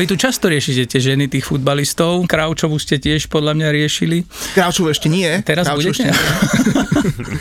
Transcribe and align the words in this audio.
Vy 0.00 0.08
tu 0.08 0.16
často 0.16 0.48
riešite 0.48 0.96
tie 0.96 1.12
ženy 1.12 1.28
tých 1.28 1.44
futbalistov. 1.44 2.24
Kraučovú 2.24 2.80
ste 2.80 2.96
tiež 2.96 3.28
podľa 3.28 3.52
mňa 3.52 3.68
riešili. 3.68 4.24
Kraučovú 4.56 4.88
ešte 4.88 5.12
nie. 5.12 5.28
Teraz 5.44 5.68
Kraučovú 5.68 5.92
budete? 5.92 6.08
ešte 6.08 6.16
nie. 6.16 6.80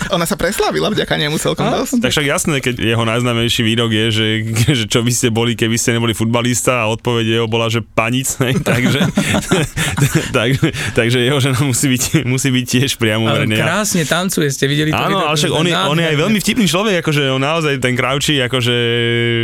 Ona 0.16 0.25
sa 0.28 0.36
preslávila 0.36 0.92
vďaka 0.92 1.16
nemu 1.16 1.39
celkom 1.39 1.70
A? 1.70 1.82
dosť. 1.82 2.04
Tak 2.04 2.11
však 2.11 2.28
jasné, 2.28 2.56
keď 2.60 2.75
jeho 2.82 3.04
najznámejší 3.07 3.61
výrok 3.64 3.92
je, 3.96 4.06
že, 4.11 4.28
že 4.84 4.86
čo 4.92 5.00
by 5.06 5.11
ste 5.14 5.32
boli, 5.32 5.56
keby 5.56 5.80
ste 5.80 5.96
neboli 5.96 6.11
futbalista 6.11 6.84
a 6.84 6.92
odpoveď 6.92 7.39
jeho 7.39 7.48
bola, 7.48 7.71
že 7.71 7.80
panic, 7.80 8.28
hej, 8.43 8.60
takže, 8.70 9.02
tak, 10.36 10.60
takže 10.98 11.18
jeho 11.23 11.39
žena 11.39 11.64
musí 11.64 11.88
byť, 11.96 12.28
musí 12.28 12.50
byť 12.52 12.66
tiež 12.66 12.91
priamo 13.00 13.30
verejne. 13.30 13.55
krásne 13.55 14.04
tancuje, 14.04 14.52
ste 14.52 14.68
videli 14.68 14.91
to? 14.91 15.00
Áno, 15.00 15.24
ale 15.24 15.36
však 15.38 15.52
on 15.54 15.64
je, 15.64 15.74
on 15.75 15.97
je 15.97 16.05
aj 16.11 16.18
veľmi 16.18 16.39
vtipný 16.44 16.66
človek, 16.68 17.05
akože 17.05 17.21
on 17.32 17.41
naozaj 17.41 17.80
ten 17.80 17.94
Krauči, 17.96 18.41
akože 18.44 18.75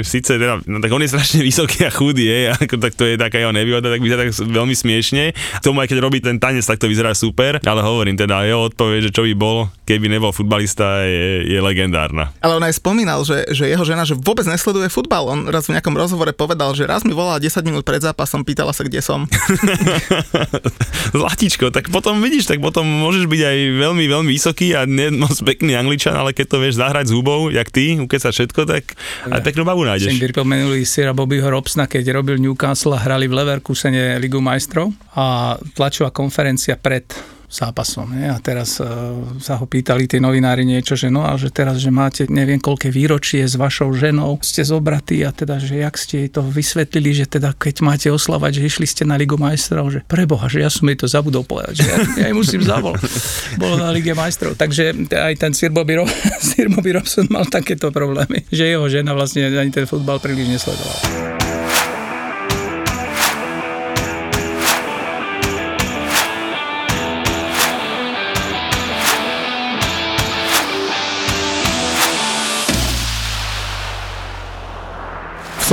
síce 0.03 0.35
teda, 0.35 0.59
no 0.65 0.77
tak 0.81 0.91
on 0.91 1.01
je 1.03 1.09
strašne 1.15 1.39
vysoký 1.45 1.85
a 1.85 1.91
chudý, 1.93 2.27
je, 2.27 2.39
ako, 2.51 2.75
tak 2.81 2.93
to 2.97 3.04
je 3.05 3.17
taká 3.17 3.37
jeho 3.37 3.53
nevýhoda, 3.53 3.87
tak 3.87 4.01
vyzerá 4.01 4.27
tak 4.27 4.33
veľmi 4.35 4.75
smiešne. 4.75 5.31
K 5.33 5.63
tomu 5.63 5.81
aj 5.81 5.89
keď 5.89 5.99
robí 6.01 6.19
ten 6.21 6.37
tanec, 6.41 6.65
tak 6.65 6.81
to 6.81 6.89
vyzerá 6.89 7.13
super, 7.13 7.61
ale 7.61 7.81
hovorím 7.81 8.17
teda, 8.17 8.45
jeho 8.45 8.65
odpoveď, 8.67 9.09
že 9.09 9.11
čo 9.13 9.23
by 9.25 9.33
bol, 9.37 9.69
keby 9.85 10.09
nebol 10.09 10.33
futbalista, 10.33 11.05
je, 11.05 11.45
je 11.45 11.59
legendárna. 11.61 12.33
Ale 12.41 12.57
on 12.57 12.63
aj 12.65 12.77
spomínal, 12.77 13.21
že, 13.21 13.45
že 13.53 13.69
jeho 13.69 13.85
žena 13.85 14.05
že 14.05 14.17
vôbec 14.17 14.45
nesleduje 14.45 14.89
futbal. 14.89 15.29
On 15.29 15.39
raz 15.49 15.69
v 15.69 15.77
nejakom 15.77 15.93
rozhovore 15.93 16.29
povedal, 16.33 16.73
že 16.77 16.85
raz 16.85 17.05
mi 17.05 17.13
volala 17.13 17.41
10 17.41 17.61
minút 17.65 17.85
pred 17.85 18.01
zápasom, 18.01 18.45
pýtala 18.45 18.73
sa, 18.73 18.85
kde 18.85 19.01
som. 19.01 19.25
Zlatičko, 21.15 21.69
tak 21.69 21.89
potom 21.89 22.19
vidíš, 22.21 22.49
tak 22.49 22.59
potom 22.61 22.85
môžeš 22.85 23.25
byť 23.29 23.41
aj 23.41 23.57
veľmi, 23.81 24.05
veľmi 24.09 24.29
vysoký 24.29 24.73
a 24.77 24.85
nie 24.89 25.13
moc 25.13 25.33
pekný 25.35 25.77
angličan, 25.77 26.15
ale 26.15 26.33
keď 26.33 26.45
to 26.55 26.57
vieš 26.61 26.75
zahrať 26.81 27.09
s 27.09 27.13
hubou, 27.13 27.49
jak 27.53 27.69
ty, 27.69 27.97
ukecať 27.99 28.31
všetko, 28.31 28.61
tak 28.65 28.83
aj 29.29 29.41
peknú 29.43 29.63
babu 29.67 29.85
Si 29.85 29.89
nájdeš. 29.89 30.11
mi 30.17 30.25
pripomenuli 30.25 30.79
Sira 30.87 31.13
Bobbyho 31.13 31.47
Robsna, 31.47 31.85
keď 31.85 32.15
robil 32.15 32.41
Newcastle 32.41 32.94
hrali 32.99 33.27
v 33.27 33.37
Leverkusene 33.37 34.17
Ligu 34.19 34.39
majstrov 34.39 34.91
a 35.15 35.55
tlačová 35.75 36.11
konferencia 36.11 36.79
pred 36.79 37.35
zápasom. 37.55 38.11
Nie? 38.11 38.33
A 38.33 38.37
teraz 38.41 38.81
uh, 38.81 39.15
sa 39.39 39.55
ho 39.55 39.65
pýtali 39.65 40.09
tí 40.09 40.19
novinári 40.19 40.65
niečo, 40.67 40.97
že 40.97 41.07
no 41.07 41.23
a 41.23 41.37
že 41.39 41.53
teraz, 41.53 41.79
že 41.79 41.93
máte 41.93 42.27
neviem 42.27 42.59
koľké 42.59 42.89
výročie 42.91 43.45
s 43.45 43.55
vašou 43.55 43.93
ženou, 43.95 44.41
ste 44.43 44.65
zobratí 44.65 45.23
a 45.23 45.31
teda, 45.31 45.61
že 45.61 45.79
jak 45.79 45.95
ste 45.95 46.25
jej 46.25 46.29
to 46.35 46.41
vysvetlili, 46.43 47.15
že 47.15 47.25
teda 47.29 47.55
keď 47.55 47.75
máte 47.85 48.07
oslavať, 48.11 48.59
že 48.59 48.61
išli 48.67 48.85
ste 48.89 49.03
na 49.07 49.15
Ligu 49.15 49.39
majstrov, 49.39 49.87
že 49.93 50.03
preboha, 50.03 50.51
že 50.51 50.65
ja 50.65 50.69
som 50.69 50.83
jej 50.89 50.97
to 50.99 51.07
zabudol 51.07 51.47
povedať, 51.47 51.85
že 51.85 51.87
ja, 51.87 51.97
ja 52.19 52.25
jej 52.33 52.35
musím 52.35 52.61
zavolať. 52.65 53.07
Bolo 53.55 53.79
na 53.79 53.93
Lige 53.95 54.11
majstrov. 54.11 54.57
Takže 54.59 55.07
aj 55.13 55.33
ten 55.39 55.51
Sir 55.55 55.71
Bobby, 55.71 56.01
Rob, 56.01 56.09
Sir 56.47 56.67
Bobby 56.67 56.91
Robson 56.97 57.29
mal 57.31 57.47
takéto 57.47 57.93
problémy, 57.93 58.43
že 58.51 58.67
jeho 58.67 58.85
žena 58.91 59.15
vlastne 59.15 59.47
ani 59.47 59.71
ten 59.71 59.87
futbal 59.87 60.19
príliš 60.19 60.49
nesledovala. 60.49 61.44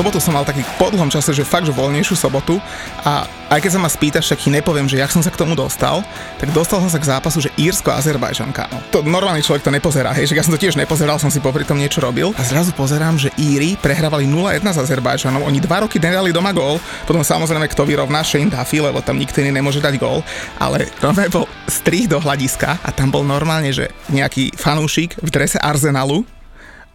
Sobotu 0.03 0.19
som 0.19 0.35
mal 0.35 0.43
taký 0.43 0.67
po 0.83 0.91
dlhom 0.91 1.07
čase, 1.15 1.31
že 1.31 1.47
fakt, 1.47 1.63
že 1.63 1.71
voľnejšiu 1.71 2.19
sobotu 2.19 2.59
a 3.07 3.23
aj 3.55 3.63
keď 3.63 3.71
sa 3.71 3.79
ma 3.79 3.87
spýtaš, 3.87 4.27
však 4.27 4.41
ti 4.43 4.51
nepoviem, 4.51 4.91
že 4.91 4.99
jak 4.99 5.15
som 5.15 5.23
sa 5.23 5.31
k 5.31 5.39
tomu 5.39 5.55
dostal, 5.55 6.03
tak 6.43 6.51
dostal 6.51 6.83
som 6.83 6.91
sa 6.91 6.99
k 6.99 7.07
zápasu, 7.07 7.39
že 7.39 7.55
Írsko 7.55 7.95
a 7.95 8.03
Azerbajžan, 8.03 8.51
kámo. 8.51 8.83
To 8.91 9.07
normálny 9.07 9.47
človek 9.47 9.63
to 9.63 9.71
nepozerá, 9.71 10.11
hej, 10.11 10.27
že 10.27 10.35
ja 10.35 10.43
som 10.43 10.51
to 10.51 10.59
tiež 10.59 10.75
nepozeral, 10.75 11.23
som 11.23 11.31
si 11.31 11.39
popri 11.39 11.63
tom 11.63 11.79
niečo 11.79 12.03
robil 12.03 12.35
a 12.35 12.43
zrazu 12.43 12.75
pozerám, 12.75 13.15
že 13.15 13.31
Íri 13.39 13.79
prehrávali 13.79 14.27
0-1 14.27 14.67
s 14.67 14.79
Azerbajžanom, 14.83 15.47
oni 15.47 15.63
dva 15.63 15.87
roky 15.87 16.03
nedali 16.03 16.35
doma 16.35 16.51
gól, 16.51 16.83
potom 17.07 17.23
samozrejme 17.23 17.71
kto 17.71 17.87
vyrovná 17.87 18.27
Shane 18.27 18.51
Duffy, 18.51 18.83
lebo 18.83 19.07
tam 19.07 19.23
nikto 19.23 19.39
iný 19.39 19.55
nemôže 19.55 19.79
dať 19.79 20.03
gól, 20.03 20.27
ale 20.59 20.91
normálne 20.99 21.31
bol 21.31 21.47
strih 21.71 22.11
do 22.11 22.19
hľadiska 22.19 22.83
a 22.83 22.91
tam 22.91 23.15
bol 23.15 23.23
normálne, 23.23 23.71
že 23.71 23.87
nejaký 24.11 24.51
fanúšik 24.59 25.15
v 25.23 25.31
drese 25.31 25.63
Arsenalu 25.63 26.27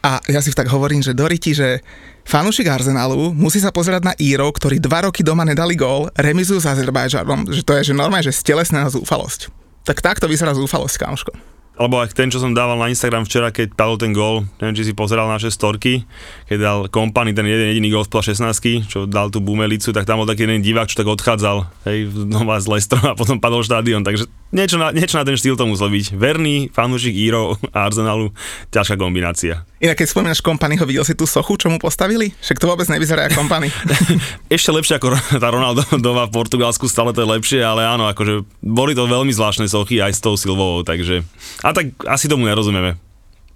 a 0.08 0.24
ja 0.32 0.40
si 0.40 0.56
tak 0.56 0.72
hovorím, 0.72 1.04
že 1.04 1.12
Doriti, 1.12 1.52
že 1.52 1.84
fanúšik 2.24 2.72
Arsenalu 2.72 3.36
musí 3.36 3.60
sa 3.60 3.76
pozerať 3.76 4.08
na 4.08 4.14
Írov, 4.16 4.56
ktorí 4.56 4.80
dva 4.80 5.12
roky 5.12 5.20
doma 5.20 5.44
nedali 5.44 5.76
gól, 5.76 6.08
remizujú 6.16 6.64
s 6.64 6.70
Azerbajžanom, 6.72 7.52
že 7.52 7.68
to 7.68 7.76
je 7.76 7.92
že 7.92 7.94
normálne, 7.94 8.24
že 8.24 8.32
stelesnená 8.32 8.88
zúfalosť. 8.88 9.52
Tak 9.84 10.00
takto 10.00 10.32
vyzerá 10.32 10.56
zúfalosť, 10.56 10.96
kámoško. 10.96 11.57
Alebo 11.78 12.02
ak 12.02 12.18
ten, 12.18 12.34
čo 12.34 12.42
som 12.42 12.58
dával 12.58 12.82
na 12.82 12.90
Instagram 12.90 13.22
včera, 13.24 13.54
keď 13.54 13.78
padol 13.78 14.02
ten 14.02 14.10
gól, 14.10 14.50
neviem, 14.58 14.74
či 14.74 14.90
si 14.90 14.94
pozeral 14.98 15.30
naše 15.30 15.54
storky, 15.54 16.10
keď 16.50 16.58
dal 16.58 16.80
kompany 16.90 17.38
ten 17.38 17.46
jeden 17.46 17.70
jediný 17.70 17.94
gól 17.94 18.06
v 18.10 18.18
pla 18.18 18.26
16, 18.26 18.90
čo 18.90 19.06
dal 19.06 19.30
tú 19.30 19.38
bumelicu, 19.38 19.94
tak 19.94 20.10
tam 20.10 20.18
bol 20.18 20.28
taký 20.28 20.50
jeden 20.50 20.66
divák, 20.66 20.90
čo 20.90 20.98
tak 20.98 21.08
odchádzal, 21.08 21.70
hej, 21.86 22.10
znova 22.10 22.58
z 22.58 22.68
Lestrom 22.74 23.06
a 23.06 23.14
potom 23.14 23.38
padol 23.38 23.62
štadión, 23.62 24.02
takže 24.02 24.26
niečo 24.50 24.80
na, 24.80 24.96
niečo 24.96 25.20
na 25.20 25.28
ten 25.28 25.36
štýl 25.36 25.60
to 25.60 25.68
musel 25.68 25.92
byť. 25.92 26.16
Verný 26.16 26.72
fanúšik 26.72 27.14
Írov 27.14 27.60
a 27.76 27.86
Arsenalu, 27.86 28.32
ťažká 28.72 28.96
kombinácia. 28.96 29.68
Inak 29.78 30.02
keď 30.02 30.08
spomínaš 30.10 30.42
kompanyho, 30.42 30.88
videl 30.90 31.06
si 31.06 31.14
tú 31.14 31.30
sochu, 31.30 31.60
čo 31.60 31.70
mu 31.70 31.78
postavili? 31.78 32.34
Však 32.42 32.58
to 32.58 32.66
vôbec 32.66 32.90
nevyzerá 32.90 33.30
ako 33.30 33.46
kompany. 33.46 33.70
Ešte 34.50 34.74
lepšie 34.74 34.98
ako 34.98 35.14
tá 35.38 35.48
Ronaldová 35.54 36.26
v 36.26 36.34
Portugalsku, 36.34 36.90
stále 36.90 37.14
to 37.14 37.22
je 37.22 37.30
lepšie, 37.30 37.60
ale 37.62 37.86
áno, 37.86 38.10
akože 38.10 38.48
boli 38.64 38.98
to 38.98 39.06
veľmi 39.06 39.30
zvláštne 39.30 39.70
sochy 39.70 40.02
aj 40.02 40.18
s 40.18 40.24
tou 40.24 40.34
Silvovou, 40.34 40.82
takže... 40.82 41.22
A 41.68 41.74
tak 41.76 41.92
asi 42.08 42.32
tomu 42.32 42.48
nerozumieme. 42.48 42.96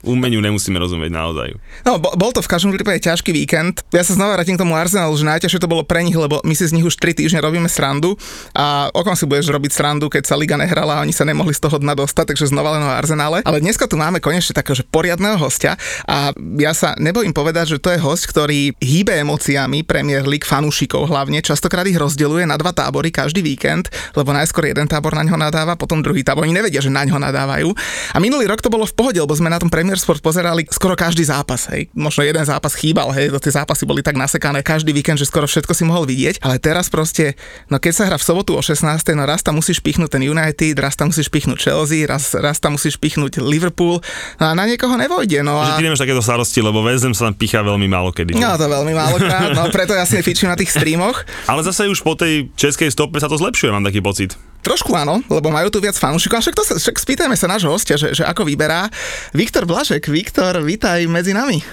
Umeniu 0.04 0.44
nemusíme 0.44 0.78
rozumieť 0.78 1.12
naozaj. 1.14 1.50
No, 1.88 1.98
bo- 1.98 2.14
bol 2.20 2.36
to 2.36 2.44
v 2.44 2.52
každom 2.52 2.76
prípade 2.76 3.00
ťažký 3.02 3.32
víkend. 3.32 3.86
Ja 3.96 4.04
sa 4.04 4.18
znova 4.18 4.36
vrátim 4.36 4.60
k 4.60 4.62
tomu 4.62 4.76
Arsenalu, 4.76 5.16
že 5.16 5.26
najťažšie 5.26 5.62
to 5.62 5.72
bolo 5.72 5.88
pre 5.88 6.04
nich, 6.04 6.18
lebo 6.18 6.44
my 6.44 6.54
si 6.58 6.68
z 6.68 6.76
nich 6.76 6.86
už 6.86 6.98
3 7.00 7.16
týždne 7.16 7.40
robíme 7.40 7.70
srandu 7.72 8.20
a 8.52 8.92
o 8.92 9.02
si 9.16 9.26
budeš 9.28 9.52
robiť 9.52 9.72
srandu, 9.72 10.08
keď 10.08 10.24
sa 10.28 10.36
liga 10.40 10.56
nehrala 10.56 11.00
a 11.00 11.04
oni 11.04 11.14
sa 11.14 11.28
nemohli 11.28 11.54
z 11.54 11.62
toho 11.64 11.78
dna 11.78 11.94
dostať, 11.96 12.34
takže 12.34 12.50
znova 12.50 12.80
len 12.80 12.84
o 12.84 12.92
Arsenále. 12.92 13.44
Ale 13.44 13.62
dneska 13.62 13.86
tu 13.86 14.00
máme 14.00 14.24
konečne 14.24 14.56
takého 14.56 14.82
že 14.82 14.88
poriadného 14.88 15.38
hostia 15.38 15.76
a 16.08 16.32
ja 16.58 16.72
sa 16.72 16.96
nebojím 16.98 17.36
povedať, 17.36 17.76
že 17.76 17.82
to 17.84 17.94
je 17.94 18.00
host, 18.02 18.26
ktorý 18.32 18.74
hýbe 18.82 19.14
emóciami 19.22 19.84
Premier 19.86 20.26
League 20.26 20.48
fanúšikov 20.48 21.12
hlavne. 21.12 21.44
Častokrát 21.44 21.86
ich 21.86 22.00
rozdeľuje 22.00 22.48
na 22.48 22.58
dva 22.58 22.72
tábory 22.74 23.14
každý 23.14 23.44
víkend, 23.44 23.92
lebo 24.16 24.34
najskôr 24.34 24.72
jeden 24.72 24.88
tábor 24.88 25.14
na 25.14 25.28
ňo 25.28 25.38
nadáva, 25.38 25.78
potom 25.78 26.00
druhý 26.00 26.24
tábor. 26.24 26.48
Oni 26.48 26.56
nevedia, 26.56 26.82
že 26.82 26.90
na 26.90 27.04
ňo 27.04 27.20
nadávajú. 27.20 27.70
A 28.16 28.18
minulý 28.18 28.48
rok 28.48 28.64
to 28.64 28.72
bolo 28.72 28.88
v 28.88 28.96
pohode, 28.96 29.20
lebo 29.20 29.36
sme 29.36 29.52
na 29.52 29.60
tom 29.62 29.68
Premier 29.68 29.91
Sport 30.00 30.22
pozerali 30.24 30.64
skoro 30.70 30.94
každý 30.96 31.26
zápas, 31.26 31.68
hej. 31.74 31.90
Možno 31.98 32.24
jeden 32.24 32.44
zápas 32.46 32.78
chýbal, 32.78 33.12
hej, 33.12 33.34
tie 33.42 33.52
zápasy 33.52 33.84
boli 33.84 34.06
tak 34.06 34.16
nasekané 34.16 34.62
každý 34.62 34.94
víkend, 34.96 35.18
že 35.18 35.28
skoro 35.28 35.50
všetko 35.50 35.74
si 35.74 35.84
mohol 35.84 36.06
vidieť, 36.06 36.40
ale 36.46 36.62
teraz 36.62 36.88
proste, 36.88 37.34
no 37.68 37.82
keď 37.82 37.94
sa 37.96 38.04
hrá 38.08 38.18
v 38.20 38.26
sobotu 38.26 38.54
o 38.56 38.62
16, 38.62 38.86
no 39.18 39.24
raz 39.26 39.42
tam 39.42 39.58
musíš 39.58 39.82
pichnúť 39.82 40.20
ten 40.20 40.24
United, 40.24 40.76
raz 40.78 40.94
tam 40.94 41.10
musíš 41.10 41.28
pichnúť 41.28 41.58
Chelsea, 41.72 42.06
raz, 42.06 42.32
raz 42.38 42.62
tam 42.62 42.78
musíš 42.78 42.96
pichnúť 43.02 43.42
Liverpool, 43.42 44.00
no 44.38 44.44
a 44.46 44.54
na 44.54 44.70
niekoho 44.70 44.94
nevojde, 44.96 45.42
no 45.42 45.58
Že 45.66 45.72
a... 45.74 45.78
ty 45.80 45.84
nemáš 45.90 46.02
takéto 46.06 46.22
starosti, 46.22 46.60
lebo 46.62 46.86
väzem 46.86 47.18
sa 47.18 47.32
tam 47.32 47.36
pichá 47.36 47.66
veľmi 47.66 47.88
málo 47.90 48.14
kedy. 48.14 48.38
No 48.38 48.54
to 48.60 48.70
veľmi 48.70 48.94
málo 48.94 49.18
krát, 49.18 49.56
no 49.58 49.68
preto 49.74 49.98
ja 49.98 50.06
si 50.06 50.20
nefičím 50.20 50.52
na 50.52 50.58
tých 50.60 50.70
streamoch. 50.70 51.24
Ale 51.50 51.66
zase 51.66 51.90
už 51.90 52.04
po 52.06 52.14
tej 52.14 52.54
českej 52.54 52.94
stope 52.94 53.18
sa 53.18 53.32
to 53.32 53.40
zlepšuje, 53.40 53.74
mám 53.74 53.86
taký 53.88 54.04
pocit. 54.04 54.38
Trošku 54.62 54.94
áno, 54.94 55.26
lebo 55.26 55.50
majú 55.50 55.74
tu 55.74 55.82
viac 55.82 55.98
fanúšikov. 55.98 56.38
A 56.38 56.44
však, 56.46 56.56
to 56.58 56.64
sa, 56.64 56.74
však 56.78 56.98
spýtajme 57.02 57.34
sa 57.34 57.50
nášho 57.50 57.74
hostia, 57.74 57.98
že, 57.98 58.14
že 58.14 58.24
ako 58.26 58.46
vyberá. 58.46 58.88
Viktor 59.34 59.66
Blažek, 59.66 60.06
Viktor, 60.06 60.62
vítaj 60.62 61.02
medzi 61.10 61.34
nami. 61.34 61.66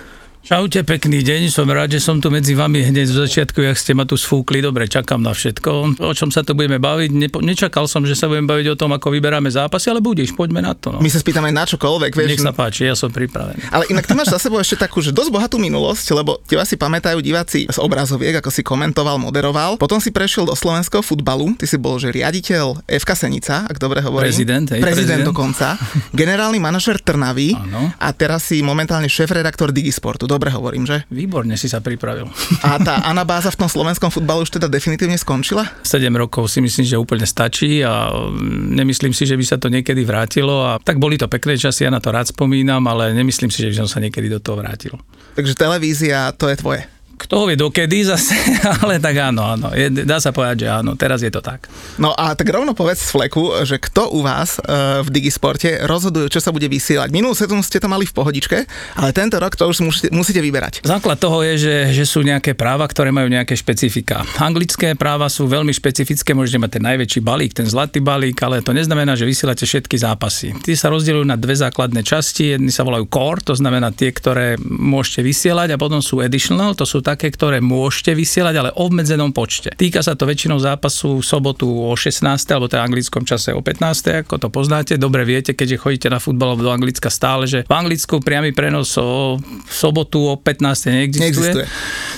Čaute, 0.49 0.81
pekný 0.81 1.21
deň, 1.21 1.53
som 1.53 1.69
rád, 1.69 1.93
že 1.93 2.01
som 2.01 2.25
tu 2.25 2.33
medzi 2.33 2.57
vami 2.57 2.81
hneď 2.81 3.05
z 3.05 3.21
začiatku, 3.21 3.69
jak 3.69 3.77
ste 3.77 3.93
ma 3.93 4.09
tu 4.09 4.17
sfúkli, 4.17 4.65
dobre, 4.65 4.89
čakám 4.89 5.21
na 5.21 5.37
všetko. 5.37 6.01
O 6.01 6.13
čom 6.17 6.33
sa 6.33 6.41
tu 6.41 6.57
budeme 6.57 6.81
baviť? 6.81 7.13
Nepo, 7.13 7.45
nečakal 7.45 7.85
som, 7.85 8.09
že 8.09 8.17
sa 8.17 8.33
budeme 8.33 8.49
baviť 8.49 8.73
o 8.73 8.77
tom, 8.81 8.97
ako 8.97 9.13
vyberáme 9.13 9.53
zápasy, 9.53 9.93
ale 9.93 10.01
budeš, 10.01 10.33
poďme 10.33 10.65
na 10.65 10.73
to. 10.73 10.97
No. 10.97 11.05
My 11.05 11.13
sa 11.13 11.21
spýtame 11.21 11.53
na 11.53 11.69
čokoľvek, 11.69 12.17
vieš. 12.17 12.29
Nech 12.33 12.41
sa 12.41 12.57
páči, 12.57 12.89
ja 12.89 12.97
som 12.97 13.13
pripravený. 13.13 13.61
Ale 13.69 13.93
inak 13.93 14.09
ty 14.09 14.17
máš 14.17 14.33
za 14.33 14.41
sebou 14.41 14.57
ešte 14.57 14.81
takú, 14.81 15.05
že 15.05 15.13
dosť 15.13 15.29
bohatú 15.37 15.61
minulosť, 15.61 16.17
lebo 16.17 16.41
teba 16.49 16.65
si 16.65 16.81
pamätajú 16.81 17.21
diváci 17.21 17.69
z 17.69 17.77
obrazoviek, 17.77 18.41
ako 18.41 18.49
si 18.49 18.65
komentoval, 18.65 19.21
moderoval. 19.21 19.77
Potom 19.77 20.01
si 20.01 20.09
prešiel 20.17 20.49
do 20.49 20.57
slovenského 20.57 21.05
futbalu, 21.05 21.61
ty 21.61 21.69
si 21.69 21.77
bol 21.77 22.01
že 22.01 22.09
riaditeľ 22.09 22.89
FK 22.89 23.11
Senica, 23.29 23.69
ak 23.69 23.77
dobre 23.77 24.01
hovorím. 24.01 24.33
Prezident, 24.33 24.65
hej, 24.73 24.81
prezident, 24.81 25.21
prezident. 25.21 25.29
dokonca. 25.29 25.77
Generálny 26.17 26.57
manažer 26.57 26.97
Trnavy 27.05 27.53
Áno. 27.53 27.93
a 28.01 28.09
teraz 28.17 28.49
si 28.49 28.65
momentálne 28.65 29.13
šéf-redaktor 29.13 29.77
Digisportu. 29.77 30.25
Dobre 30.25 30.38
hovorím, 30.47 30.87
že? 30.87 31.03
Výborne 31.11 31.59
si 31.59 31.67
sa 31.67 31.83
pripravil. 31.83 32.31
A 32.67 32.79
tá 32.79 33.03
anabáza 33.03 33.51
v 33.51 33.67
tom 33.67 33.71
slovenskom 33.71 34.15
futbalu 34.15 34.47
už 34.47 34.55
teda 34.55 34.71
definitívne 34.71 35.19
skončila? 35.19 35.67
7 35.83 36.07
rokov 36.15 36.47
si 36.47 36.63
myslím, 36.63 36.87
že 36.87 36.95
úplne 36.95 37.27
stačí 37.27 37.83
a 37.83 38.15
mm, 38.15 38.79
nemyslím 38.79 39.11
si, 39.11 39.27
že 39.27 39.35
by 39.35 39.45
sa 39.45 39.59
to 39.59 39.67
niekedy 39.67 40.07
vrátilo. 40.07 40.63
A 40.63 40.79
tak 40.79 41.03
boli 41.03 41.19
to 41.19 41.27
pekné 41.27 41.59
časy, 41.59 41.85
ja 41.85 41.91
na 41.91 41.99
to 41.99 42.15
rád 42.15 42.31
spomínam, 42.31 42.87
ale 42.87 43.11
nemyslím 43.11 43.51
si, 43.51 43.67
že 43.67 43.75
by 43.75 43.77
som 43.83 43.89
sa 43.91 43.99
niekedy 43.99 44.31
do 44.31 44.39
toho 44.39 44.63
vrátil. 44.63 44.95
Takže 45.35 45.59
televízia, 45.59 46.31
to 46.39 46.47
je 46.47 46.57
tvoje. 46.59 46.98
Kto 47.19 47.43
ho 47.43 47.45
vie 47.51 47.59
dokedy 47.59 48.07
zase, 48.07 48.39
ale 48.83 49.03
tak 49.03 49.19
áno, 49.19 49.43
áno. 49.43 49.75
Je, 49.75 49.91
dá 50.07 50.23
sa 50.23 50.31
povedať, 50.31 50.65
že 50.65 50.69
áno, 50.71 50.95
teraz 50.95 51.21
je 51.21 51.29
to 51.35 51.43
tak. 51.43 51.67
No 51.99 52.15
a 52.15 52.39
tak 52.39 52.47
rovno 52.49 52.79
povedz 52.79 53.03
z 53.03 53.11
fleku, 53.11 53.51
že 53.67 53.83
kto 53.83 54.15
u 54.15 54.23
vás 54.23 54.63
uh, 54.63 55.03
v 55.03 55.11
Digisporte 55.11 55.83
rozhoduje, 55.83 56.31
čo 56.31 56.39
sa 56.39 56.55
bude 56.55 56.71
vysielať. 56.71 57.11
Minulú 57.11 57.35
sezónu 57.35 57.67
ste 57.67 57.83
to 57.83 57.91
mali 57.91 58.07
v 58.07 58.15
pohodičke, 58.15 58.59
ale 58.95 59.11
tento 59.11 59.43
rok 59.43 59.59
to 59.59 59.67
už 59.67 59.83
musíte, 59.83 60.09
musíte 60.15 60.39
vyberať. 60.39 60.87
Základ 60.87 61.19
toho 61.19 61.43
je, 61.43 61.55
že, 61.59 61.77
že 61.91 62.05
sú 62.07 62.23
nejaké 62.23 62.55
práva, 62.55 62.87
ktoré 62.87 63.11
majú 63.11 63.27
nejaké 63.27 63.59
špecifika. 63.59 64.23
Anglické 64.39 64.95
práva 64.95 65.27
sú 65.27 65.51
veľmi 65.51 65.75
špecifické, 65.75 66.39
môžete 66.39 66.63
mať 66.63 66.71
ten 66.79 66.85
najväčší 66.87 67.21
balík, 67.21 67.53
ten 67.59 67.67
zlatý 67.67 67.99
balík, 67.99 68.39
ale 68.47 68.63
to 68.63 68.71
neznamená, 68.71 69.19
že 69.19 69.27
vysielate 69.27 69.67
všetky 69.67 69.99
zápasy. 69.99 70.55
Tie 70.63 70.79
sa 70.79 70.93
rozdielujú 70.95 71.27
na 71.27 71.35
dve 71.35 71.59
základné 71.59 72.07
časti. 72.07 72.55
Jedny 72.55 72.71
sa 72.71 72.87
volajú 72.87 73.11
core, 73.11 73.43
to 73.43 73.59
znamená 73.59 73.91
tie, 73.91 74.15
ktoré 74.15 74.55
môžete 74.63 75.27
vysielať 75.27 75.75
a 75.75 75.81
potom 75.81 75.99
sú 75.99 76.23
additional, 76.23 76.79
to 76.79 76.87
sú 76.87 77.03
také, 77.09 77.33
ktoré 77.33 77.65
môžete 77.65 78.13
vysielať, 78.13 78.55
ale 78.61 78.69
v 78.77 78.85
obmedzenom 78.85 79.33
počte. 79.33 79.73
Týka 79.73 80.05
sa 80.05 80.13
to 80.13 80.29
väčšinou 80.29 80.61
zápasu 80.61 81.21
v 81.21 81.25
sobotu 81.25 81.65
o 81.65 81.97
16. 81.97 82.21
alebo 82.53 82.69
teda 82.69 82.85
anglickom 82.85 83.25
čase 83.25 83.57
o 83.57 83.65
15. 83.65 84.29
ako 84.29 84.37
to 84.37 84.49
poznáte. 84.53 85.01
Dobre 85.01 85.25
viete, 85.25 85.57
keďže 85.57 85.81
chodíte 85.81 86.09
na 86.13 86.21
futbal 86.21 86.61
do 86.61 86.69
Anglicka 86.69 87.09
stále, 87.09 87.49
že 87.49 87.65
v 87.65 87.73
Anglicku 87.73 88.21
priamy 88.21 88.53
prenos 88.53 88.93
o 89.01 89.41
sobotu 89.73 90.29
o 90.29 90.37
15. 90.37 90.93
neexistuje. 90.93 91.25
neexistuje. 91.25 91.67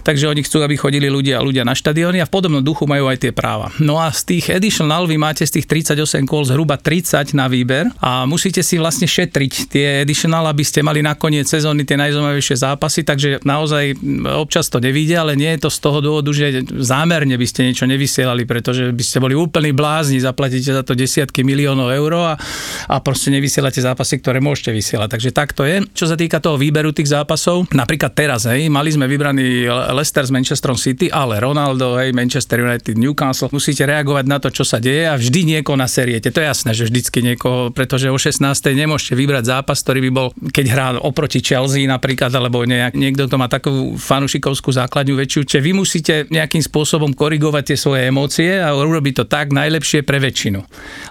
Takže 0.02 0.26
oni 0.26 0.42
chcú, 0.42 0.58
aby 0.66 0.74
chodili 0.74 1.06
ľudia, 1.06 1.38
ľudia 1.38 1.62
na 1.62 1.76
štadióny 1.76 2.18
a 2.18 2.26
v 2.26 2.32
podobnom 2.32 2.64
duchu 2.64 2.88
majú 2.90 3.06
aj 3.06 3.22
tie 3.22 3.32
práva. 3.36 3.70
No 3.78 4.02
a 4.02 4.10
z 4.10 4.26
tých 4.26 4.50
additional 4.50 5.06
vy 5.06 5.20
máte 5.20 5.46
z 5.46 5.60
tých 5.60 5.70
38 5.70 6.26
kol 6.26 6.42
zhruba 6.42 6.80
30 6.80 7.36
na 7.36 7.46
výber 7.46 7.86
a 8.02 8.26
musíte 8.26 8.64
si 8.64 8.80
vlastne 8.80 9.06
šetriť 9.06 9.52
tie 9.70 9.86
additional, 10.02 10.48
aby 10.50 10.64
ste 10.66 10.82
mali 10.82 11.04
nakoniec 11.04 11.46
sezóny 11.46 11.86
tie 11.86 12.00
najzaujímavejšie 12.00 12.56
zápasy, 12.58 13.04
takže 13.04 13.44
naozaj 13.44 13.94
občas 14.40 14.72
to 14.72 14.79
nevíde, 14.80 15.14
ale 15.14 15.36
nie 15.36 15.52
je 15.56 15.68
to 15.68 15.70
z 15.70 15.78
toho 15.78 15.98
dôvodu, 16.00 16.32
že 16.32 16.64
zámerne 16.66 17.36
by 17.36 17.46
ste 17.46 17.68
niečo 17.68 17.86
nevysielali, 17.86 18.48
pretože 18.48 18.90
by 18.90 19.04
ste 19.04 19.22
boli 19.22 19.36
úplní 19.36 19.76
blázni, 19.76 20.18
zaplatíte 20.18 20.72
za 20.72 20.82
to 20.82 20.96
desiatky 20.96 21.44
miliónov 21.44 21.92
eur 21.92 22.12
a, 22.16 22.34
a 22.88 22.96
proste 23.04 23.30
nevysielate 23.30 23.78
zápasy, 23.78 24.18
ktoré 24.18 24.40
môžete 24.40 24.72
vysielať. 24.72 25.08
Takže 25.20 25.30
tak 25.30 25.52
to 25.52 25.68
je. 25.68 25.84
Čo 25.92 26.10
sa 26.10 26.16
týka 26.16 26.40
toho 26.40 26.56
výberu 26.56 26.90
tých 26.90 27.12
zápasov, 27.12 27.68
napríklad 27.70 28.12
teraz, 28.16 28.48
hej, 28.48 28.66
mali 28.72 28.90
sme 28.90 29.06
vybraný 29.06 29.68
Leicester 29.92 30.24
s 30.24 30.32
Manchesterom 30.32 30.80
City, 30.80 31.12
ale 31.12 31.38
Ronaldo, 31.38 32.00
hej, 32.00 32.16
Manchester 32.16 32.64
United, 32.64 32.96
Newcastle, 32.96 33.52
musíte 33.52 33.84
reagovať 33.84 34.24
na 34.26 34.40
to, 34.40 34.48
čo 34.48 34.64
sa 34.64 34.80
deje 34.80 35.06
a 35.06 35.14
vždy 35.14 35.58
niekoho 35.58 35.76
naseriete. 35.76 36.32
To 36.32 36.40
je 36.40 36.46
jasné, 36.48 36.70
že 36.72 36.88
vždycky 36.88 37.20
niekoho, 37.20 37.68
pretože 37.70 38.08
o 38.08 38.16
16. 38.16 38.42
nemôžete 38.72 39.12
vybrať 39.12 39.44
zápas, 39.52 39.84
ktorý 39.84 40.08
by 40.08 40.10
bol, 40.10 40.28
keď 40.50 40.66
hrá 40.72 40.86
oproti 40.98 41.44
Chelsea 41.44 41.84
napríklad, 41.84 42.32
alebo 42.32 42.64
nejak, 42.64 42.96
niekto 42.96 43.26
to 43.26 43.36
má 43.36 43.50
takú 43.50 43.98
fanušikovskú 43.98 44.69
základňu 44.70 45.14
väčšiu, 45.18 45.40
čiže 45.46 45.60
vy 45.60 45.72
musíte 45.74 46.14
nejakým 46.30 46.62
spôsobom 46.64 47.12
korigovať 47.14 47.74
tie 47.74 47.78
svoje 47.78 48.08
emócie 48.08 48.58
a 48.58 48.72
urobiť 48.74 49.22
to 49.22 49.24
tak 49.26 49.50
najlepšie 49.50 50.02
pre 50.02 50.22
väčšinu. 50.22 50.60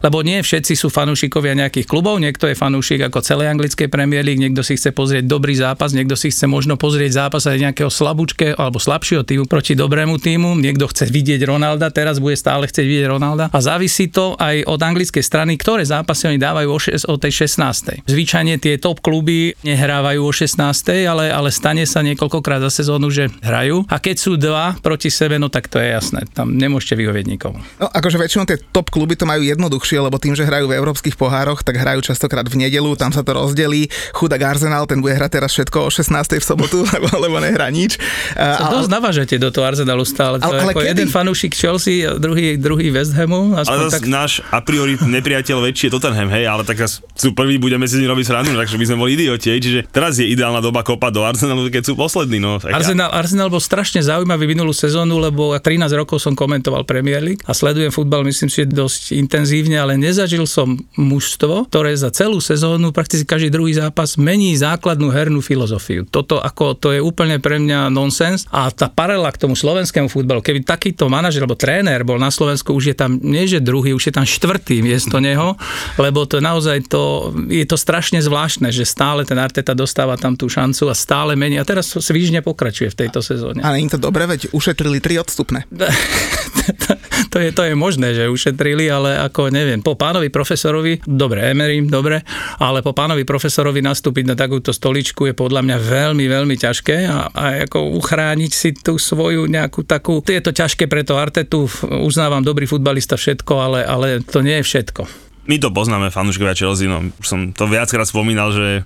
Lebo 0.04 0.24
nie 0.24 0.40
všetci 0.42 0.74
sú 0.74 0.88
fanúšikovia 0.88 1.56
nejakých 1.56 1.88
klubov, 1.88 2.20
niekto 2.24 2.48
je 2.48 2.56
fanúšik 2.58 3.04
ako 3.06 3.24
celej 3.24 3.52
anglickej 3.52 3.92
Premier 3.92 4.24
League, 4.24 4.42
niekto 4.42 4.64
si 4.64 4.80
chce 4.80 4.96
pozrieť 4.96 5.28
dobrý 5.28 5.56
zápas, 5.56 5.92
niekto 5.92 6.16
si 6.16 6.32
chce 6.32 6.48
možno 6.48 6.80
pozrieť 6.80 7.28
zápas 7.28 7.46
aj 7.46 7.60
nejakého 7.60 7.92
slabúčke 7.92 8.56
alebo 8.56 8.80
slabšieho 8.80 9.24
týmu 9.28 9.46
proti 9.46 9.76
dobrému 9.76 10.18
týmu, 10.18 10.58
niekto 10.58 10.88
chce 10.88 11.12
vidieť 11.12 11.44
Ronalda, 11.46 11.92
teraz 11.92 12.18
bude 12.18 12.40
stále 12.40 12.66
chcieť 12.66 12.86
vidieť 12.86 13.08
Ronalda 13.12 13.52
a 13.52 13.60
závisí 13.60 14.08
to 14.10 14.40
aj 14.40 14.64
od 14.66 14.80
anglickej 14.80 15.24
strany, 15.24 15.60
ktoré 15.60 15.84
zápasy 15.84 16.32
oni 16.32 16.40
dávajú 16.40 16.70
o, 16.70 16.80
šes, 16.80 17.04
o 17.06 17.16
tej 17.20 17.46
16. 17.46 18.08
Zvyčajne 18.08 18.56
tie 18.62 18.80
top 18.80 19.04
kluby 19.04 19.54
nehrávajú 19.66 20.22
o 20.24 20.32
16, 20.32 20.60
ale, 21.06 21.30
ale 21.30 21.50
stane 21.52 21.84
sa 21.84 22.00
niekoľkokrát 22.06 22.64
za 22.64 22.72
sezónu, 22.72 23.12
že 23.12 23.28
hrajú. 23.50 23.84
A 23.90 23.98
keď 23.98 24.16
sú 24.16 24.32
dva 24.40 24.78
proti 24.80 25.12
sebe, 25.12 25.36
no 25.42 25.52
tak 25.52 25.68
to 25.68 25.82
je 25.82 25.92
jasné. 25.92 26.24
Tam 26.32 26.56
nemôžete 26.56 26.96
vyhovieť 26.96 27.26
nikomu. 27.28 27.60
No 27.82 27.92
akože 27.92 28.22
väčšinou 28.22 28.46
tie 28.48 28.62
top 28.72 28.94
kluby 28.94 29.20
to 29.20 29.26
majú 29.26 29.44
jednoduchšie, 29.44 30.00
lebo 30.00 30.22
tým, 30.22 30.38
že 30.38 30.48
hrajú 30.48 30.72
v 30.72 30.78
európskych 30.80 31.20
pohároch, 31.20 31.66
tak 31.66 31.82
hrajú 31.82 32.06
častokrát 32.06 32.48
v 32.48 32.66
nedelu, 32.66 32.96
tam 32.96 33.12
sa 33.12 33.26
to 33.26 33.36
rozdelí. 33.36 33.92
Chudák 34.16 34.40
Arsenal, 34.56 34.88
ten 34.88 35.04
bude 35.04 35.18
hrať 35.18 35.42
teraz 35.42 35.52
všetko 35.58 35.78
o 35.86 35.90
16. 35.92 36.16
v 36.40 36.46
sobotu, 36.46 36.86
lebo, 36.96 37.10
lebo 37.20 37.36
nehrá 37.44 37.68
nič. 37.74 38.00
Sa 38.38 38.72
dosť 38.72 38.90
navážate 38.90 39.36
do 39.42 39.52
toho 39.52 39.68
Arsenalu 39.68 40.06
stále. 40.06 40.38
To 40.40 40.48
ale, 40.48 40.64
ale 40.64 40.72
ako 40.78 40.82
kedy? 40.86 40.92
jeden 40.94 41.08
fanúšik 41.10 41.54
Chelsea, 41.58 42.06
druhý, 42.22 42.56
druhý 42.56 42.94
West 42.94 43.18
Hamu. 43.18 43.58
Ale 43.58 43.90
tak... 43.90 44.06
náš 44.06 44.46
a 44.54 44.62
priori 44.62 44.96
nepriateľ 45.00 45.58
väčší 45.66 45.90
je 45.90 45.92
Tottenham, 45.96 46.30
hej, 46.30 46.44
ale 46.46 46.68
tak 46.68 46.84
sú 46.92 47.32
prvý 47.32 47.56
budeme 47.56 47.88
si 47.88 48.04
robiť 48.04 48.26
srandu, 48.28 48.52
takže 48.54 48.76
by 48.76 48.86
sme 48.86 48.98
boli 49.00 49.16
idioti, 49.16 49.56
čiže 49.56 49.80
teraz 49.90 50.20
je 50.20 50.28
ideálna 50.28 50.60
doba 50.60 50.84
kopať 50.84 51.12
do 51.16 51.22
Arsenalu, 51.24 51.72
keď 51.72 51.88
sú 51.88 51.94
poslední. 51.96 52.38
No, 52.38 52.60
Arsenal, 52.60 53.10
ja. 53.10 53.16
Arsenal 53.16 53.39
bol 53.48 53.64
strašne 53.64 54.04
zaujímavý 54.04 54.52
minulú 54.52 54.76
sezónu, 54.76 55.16
lebo 55.16 55.56
13 55.56 55.88
rokov 55.96 56.20
som 56.20 56.36
komentoval 56.36 56.84
Premier 56.84 57.24
League 57.24 57.46
a 57.48 57.56
sledujem 57.56 57.96
futbal, 57.96 58.28
myslím 58.28 58.52
si, 58.52 58.68
dosť 58.68 59.16
intenzívne, 59.16 59.80
ale 59.80 59.96
nezažil 59.96 60.44
som 60.44 60.76
mužstvo, 61.00 61.72
ktoré 61.72 61.96
za 61.96 62.12
celú 62.12 62.44
sezónu 62.44 62.92
prakticky 62.92 63.24
každý 63.24 63.48
druhý 63.54 63.78
zápas 63.78 64.20
mení 64.20 64.52
základnú 64.60 65.08
hernú 65.14 65.40
filozofiu. 65.40 66.04
Toto 66.04 66.44
ako, 66.44 66.76
to 66.76 66.92
je 66.92 67.00
úplne 67.00 67.40
pre 67.40 67.62
mňa 67.62 67.88
nonsens 67.88 68.44
a 68.52 68.68
tá 68.74 68.92
paralela 68.92 69.32
k 69.32 69.48
tomu 69.48 69.56
slovenskému 69.56 70.12
futbalu, 70.12 70.44
keby 70.44 70.66
takýto 70.66 71.08
manažer 71.08 71.46
alebo 71.46 71.56
tréner 71.56 72.02
bol 72.02 72.18
na 72.18 72.34
Slovensku, 72.34 72.74
už 72.74 72.92
je 72.92 72.96
tam 72.98 73.22
nie 73.22 73.46
že 73.46 73.62
druhý, 73.62 73.94
už 73.94 74.10
je 74.10 74.14
tam 74.18 74.26
štvrtý 74.26 74.82
miesto 74.82 75.22
neho, 75.22 75.54
lebo 76.02 76.26
to 76.26 76.42
naozaj 76.42 76.90
to, 76.90 77.30
je 77.46 77.66
to 77.70 77.78
strašne 77.78 78.18
zvláštne, 78.18 78.74
že 78.74 78.90
stále 78.90 79.22
ten 79.28 79.38
Arteta 79.38 79.78
dostáva 79.78 80.18
tam 80.18 80.34
tú 80.34 80.50
šancu 80.50 80.90
a 80.90 80.96
stále 80.98 81.38
mení. 81.38 81.62
A 81.62 81.68
teraz 81.68 81.94
svížne 81.94 82.42
pokračuje 82.42 82.90
v 82.90 83.06
tejto 83.06 83.22
sezóne. 83.30 83.62
Ale 83.62 83.78
im 83.78 83.90
to 83.92 84.02
dobre, 84.02 84.26
veď 84.26 84.50
ušetrili 84.50 84.98
tri 84.98 85.22
odstupné. 85.22 85.70
to, 87.34 87.38
je, 87.38 87.50
to 87.54 87.62
je 87.66 87.74
možné, 87.78 88.18
že 88.18 88.32
ušetrili, 88.32 88.90
ale 88.90 89.22
ako 89.22 89.54
neviem, 89.54 89.86
po 89.86 89.94
pánovi 89.94 90.34
profesorovi, 90.34 91.06
dobre, 91.06 91.54
Emery, 91.54 91.86
dobre, 91.86 92.26
ale 92.58 92.82
po 92.82 92.98
pánovi 92.98 93.24
profesorovi 93.24 93.86
nastúpiť 93.86 94.26
na 94.26 94.36
takúto 94.36 94.74
stoličku 94.74 95.30
je 95.30 95.34
podľa 95.38 95.62
mňa 95.66 95.78
veľmi, 95.78 96.26
veľmi 96.26 96.56
ťažké 96.58 97.06
a, 97.06 97.30
a 97.30 97.44
ako 97.70 97.98
uchrániť 98.02 98.52
si 98.52 98.70
tú 98.74 98.98
svoju 98.98 99.46
nejakú 99.46 99.86
takú, 99.86 100.22
je 100.26 100.42
to 100.42 100.52
ťažké 100.54 100.90
pre 100.90 101.06
to 101.06 101.18
Artetu, 101.18 101.70
uznávam 101.86 102.42
dobrý 102.42 102.66
futbalista 102.66 103.18
všetko, 103.18 103.54
ale, 103.60 103.80
ale 103.86 104.08
to 104.26 104.42
nie 104.42 104.62
je 104.62 104.66
všetko 104.66 105.30
my 105.50 105.58
to 105.58 105.74
poznáme, 105.74 106.14
fanúškovia 106.14 106.54
Chelsea, 106.54 106.86
no 106.86 107.10
už 107.18 107.26
som 107.26 107.50
to 107.50 107.66
viackrát 107.66 108.06
spomínal, 108.06 108.54
že 108.54 108.86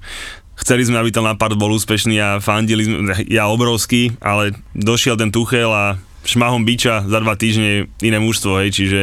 chceli 0.60 0.86
sme, 0.86 1.02
aby 1.02 1.10
ten 1.10 1.24
Lampard 1.26 1.58
bol 1.58 1.74
úspešný 1.74 2.16
a 2.22 2.30
fandili 2.38 2.86
sme, 2.86 3.14
ja 3.30 3.50
obrovský, 3.50 4.14
ale 4.22 4.54
došiel 4.78 5.18
ten 5.18 5.34
Tuchel 5.34 5.70
a 5.70 5.98
šmahom 6.24 6.64
biča 6.64 7.04
za 7.04 7.20
dva 7.20 7.36
týždne 7.36 7.92
iné 8.00 8.18
mužstvo, 8.20 8.64
hej, 8.64 8.72
čiže 8.72 9.02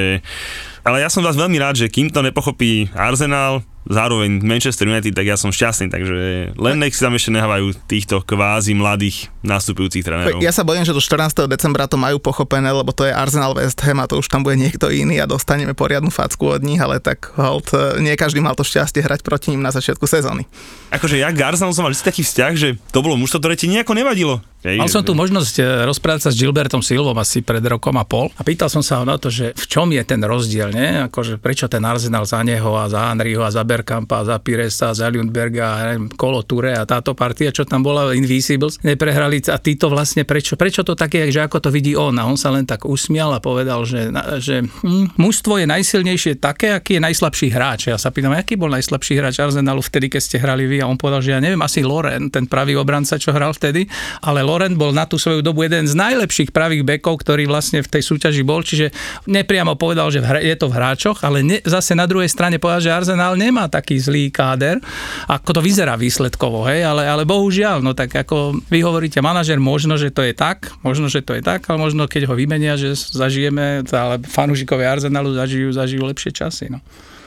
ale 0.80 1.04
ja 1.04 1.12
som 1.12 1.20
vás 1.20 1.36
veľmi 1.36 1.60
rád, 1.60 1.76
že 1.76 1.92
kým 1.92 2.08
to 2.08 2.24
nepochopí 2.24 2.88
Arsenal, 2.96 3.60
zároveň 3.88 4.44
Manchester 4.44 4.84
United, 4.88 5.16
tak 5.16 5.26
ja 5.26 5.36
som 5.40 5.48
šťastný, 5.48 5.88
takže 5.88 6.16
len 6.54 6.76
nech 6.80 6.92
si 6.92 7.00
tam 7.00 7.16
ešte 7.16 7.32
nehávajú 7.32 7.72
týchto 7.88 8.20
kvázi 8.20 8.76
mladých 8.76 9.32
nastupujúcich 9.40 10.04
trénerov. 10.04 10.44
Ja 10.44 10.52
sa 10.52 10.66
bojím, 10.66 10.84
že 10.84 10.92
do 10.92 11.00
14. 11.00 11.48
decembra 11.48 11.88
to 11.88 11.96
majú 11.96 12.20
pochopené, 12.20 12.68
lebo 12.68 12.92
to 12.92 13.08
je 13.08 13.12
Arsenal 13.12 13.56
West 13.56 13.80
Ham 13.80 14.04
a 14.04 14.08
to 14.08 14.20
už 14.20 14.28
tam 14.28 14.44
bude 14.44 14.60
niekto 14.60 14.92
iný 14.92 15.20
a 15.20 15.26
dostaneme 15.28 15.72
poriadnu 15.72 16.12
facku 16.12 16.52
od 16.52 16.60
nich, 16.60 16.80
ale 16.80 17.00
tak 17.00 17.32
hold, 17.40 17.72
nie 18.04 18.12
každý 18.20 18.44
mal 18.44 18.52
to 18.52 18.66
šťastie 18.66 19.00
hrať 19.00 19.24
proti 19.24 19.56
ním 19.56 19.64
na 19.64 19.72
začiatku 19.72 20.04
sezóny. 20.04 20.44
Akože 20.92 21.16
ja 21.16 21.32
k 21.32 21.40
Arsenalu 21.40 21.72
som 21.72 21.84
mal 21.88 21.94
taký 21.96 22.20
vzťah, 22.20 22.52
že 22.56 22.68
to 22.92 23.00
bolo 23.00 23.16
mužstvo, 23.16 23.40
ktoré 23.40 23.56
ti 23.56 23.70
nejako 23.70 23.96
nevadilo. 23.96 24.44
Hej, 24.60 24.76
Mal 24.76 24.92
som 24.92 25.00
tu 25.00 25.16
možnosť 25.16 25.54
eh, 25.56 25.64
rozprávať 25.88 26.28
sa 26.28 26.30
s 26.32 26.36
Gilbertom 26.36 26.84
Silvom 26.84 27.16
asi 27.16 27.40
pred 27.40 27.64
rokom 27.64 27.96
a 27.96 28.04
pol 28.04 28.28
a 28.36 28.44
pýtal 28.44 28.68
som 28.68 28.84
sa 28.84 29.00
ho 29.00 29.08
na 29.08 29.16
to, 29.16 29.32
že 29.32 29.56
v 29.56 29.64
čom 29.64 29.88
je 29.88 30.04
ten 30.04 30.20
rozdiel, 30.20 30.68
nie? 30.68 31.08
Akože 31.08 31.40
prečo 31.40 31.64
ten 31.64 31.80
Arsenal 31.80 32.28
za 32.28 32.44
neho 32.44 32.76
a 32.76 32.84
za 32.92 33.08
Henryho 33.08 33.40
a 33.40 33.48
za 33.48 33.64
Berkampa 33.70 34.26
a 34.26 34.34
za 34.34 34.36
Piresa 34.42 34.90
za 34.90 35.06
Lundberga 35.06 35.64
a 35.70 35.94
neviem, 35.94 36.10
Kolo 36.10 36.42
Ture 36.42 36.74
a 36.74 36.82
táto 36.82 37.14
partia, 37.14 37.54
čo 37.54 37.62
tam 37.62 37.86
bola 37.86 38.10
Invisibles, 38.10 38.82
neprehrali. 38.82 39.38
A 39.46 39.62
títo 39.62 39.86
vlastne 39.86 40.26
prečo, 40.26 40.58
prečo 40.58 40.82
to 40.82 40.98
také, 40.98 41.30
že 41.30 41.46
ako 41.46 41.62
to 41.62 41.70
vidí 41.70 41.94
on? 41.94 42.18
A 42.18 42.26
on 42.26 42.34
sa 42.34 42.50
len 42.50 42.66
tak 42.66 42.82
usmial 42.82 43.30
a 43.30 43.38
povedal, 43.38 43.86
že, 43.86 44.10
že 44.42 44.66
hm, 44.66 45.14
mužstvo 45.14 45.62
je 45.62 45.66
najsilnejšie 45.70 46.42
také, 46.42 46.74
aký 46.74 46.98
je 46.98 47.02
najslabší 47.06 47.46
hráč. 47.54 47.94
Ja 47.94 47.98
sa 48.00 48.10
pýtam, 48.10 48.34
aký 48.34 48.58
bol 48.58 48.74
najslabší 48.74 49.22
hráč 49.22 49.38
Arsenalu 49.38 49.84
vtedy, 49.84 50.10
keď 50.10 50.22
ste 50.24 50.36
hrali 50.42 50.66
vy? 50.66 50.82
A 50.82 50.90
on 50.90 50.98
povedal, 50.98 51.22
že 51.22 51.30
ja 51.36 51.40
neviem, 51.40 51.60
asi 51.62 51.86
Loren, 51.86 52.32
ten 52.32 52.50
pravý 52.50 52.74
obranca, 52.74 53.20
čo 53.20 53.30
hral 53.30 53.54
vtedy, 53.54 53.86
ale 54.24 54.42
Loren 54.42 54.74
bol 54.74 54.90
na 54.90 55.06
tú 55.06 55.20
svoju 55.20 55.44
dobu 55.44 55.62
jeden 55.68 55.84
z 55.84 55.94
najlepších 55.94 56.50
pravých 56.50 56.82
bekov, 56.82 57.20
ktorý 57.20 57.46
vlastne 57.46 57.84
v 57.84 57.88
tej 57.88 58.02
súťaži 58.02 58.42
bol, 58.42 58.64
čiže 58.64 58.90
nepriamo 59.28 59.76
povedal, 59.76 60.08
že 60.08 60.24
je 60.24 60.56
to 60.56 60.72
v 60.72 60.76
hráčoch, 60.80 61.20
ale 61.22 61.44
ne, 61.44 61.58
zase 61.60 61.92
na 61.92 62.08
druhej 62.08 62.32
strane 62.32 62.56
povedal, 62.56 62.80
že 62.80 62.90
Arsenal 62.94 63.36
nemá 63.36 63.59
taký 63.68 63.98
zlý 63.98 64.30
káder, 64.30 64.78
ako 65.26 65.58
to 65.58 65.60
vyzerá 65.60 65.98
výsledkovo, 65.98 66.64
hej, 66.70 66.86
ale, 66.86 67.04
ale 67.04 67.26
bohužiaľ, 67.26 67.82
no 67.84 67.92
tak 67.92 68.14
ako 68.14 68.56
vy 68.70 68.80
hovoríte, 68.80 69.18
manažer, 69.20 69.58
možno, 69.58 69.98
že 69.98 70.14
to 70.14 70.22
je 70.22 70.32
tak, 70.32 70.72
možno, 70.80 71.10
že 71.10 71.20
to 71.20 71.36
je 71.36 71.42
tak, 71.42 71.66
ale 71.68 71.82
možno 71.82 72.06
keď 72.06 72.30
ho 72.30 72.34
vymenia, 72.38 72.78
že 72.78 72.94
zažijeme, 72.94 73.84
ale 73.90 74.22
fanúšikovia 74.22 74.96
Arsenalu 74.96 75.34
zažijú, 75.34 75.68
zažijú 75.74 76.06
lepšie 76.06 76.30
časy, 76.32 76.72
no. 76.72 76.78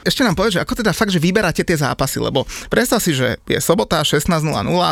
Ešte 0.04 0.20
nám 0.20 0.36
povedz, 0.36 0.60
že 0.60 0.62
ako 0.62 0.84
teda 0.84 0.92
fakt, 0.92 1.10
že 1.10 1.18
vyberáte 1.18 1.64
tie 1.64 1.74
zápasy, 1.80 2.20
lebo 2.20 2.44
predstav 2.68 3.00
si, 3.00 3.16
že 3.16 3.40
je 3.48 3.56
sobota 3.58 4.04
16.00, 4.04 4.44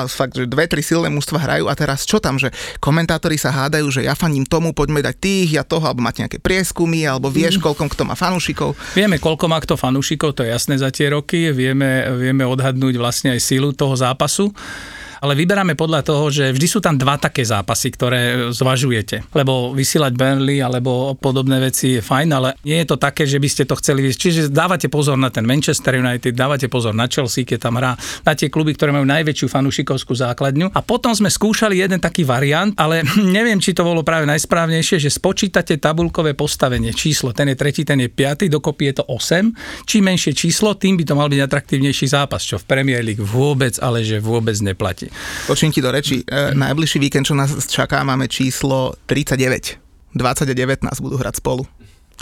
fakt, 0.09 0.35
že 0.41 0.49
dve, 0.49 0.65
tri 0.65 0.81
silné 0.81 1.13
mužstva 1.13 1.37
hrajú 1.37 1.69
a 1.69 1.75
teraz 1.77 2.09
čo 2.09 2.17
tam, 2.17 2.41
že 2.41 2.49
komentátori 2.81 3.37
sa 3.37 3.53
hádajú, 3.53 3.93
že 3.93 4.09
ja 4.09 4.17
faním 4.17 4.49
tomu, 4.49 4.73
poďme 4.73 5.05
dať 5.05 5.17
tých, 5.21 5.49
ja 5.61 5.65
toho, 5.69 5.85
alebo 5.85 6.01
máte 6.01 6.25
nejaké 6.25 6.41
prieskumy, 6.41 7.05
alebo 7.05 7.29
vieš, 7.29 7.61
mm. 7.61 7.63
koľko 7.63 7.93
kto 7.93 8.03
má 8.09 8.17
fanúšikov. 8.17 8.73
Vieme, 8.97 9.21
koľko 9.21 9.45
má 9.53 9.61
kto 9.61 9.77
fanúšikov, 9.77 10.33
to 10.33 10.49
je 10.49 10.51
jasné 10.51 10.81
za 10.81 10.89
tie 10.89 11.13
roky, 11.13 11.53
vieme, 11.53 12.09
vieme 12.17 12.49
odhadnúť 12.49 12.97
vlastne 12.97 13.37
aj 13.37 13.41
sílu 13.45 13.77
toho 13.77 13.93
zápasu 13.93 14.49
ale 15.23 15.39
vyberáme 15.39 15.79
podľa 15.79 16.03
toho, 16.03 16.35
že 16.35 16.51
vždy 16.51 16.67
sú 16.67 16.83
tam 16.83 16.99
dva 16.99 17.15
také 17.15 17.47
zápasy, 17.47 17.95
ktoré 17.95 18.51
zvažujete. 18.51 19.31
Lebo 19.31 19.71
vysielať 19.71 20.19
Burnley 20.19 20.59
alebo 20.59 21.15
podobné 21.15 21.63
veci 21.63 21.95
je 21.95 22.03
fajn, 22.03 22.29
ale 22.35 22.59
nie 22.67 22.83
je 22.83 22.91
to 22.91 22.99
také, 22.99 23.23
že 23.23 23.39
by 23.39 23.47
ste 23.47 23.63
to 23.71 23.79
chceli 23.79 24.03
vysť. 24.03 24.19
Čiže 24.19 24.41
dávate 24.51 24.91
pozor 24.91 25.15
na 25.15 25.31
ten 25.31 25.47
Manchester 25.47 26.03
United, 26.03 26.35
dávate 26.35 26.67
pozor 26.67 26.91
na 26.91 27.07
Chelsea, 27.07 27.47
keď 27.47 27.71
tam 27.71 27.79
hrá, 27.79 27.95
na 28.27 28.33
tie 28.35 28.51
kluby, 28.51 28.75
ktoré 28.75 28.91
majú 28.91 29.07
najväčšiu 29.07 29.47
fanúšikovskú 29.47 30.11
základňu. 30.19 30.75
A 30.75 30.83
potom 30.83 31.15
sme 31.15 31.31
skúšali 31.31 31.79
jeden 31.79 32.03
taký 32.03 32.27
variant, 32.27 32.75
ale 32.75 33.07
neviem, 33.37 33.63
či 33.63 33.79
to 33.79 33.87
bolo 33.87 34.03
práve 34.03 34.27
najsprávnejšie, 34.27 34.99
že 34.99 35.15
spočítate 35.15 35.79
tabulkové 35.79 36.35
postavenie, 36.35 36.91
číslo, 36.91 37.31
ten 37.31 37.55
je 37.55 37.57
tretí, 37.57 37.87
ten 37.87 38.03
je 38.03 38.11
piatý, 38.11 38.51
dokopy 38.51 38.91
je 38.91 38.95
to 38.99 39.05
8. 39.07 39.87
Čím 39.87 40.03
menšie 40.03 40.35
číslo, 40.35 40.75
tým 40.75 40.99
by 40.99 41.07
to 41.07 41.15
mal 41.15 41.31
byť 41.31 41.41
atraktívnejší 41.47 42.11
zápas, 42.11 42.43
čo 42.43 42.59
v 42.59 42.67
Premier 42.67 43.07
League 43.07 43.23
vôbec, 43.23 43.79
ale 43.79 44.03
že 44.03 44.19
vôbec 44.19 44.59
neplatí. 44.59 45.12
Počím 45.47 45.73
ti 45.73 45.81
do 45.81 45.91
reči. 45.91 46.23
E, 46.25 46.55
najbližší 46.55 46.99
víkend, 46.99 47.25
čo 47.27 47.35
nás 47.35 47.53
čaká, 47.67 48.03
máme 48.05 48.29
číslo 48.29 48.97
39. 49.07 49.79
20 50.13 50.51
a 50.51 50.55
19 50.55 50.89
budú 51.01 51.17
hrať 51.17 51.41
spolu. 51.41 51.65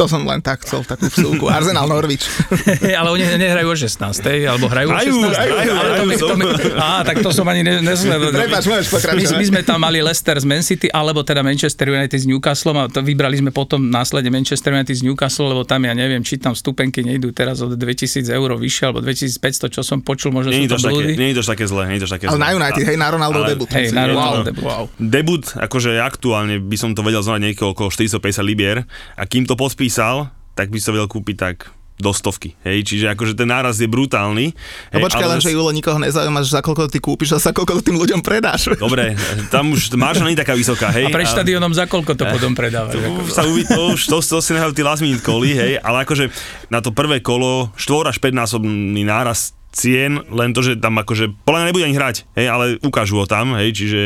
To 0.00 0.08
som 0.08 0.24
len 0.24 0.40
tak 0.40 0.64
chcel, 0.64 0.80
takú 0.80 1.12
vsúku. 1.12 1.44
Arsenal 1.52 1.84
Norwich. 1.84 2.24
ale 3.00 3.12
oni 3.12 3.36
nehrajú 3.36 3.68
o 3.68 3.76
16. 3.76 4.00
alebo 4.48 4.64
hrajú, 4.72 4.88
o 4.88 4.96
16. 4.96 5.28
Hrajú, 5.28 5.52
hrajú, 5.52 5.72
ale 5.76 5.88
to, 5.92 6.04
mi, 6.08 6.14
to 6.16 6.34
mi, 6.40 6.44
á, 6.72 7.04
tak 7.04 7.20
to 7.20 7.28
som 7.36 7.44
ani 7.44 7.60
ne, 7.60 7.84
nesledoval. 7.84 8.32
Prepač, 8.32 8.64
môžeš 8.64 8.88
pokračovať. 8.96 9.36
My, 9.36 9.44
my, 9.44 9.46
sme 9.52 9.60
tam 9.60 9.84
mali 9.84 10.00
Leicester 10.00 10.40
z 10.40 10.48
Man 10.48 10.64
City, 10.64 10.88
alebo 10.88 11.20
teda 11.20 11.44
Manchester 11.44 11.92
United 11.92 12.16
s 12.16 12.24
Newcastle 12.24 12.72
a 12.80 12.88
to 12.88 13.04
vybrali 13.04 13.44
sme 13.44 13.52
potom 13.52 13.92
následne 13.92 14.32
Manchester 14.32 14.72
United 14.72 14.96
z 14.96 15.04
Newcastle, 15.04 15.52
lebo 15.52 15.68
tam 15.68 15.84
ja 15.84 15.92
neviem, 15.92 16.24
či 16.24 16.40
tam 16.40 16.56
stupenky 16.56 17.04
nejdú 17.04 17.36
teraz 17.36 17.60
od 17.60 17.76
2000 17.76 18.24
eur 18.24 18.56
vyššie, 18.56 18.82
alebo 18.88 19.04
2500, 19.04 19.68
čo 19.68 19.84
som 19.84 20.00
počul, 20.00 20.32
možno 20.32 20.48
nie 20.48 20.64
sú 20.64 20.80
to 20.80 20.96
blúdy. 20.96 21.12
Nie 21.20 21.36
je 21.36 21.44
to 21.44 21.52
také 21.52 21.68
zlé, 21.68 21.92
nie 21.92 22.00
je 22.00 22.08
to 22.08 22.16
také 22.16 22.24
zlé. 22.24 22.40
Ale 22.40 22.40
na 22.40 22.50
United, 22.56 22.84
hej, 22.88 22.96
na 22.96 23.08
Ronaldo 23.12 23.44
debut. 23.44 23.68
Hej, 23.68 23.92
na 23.92 24.08
Ronaldo 24.08 24.48
debut. 24.48 24.64
Wow. 24.64 24.88
Debut, 24.96 25.44
akože 25.60 26.00
aktuálne 26.00 26.56
by 26.56 26.76
som 26.80 26.96
to 26.96 27.04
vedel 27.04 27.20
znať 27.20 27.52
niekoho 27.52 27.76
okolo 27.76 27.92
450 27.92 28.48
libier 28.48 28.88
a 29.20 29.28
kým 29.28 29.44
to 29.44 29.60
podpísal, 29.90 30.30
tak 30.54 30.70
by 30.70 30.78
sa 30.78 30.94
vedel 30.94 31.10
kúpiť 31.10 31.36
tak 31.36 31.56
do 31.98 32.14
stovky. 32.14 32.54
Hej, 32.62 32.86
čiže 32.86 33.10
akože 33.10 33.34
ten 33.34 33.50
náraz 33.50 33.82
je 33.82 33.90
brutálny. 33.90 34.54
No 34.94 35.02
počkaj, 35.02 35.26
len, 35.26 35.42
že 35.42 35.50
Julo 35.50 35.74
nikoho 35.74 35.98
nezaujíma, 35.98 36.46
že 36.46 36.54
za 36.56 36.62
koľko 36.62 36.86
ty 36.86 37.02
kúpiš 37.02 37.36
a 37.36 37.38
za 37.42 37.50
koľko 37.50 37.82
to 37.82 37.90
tým 37.90 37.98
ľuďom 37.98 38.22
predáš. 38.22 38.72
Dobre, 38.78 39.18
tam 39.50 39.74
už 39.74 39.98
marža 39.98 40.22
nie 40.24 40.38
taká 40.38 40.54
vysoká, 40.54 40.94
hej. 40.94 41.04
A 41.04 41.12
pre 41.12 41.26
štadionom 41.26 41.74
za 41.74 41.90
koľko 41.90 42.14
to 42.14 42.22
potom 42.38 42.54
predávaš? 42.54 42.94
To, 42.94 43.02
ako... 43.02 43.34
sa 43.34 43.42
uvidí, 43.44 43.66
to, 43.66 43.98
už, 43.98 44.00
to, 44.06 44.16
to 44.22 44.38
si 44.38 44.54
nehajú 44.54 44.72
tí 44.72 44.86
last 44.86 45.02
minute 45.02 45.26
koly, 45.26 45.58
hej, 45.58 45.82
ale 45.82 46.06
akože 46.06 46.30
na 46.70 46.78
to 46.78 46.94
prvé 46.94 47.18
kolo 47.18 47.74
4 47.74 48.14
až 48.14 48.16
5 48.22 48.30
násobný 48.30 49.02
náraz 49.02 49.58
cien, 49.70 50.22
len 50.30 50.50
to, 50.50 50.60
že 50.62 50.78
tam 50.78 50.98
akože, 50.98 51.46
podľa 51.46 51.58
mňa 51.62 51.68
nebude 51.70 51.86
ani 51.86 51.98
hrať, 51.98 52.16
hej, 52.34 52.46
ale 52.50 52.64
ukážu 52.82 53.22
ho 53.22 53.26
tam, 53.26 53.54
hej, 53.58 53.70
čiže 53.74 54.00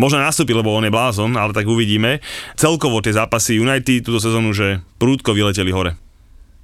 možno 0.00 0.20
nastúpi, 0.20 0.56
lebo 0.56 0.72
on 0.72 0.84
je 0.84 0.92
blázon, 0.92 1.36
ale 1.36 1.52
tak 1.52 1.68
uvidíme. 1.68 2.24
Celkovo 2.56 3.04
tie 3.04 3.16
zápasy 3.16 3.60
United 3.60 4.04
túto 4.04 4.20
sezónu, 4.20 4.52
že 4.56 4.80
prúdko 4.96 5.36
vyleteli 5.36 5.72
hore. 5.72 5.96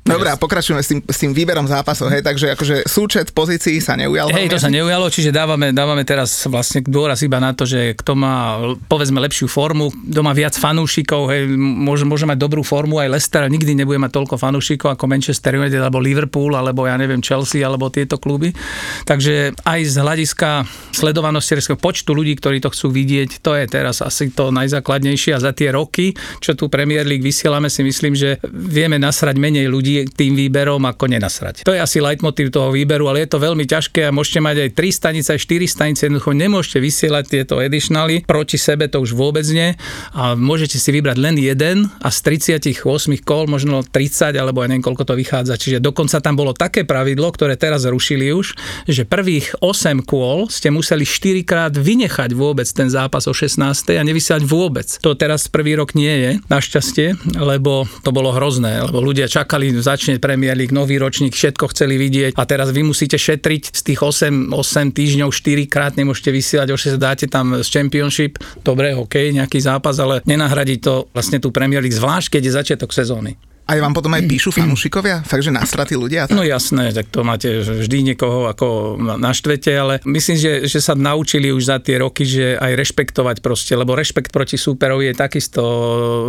Dobre, 0.09 0.33
a 0.33 0.41
pokračujeme 0.41 0.81
s 0.81 0.89
tým, 0.89 1.01
s 1.05 1.19
tým 1.21 1.33
výberom 1.37 1.69
zápasov, 1.69 2.09
hej, 2.09 2.25
takže 2.25 2.57
akože 2.57 2.89
súčet 2.89 3.37
pozícií 3.37 3.77
sa 3.85 3.93
neujal. 3.93 4.33
Hej, 4.33 4.57
to 4.57 4.59
sa 4.59 4.73
neujalo, 4.73 5.13
čiže 5.13 5.29
dávame, 5.29 5.77
dávame 5.77 6.09
teraz 6.09 6.49
vlastne 6.49 6.81
dôraz 6.81 7.21
iba 7.21 7.37
na 7.37 7.53
to, 7.53 7.69
že 7.69 7.93
kto 7.93 8.17
má, 8.17 8.57
povedzme, 8.89 9.21
lepšiu 9.21 9.53
formu, 9.53 9.93
kto 9.93 10.21
má 10.25 10.33
viac 10.33 10.57
fanúšikov, 10.57 11.29
hej, 11.29 11.53
môže, 11.61 12.09
môže 12.09 12.25
mať 12.25 12.41
dobrú 12.41 12.65
formu, 12.65 12.97
aj 12.97 13.21
Leicester 13.21 13.45
nikdy 13.45 13.77
nebude 13.77 14.01
mať 14.01 14.17
toľko 14.17 14.41
fanúšikov 14.41 14.97
ako 14.97 15.05
Manchester 15.05 15.61
United, 15.61 15.85
alebo 15.85 16.01
Liverpool, 16.01 16.57
alebo 16.57 16.89
ja 16.89 16.97
neviem, 16.97 17.21
Chelsea, 17.21 17.61
alebo 17.61 17.93
tieto 17.93 18.17
kluby. 18.17 18.57
Takže 19.05 19.53
aj 19.69 19.81
z 19.85 19.97
hľadiska 20.01 20.49
sledovanosti, 20.97 21.77
počtu 21.77 22.17
ľudí, 22.17 22.37
ktorí 22.37 22.65
to 22.65 22.73
chcú 22.73 22.93
vidieť, 22.93 23.45
to 23.45 23.53
je 23.57 23.65
teraz 23.69 24.01
asi 24.01 24.33
to 24.33 24.49
najzákladnejšie 24.55 25.37
a 25.37 25.43
za 25.43 25.53
tie 25.53 25.73
roky, 25.73 26.17
čo 26.41 26.55
tu 26.57 26.73
Premier 26.73 27.05
League 27.05 27.25
vysielame, 27.25 27.69
si 27.69 27.85
myslím, 27.85 28.15
že 28.17 28.41
vieme 28.49 28.97
nasrať 28.97 29.37
menej 29.37 29.69
ľudí 29.69 29.98
tým 30.07 30.39
výberom 30.39 30.85
ako 30.87 31.11
nenasrať. 31.11 31.67
To 31.67 31.75
je 31.75 31.81
asi 31.81 31.99
leitmotiv 31.99 32.55
toho 32.55 32.71
výberu, 32.71 33.11
ale 33.11 33.27
je 33.27 33.35
to 33.35 33.43
veľmi 33.43 33.65
ťažké 33.67 34.07
a 34.07 34.15
môžete 34.15 34.39
mať 34.39 34.57
aj 34.69 34.71
3 34.77 34.93
stanice, 34.93 35.29
aj 35.35 35.41
4 35.43 35.67
stanice, 35.67 36.01
jednoducho 36.07 36.31
nemôžete 36.37 36.79
vysielať 36.79 37.25
tieto 37.27 37.55
editionaly, 37.59 38.23
proti 38.29 38.61
sebe 38.61 38.87
to 38.87 39.03
už 39.03 39.17
vôbec 39.17 39.45
nie 39.51 39.75
a 40.15 40.39
môžete 40.39 40.77
si 40.77 40.91
vybrať 40.95 41.17
len 41.19 41.35
jeden 41.41 41.91
a 42.05 42.09
z 42.13 42.19
38 42.37 42.85
kol 43.25 43.49
možno 43.49 43.83
30 43.83 44.37
alebo 44.37 44.63
ja 44.63 44.69
neviem 44.69 44.85
koľko 44.85 45.09
to 45.09 45.15
vychádza. 45.17 45.57
Čiže 45.57 45.83
dokonca 45.83 46.21
tam 46.21 46.37
bolo 46.37 46.53
také 46.53 46.85
pravidlo, 46.85 47.33
ktoré 47.33 47.57
teraz 47.57 47.89
zrušili 47.89 48.31
už, 48.31 48.55
že 48.87 49.09
prvých 49.09 49.57
8 49.65 50.05
kôl 50.05 50.53
ste 50.53 50.69
museli 50.69 51.09
4 51.09 51.43
krát 51.49 51.73
vynechať 51.73 52.37
vôbec 52.37 52.69
ten 52.69 52.93
zápas 52.93 53.25
o 53.25 53.33
16. 53.33 53.59
a 53.97 54.03
nevysielať 54.05 54.43
vôbec. 54.45 54.89
To 55.01 55.17
teraz 55.17 55.49
prvý 55.49 55.79
rok 55.79 55.97
nie 55.97 56.11
je, 56.11 56.31
našťastie, 56.51 57.17
lebo 57.39 57.89
to 58.05 58.11
bolo 58.13 58.35
hrozné, 58.35 58.85
lebo 58.85 59.01
ľudia 59.01 59.31
čakali 59.31 59.73
začne 59.89 60.21
Premier 60.21 60.53
League, 60.53 60.77
nový 60.77 61.01
ročník, 61.01 61.33
všetko 61.33 61.73
chceli 61.73 61.97
vidieť 61.97 62.37
a 62.37 62.45
teraz 62.45 62.69
vy 62.77 62.85
musíte 62.85 63.17
šetriť 63.17 63.73
z 63.73 63.81
tých 63.81 64.01
8, 64.05 64.53
8 64.53 64.93
týždňov 64.93 65.33
4 65.33 65.65
krát, 65.73 65.97
nemôžete 65.97 66.29
vysielať, 66.29 66.69
už 66.77 66.81
sa 66.93 67.01
dáte 67.01 67.25
tam 67.25 67.65
z 67.65 67.69
Championship, 67.73 68.37
dobre, 68.61 68.93
OK, 68.93 69.33
nejaký 69.33 69.65
zápas, 69.65 69.97
ale 69.97 70.21
nenahradí 70.29 70.77
to 70.77 71.09
vlastne 71.17 71.41
tú 71.41 71.49
Premier 71.49 71.81
League, 71.81 71.97
zvlášť 71.97 72.37
keď 72.37 72.43
je 72.45 72.53
začiatok 72.53 72.93
sezóny. 72.93 73.48
A 73.69 73.77
vám 73.77 73.93
potom 73.93 74.17
aj 74.17 74.25
píšu 74.25 74.49
fanúšikovia? 74.57 75.21
Fakt, 75.29 75.45
že 75.45 75.53
nastratí 75.53 75.93
ľudia? 75.93 76.25
Tak? 76.25 76.33
No 76.33 76.41
jasné, 76.41 76.89
tak 76.97 77.13
to 77.13 77.21
máte 77.21 77.61
vždy 77.61 78.13
niekoho 78.13 78.49
ako 78.49 78.97
naštvete, 79.21 79.71
ale 79.77 79.95
myslím, 80.09 80.37
že, 80.41 80.53
že 80.65 80.81
sa 80.81 80.97
naučili 80.97 81.53
už 81.53 81.69
za 81.69 81.77
tie 81.77 82.01
roky, 82.01 82.25
že 82.25 82.57
aj 82.57 82.73
rešpektovať 82.81 83.45
proste, 83.45 83.77
lebo 83.77 83.93
rešpekt 83.93 84.33
proti 84.33 84.57
súperovi 84.57 85.13
je 85.13 85.15
takisto 85.21 85.61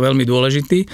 veľmi 0.04 0.28
dôležitý. 0.28 0.84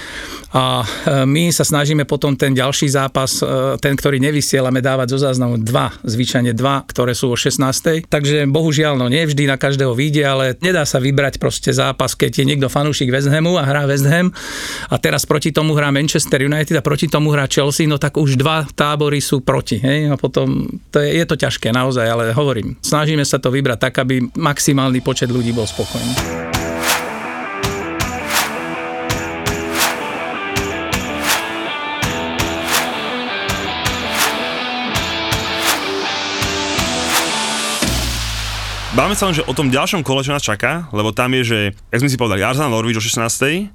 A 0.54 0.86
e, 0.86 1.26
my 1.26 1.50
sa 1.50 1.66
snažíme 1.66 2.06
potom 2.06 2.38
ten 2.38 2.54
ďalší 2.54 2.94
zápas, 2.94 3.42
e, 3.42 3.74
ten, 3.82 3.98
ktorý 3.98 4.22
nevysielame, 4.22 4.78
dávať 4.78 5.18
zo 5.18 5.26
záznamu 5.26 5.58
dva, 5.66 5.90
zvyčajne 6.06 6.54
dva, 6.54 6.86
ktoré 6.86 7.18
sú 7.18 7.34
o 7.34 7.36
16. 7.36 8.06
Takže 8.06 8.46
bohužiaľ, 8.46 8.94
no 8.94 9.10
nie 9.10 9.26
vždy 9.26 9.50
na 9.50 9.58
každého 9.58 9.90
vyjde, 9.98 10.22
ale 10.22 10.44
nedá 10.62 10.86
sa 10.86 11.02
vybrať 11.02 11.42
proste 11.42 11.74
zápas, 11.74 12.14
keď 12.14 12.38
je 12.38 12.44
niekto 12.46 12.70
fanúšik 12.70 13.10
West 13.10 13.26
Hamu 13.34 13.58
a 13.58 13.66
hrá 13.66 13.82
West 13.90 14.06
Ham 14.06 14.30
a 14.86 14.96
teraz 15.02 15.26
proti 15.26 15.50
tomu 15.50 15.74
hrá 15.74 15.90
Manchester 15.90 16.35
Manchester 16.36 16.52
United 16.52 16.76
a 16.76 16.84
proti 16.84 17.08
tomu 17.08 17.32
hrá 17.32 17.48
Chelsea, 17.48 17.88
no 17.88 17.96
tak 17.96 18.20
už 18.20 18.36
dva 18.36 18.68
tábory 18.76 19.24
sú 19.24 19.40
proti. 19.40 19.80
Hej? 19.80 20.12
A 20.12 20.20
potom 20.20 20.68
to 20.92 21.00
je, 21.00 21.16
je 21.16 21.24
to 21.24 21.36
ťažké 21.40 21.72
naozaj, 21.72 22.04
ale 22.04 22.36
hovorím, 22.36 22.76
snažíme 22.84 23.24
sa 23.24 23.40
to 23.40 23.48
vybrať 23.48 23.88
tak, 23.88 24.04
aby 24.04 24.20
maximálny 24.36 25.00
počet 25.00 25.32
ľudí 25.32 25.56
bol 25.56 25.64
spokojný. 25.64 26.44
Báme 38.96 39.12
sa 39.12 39.28
len, 39.28 39.36
že 39.36 39.44
o 39.44 39.52
tom 39.52 39.68
ďalšom 39.68 40.00
kole, 40.00 40.24
čo 40.24 40.32
nás 40.32 40.40
čaká, 40.40 40.88
lebo 40.88 41.12
tam 41.12 41.28
je, 41.36 41.42
že, 41.44 41.58
jak 41.92 42.00
sme 42.00 42.08
si 42.08 42.16
povedali, 42.16 42.40
Arsenal 42.40 42.72
Norwich 42.72 42.96
o 42.96 43.04
16 43.04 43.68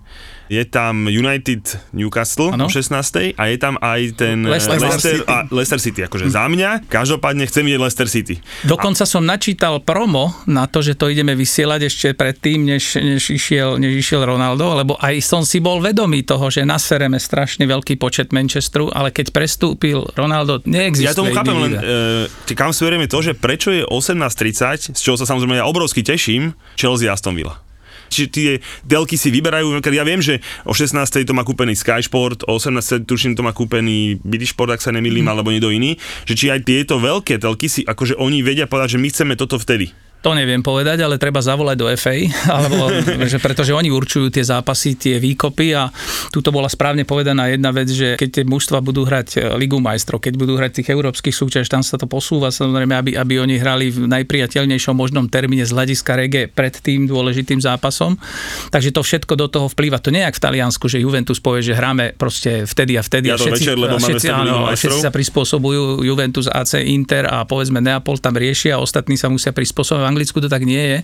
je 0.52 0.68
tam 0.68 1.08
United 1.08 1.80
Newcastle 1.96 2.52
ano? 2.52 2.68
o 2.68 2.70
16. 2.70 3.40
a 3.40 3.44
je 3.48 3.58
tam 3.58 3.80
aj 3.80 4.20
ten 4.20 4.44
Leicester, 4.44 4.76
Leicester, 4.76 5.16
City. 5.16 5.32
A 5.32 5.36
Leicester 5.48 5.80
City. 5.80 6.00
Akože 6.04 6.28
hm. 6.28 6.34
za 6.36 6.46
mňa, 6.52 6.70
každopádne 6.92 7.48
chcem 7.48 7.64
vidieť 7.64 7.80
Leicester 7.80 8.08
City. 8.12 8.36
Dokonca 8.68 9.08
a... 9.08 9.10
som 9.10 9.24
načítal 9.24 9.80
promo 9.80 10.36
na 10.44 10.68
to, 10.68 10.84
že 10.84 11.00
to 11.00 11.08
ideme 11.08 11.32
vysielať 11.40 11.88
ešte 11.88 12.08
predtým, 12.12 12.68
než, 12.68 13.00
než, 13.00 13.32
išiel, 13.32 13.80
než 13.80 14.04
išiel 14.04 14.28
Ronaldo, 14.28 14.76
lebo 14.76 15.00
aj 15.00 15.24
som 15.24 15.48
si 15.48 15.64
bol 15.64 15.80
vedomý 15.80 16.28
toho, 16.28 16.52
že 16.52 16.68
nasereme 16.68 17.16
strašne 17.16 17.64
veľký 17.64 17.96
počet 17.96 18.36
Manchesteru, 18.36 18.92
ale 18.92 19.16
keď 19.16 19.32
prestúpil 19.32 20.04
Ronaldo, 20.20 20.60
neexistuje 20.68 21.08
Ja 21.08 21.16
tomu 21.16 21.32
chápem, 21.32 21.56
len 21.56 21.74
e, 21.80 22.52
kam 22.52 22.76
smerujeme 22.76 23.08
to, 23.08 23.24
že 23.24 23.40
prečo 23.40 23.72
je 23.72 23.88
18.30, 23.88 25.00
z 25.00 25.00
čoho 25.00 25.16
sa 25.16 25.24
samozrejme 25.24 25.64
ja 25.64 25.64
obrovsky 25.64 26.04
teším, 26.04 26.52
Chelsea 26.76 27.08
Aston 27.08 27.40
Villa. 27.40 27.71
Čiže 28.12 28.28
tie 28.28 28.50
delky 28.84 29.16
si 29.16 29.32
vyberajú, 29.32 29.80
ja 29.80 30.04
viem, 30.04 30.20
že 30.20 30.44
o 30.68 30.76
16. 30.76 31.00
to 31.24 31.32
má 31.32 31.48
kúpený 31.48 31.80
Sky 31.80 32.04
Sport, 32.04 32.44
o 32.46 32.60
18. 32.60 33.08
tuším 33.08 33.40
to 33.40 33.42
má 33.42 33.56
kúpený 33.56 34.20
BT 34.20 34.52
Sport, 34.52 34.76
ak 34.76 34.84
sa 34.84 34.92
nemýlim, 34.92 35.24
mm. 35.24 35.32
alebo 35.32 35.50
niekto 35.50 35.72
iný, 35.72 35.96
že 36.28 36.36
či 36.36 36.52
aj 36.52 36.68
tieto 36.68 37.00
veľké 37.00 37.40
telky 37.40 37.72
si, 37.72 37.82
akože 37.88 38.20
oni 38.20 38.44
vedia 38.44 38.68
povedať, 38.68 39.00
že 39.00 39.02
my 39.02 39.08
chceme 39.08 39.34
toto 39.40 39.56
vtedy. 39.56 39.96
To 40.22 40.38
neviem 40.38 40.62
povedať, 40.62 41.02
ale 41.02 41.18
treba 41.18 41.42
zavolať 41.42 41.78
do 41.82 41.90
FA, 41.98 42.14
alebo, 42.58 42.94
že 43.26 43.42
pretože 43.42 43.74
oni 43.74 43.90
určujú 43.90 44.30
tie 44.30 44.46
zápasy, 44.46 44.94
tie 44.94 45.18
výkopy 45.18 45.74
a 45.74 45.90
tu 46.30 46.46
bola 46.54 46.70
správne 46.70 47.10
povedaná 47.10 47.50
jedna 47.50 47.74
vec, 47.74 47.90
že 47.90 48.22
keď 48.22 48.30
tie 48.30 48.44
mužstva 48.46 48.86
budú 48.86 49.02
hrať 49.02 49.42
e, 49.42 49.58
Ligu 49.58 49.82
majstrov, 49.82 50.22
keď 50.22 50.34
budú 50.38 50.60
hrať 50.60 50.82
tých 50.82 50.94
európskych 50.94 51.34
súťaž, 51.34 51.66
tam 51.72 51.82
sa 51.82 51.98
to 51.98 52.06
posúva 52.06 52.54
samozrejme, 52.54 52.94
aby, 52.94 53.12
aby 53.18 53.34
oni 53.42 53.58
hrali 53.58 53.90
v 53.90 54.06
najpriateľnejšom 54.06 54.94
možnom 54.94 55.26
termíne 55.26 55.66
z 55.66 55.74
hľadiska 55.74 56.14
rege 56.14 56.46
pred 56.52 56.76
tým 56.78 57.10
dôležitým 57.10 57.58
zápasom. 57.58 58.20
Takže 58.70 58.94
to 58.94 59.02
všetko 59.02 59.34
do 59.40 59.48
toho 59.50 59.68
vplýva. 59.74 59.98
To 60.06 60.14
nie 60.14 60.22
je 60.22 60.38
v 60.38 60.44
Taliansku, 60.44 60.86
že 60.86 61.02
Juventus 61.02 61.42
povie, 61.42 61.66
že 61.66 61.74
hráme 61.74 62.14
proste 62.14 62.70
vtedy 62.70 63.00
a 63.00 63.02
vtedy. 63.02 63.34
Ja 63.34 63.40
a 63.40 63.42
všetci, 63.42 63.64
večer, 63.64 63.76
lebo 63.80 63.98
všetci, 63.98 64.28
áno, 64.30 64.70
všetci 64.70 65.00
sa 65.02 65.10
prispôsobujú 65.10 66.06
Juventus, 66.06 66.46
AC, 66.46 66.78
Inter 66.84 67.26
a 67.26 67.42
povedzme 67.48 67.82
Neapol 67.82 68.22
tam 68.22 68.38
riešia, 68.38 68.78
a 68.78 68.84
ostatní 68.84 69.18
sa 69.18 69.32
musia 69.32 69.50
prispôsobiť 69.50 70.11
Anglicku 70.12 70.44
to 70.44 70.52
tak 70.52 70.68
nie 70.68 70.80
je. 70.80 70.98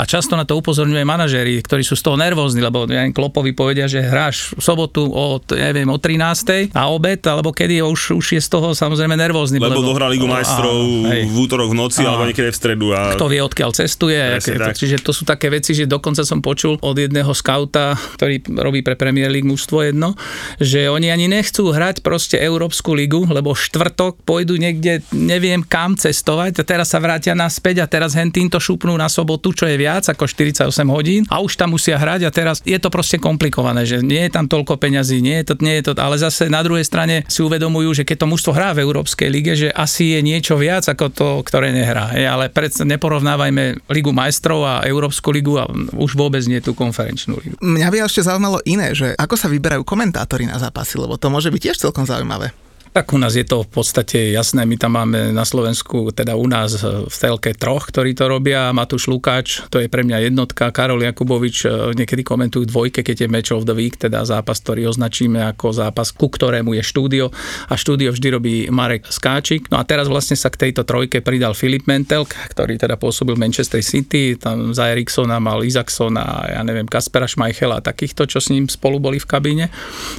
A 0.00 0.02
často 0.08 0.34
na 0.34 0.48
to 0.48 0.56
upozorňujú 0.56 0.96
aj 0.96 1.08
manažéri, 1.08 1.60
ktorí 1.60 1.84
sú 1.84 1.94
z 1.94 2.02
toho 2.02 2.16
nervózni, 2.16 2.64
lebo 2.64 2.88
ja 2.88 3.04
Klopovi 3.12 3.52
povedia, 3.52 3.84
že 3.84 4.00
hráš 4.00 4.56
v 4.56 4.62
sobotu 4.64 5.06
o, 5.06 5.38
neviem, 5.52 5.86
o 5.92 6.00
13. 6.00 6.72
a 6.72 6.88
obed, 6.88 7.20
alebo 7.28 7.52
kedy 7.52 7.84
už, 7.84 8.16
už 8.16 8.26
je 8.36 8.40
z 8.40 8.48
toho 8.48 8.72
samozrejme 8.72 9.14
nervózny. 9.14 9.60
Lebo, 9.60 9.78
lebo 9.78 9.92
dohrá 9.92 10.08
Ligu 10.08 10.24
majstrov 10.24 11.06
v 11.06 11.36
útorok 11.36 11.72
v 11.72 11.76
noci 11.76 12.02
a, 12.02 12.16
alebo 12.16 12.26
niekedy 12.28 12.48
v 12.50 12.56
stredu. 12.56 12.86
A... 12.96 13.12
Kto 13.12 13.28
vie, 13.28 13.40
odkiaľ 13.44 13.70
cestuje. 13.76 14.16
Aké, 14.16 14.56
tak. 14.56 14.74
Čiže 14.74 15.04
to 15.04 15.12
sú 15.12 15.28
také 15.28 15.52
veci, 15.52 15.76
že 15.76 15.84
dokonca 15.84 16.24
som 16.24 16.40
počul 16.40 16.80
od 16.80 16.96
jedného 16.96 17.30
skauta, 17.36 17.94
ktorý 18.16 18.40
robí 18.56 18.80
pre 18.80 18.96
Premier 18.96 19.28
League 19.28 19.46
mužstvo 19.46 19.84
jedno, 19.84 20.16
že 20.58 20.88
oni 20.88 21.12
ani 21.12 21.26
nechcú 21.28 21.68
hrať 21.70 22.00
proste 22.00 22.40
Európsku 22.40 22.96
ligu, 22.96 23.26
lebo 23.28 23.52
štvrtok 23.52 24.22
pôjdu 24.24 24.56
niekde, 24.56 25.02
neviem 25.12 25.60
kam 25.66 25.98
cestovať 25.98 26.62
a 26.62 26.64
teraz 26.64 26.94
sa 26.94 27.02
vrátia 27.02 27.34
naspäť 27.36 27.84
a 27.84 27.86
teraz 27.90 28.14
hen 28.46 28.54
týmto 28.54 28.62
šupnú 28.62 28.94
na 28.94 29.10
sobotu, 29.10 29.50
čo 29.50 29.66
je 29.66 29.74
viac 29.74 30.06
ako 30.06 30.22
48 30.30 30.70
hodín 30.86 31.26
a 31.26 31.42
už 31.42 31.58
tam 31.58 31.74
musia 31.74 31.98
hrať 31.98 32.22
a 32.22 32.30
teraz 32.30 32.62
je 32.62 32.78
to 32.78 32.94
proste 32.94 33.18
komplikované, 33.18 33.82
že 33.82 33.98
nie 33.98 34.22
je 34.22 34.30
tam 34.30 34.46
toľko 34.46 34.78
peňazí, 34.78 35.18
nie 35.18 35.42
je 35.42 35.50
to, 35.50 35.54
nie 35.66 35.82
je 35.82 35.90
to, 35.90 35.92
ale 35.98 36.14
zase 36.14 36.46
na 36.46 36.62
druhej 36.62 36.86
strane 36.86 37.26
si 37.26 37.42
uvedomujú, 37.42 37.90
že 37.98 38.06
keď 38.06 38.22
to 38.22 38.30
mužstvo 38.30 38.54
hrá 38.54 38.70
v 38.70 38.86
Európskej 38.86 39.26
lige, 39.26 39.58
že 39.58 39.74
asi 39.74 40.14
je 40.14 40.22
niečo 40.22 40.54
viac 40.54 40.86
ako 40.86 41.10
to, 41.10 41.28
ktoré 41.42 41.74
nehrá. 41.74 42.14
Je, 42.14 42.22
ale 42.22 42.46
pred, 42.46 42.70
neporovnávajme 42.70 43.90
Ligu 43.90 44.14
majstrov 44.14 44.62
a 44.62 44.86
Európsku 44.86 45.34
ligu 45.34 45.58
a 45.58 45.66
už 45.98 46.14
vôbec 46.14 46.46
nie 46.46 46.62
tú 46.62 46.70
konferenčnú 46.70 47.42
ligu. 47.42 47.58
Mňa 47.58 47.90
by 47.90 48.06
ešte 48.06 48.22
zaujímalo 48.22 48.62
iné, 48.62 48.94
že 48.94 49.18
ako 49.18 49.34
sa 49.34 49.50
vyberajú 49.50 49.82
komentátori 49.82 50.46
na 50.46 50.62
zápasy, 50.62 51.02
lebo 51.02 51.18
to 51.18 51.34
môže 51.34 51.50
byť 51.50 51.60
tiež 51.66 51.82
celkom 51.82 52.06
zaujímavé. 52.06 52.54
Tak 52.96 53.12
u 53.12 53.20
nás 53.20 53.36
je 53.36 53.44
to 53.44 53.60
v 53.60 53.68
podstate 53.68 54.32
jasné, 54.32 54.64
my 54.64 54.80
tam 54.80 54.96
máme 54.96 55.28
na 55.28 55.44
Slovensku, 55.44 56.16
teda 56.16 56.32
u 56.32 56.48
nás 56.48 56.80
v 56.80 57.12
telke 57.12 57.52
troch, 57.52 57.92
ktorí 57.92 58.16
to 58.16 58.24
robia, 58.24 58.72
Matúš 58.72 59.12
Lukáč, 59.12 59.68
to 59.68 59.84
je 59.84 59.92
pre 59.92 60.00
mňa 60.00 60.32
jednotka, 60.32 60.72
Karol 60.72 61.04
Jakubovič 61.04 61.68
e, 61.68 61.92
niekedy 61.92 62.24
komentujú 62.24 62.64
dvojke, 62.64 63.04
keď 63.04 63.16
je 63.20 63.28
Match 63.28 63.52
of 63.52 63.68
the 63.68 63.76
Week, 63.76 64.00
teda 64.00 64.24
zápas, 64.24 64.64
ktorý 64.64 64.88
označíme 64.88 65.44
ako 65.44 65.76
zápas, 65.76 66.08
ku 66.08 66.32
ktorému 66.32 66.72
je 66.72 66.80
štúdio. 66.80 67.28
A 67.68 67.76
štúdio 67.76 68.16
vždy 68.16 68.28
robí 68.32 68.54
Marek 68.72 69.12
Skáčik. 69.12 69.68
No 69.68 69.76
a 69.76 69.84
teraz 69.84 70.08
vlastne 70.08 70.40
sa 70.40 70.48
k 70.48 70.64
tejto 70.64 70.88
trojke 70.88 71.20
pridal 71.20 71.52
Filip 71.52 71.84
Mentelk, 71.84 72.32
ktorý 72.32 72.80
teda 72.80 72.96
pôsobil 72.96 73.36
v 73.36 73.44
Manchester 73.44 73.84
City, 73.84 74.40
tam 74.40 74.72
za 74.72 74.88
Eriksona 74.88 75.36
mal 75.36 75.60
Izakson 75.60 76.16
a 76.16 76.48
ja 76.48 76.64
neviem, 76.64 76.88
Kaspera 76.88 77.28
Schmeichela 77.28 77.76
a 77.76 77.84
takýchto, 77.84 78.24
čo 78.24 78.40
s 78.40 78.48
ním 78.48 78.72
spolu 78.72 78.96
boli 79.04 79.20
v 79.20 79.28
kabíne. 79.28 79.68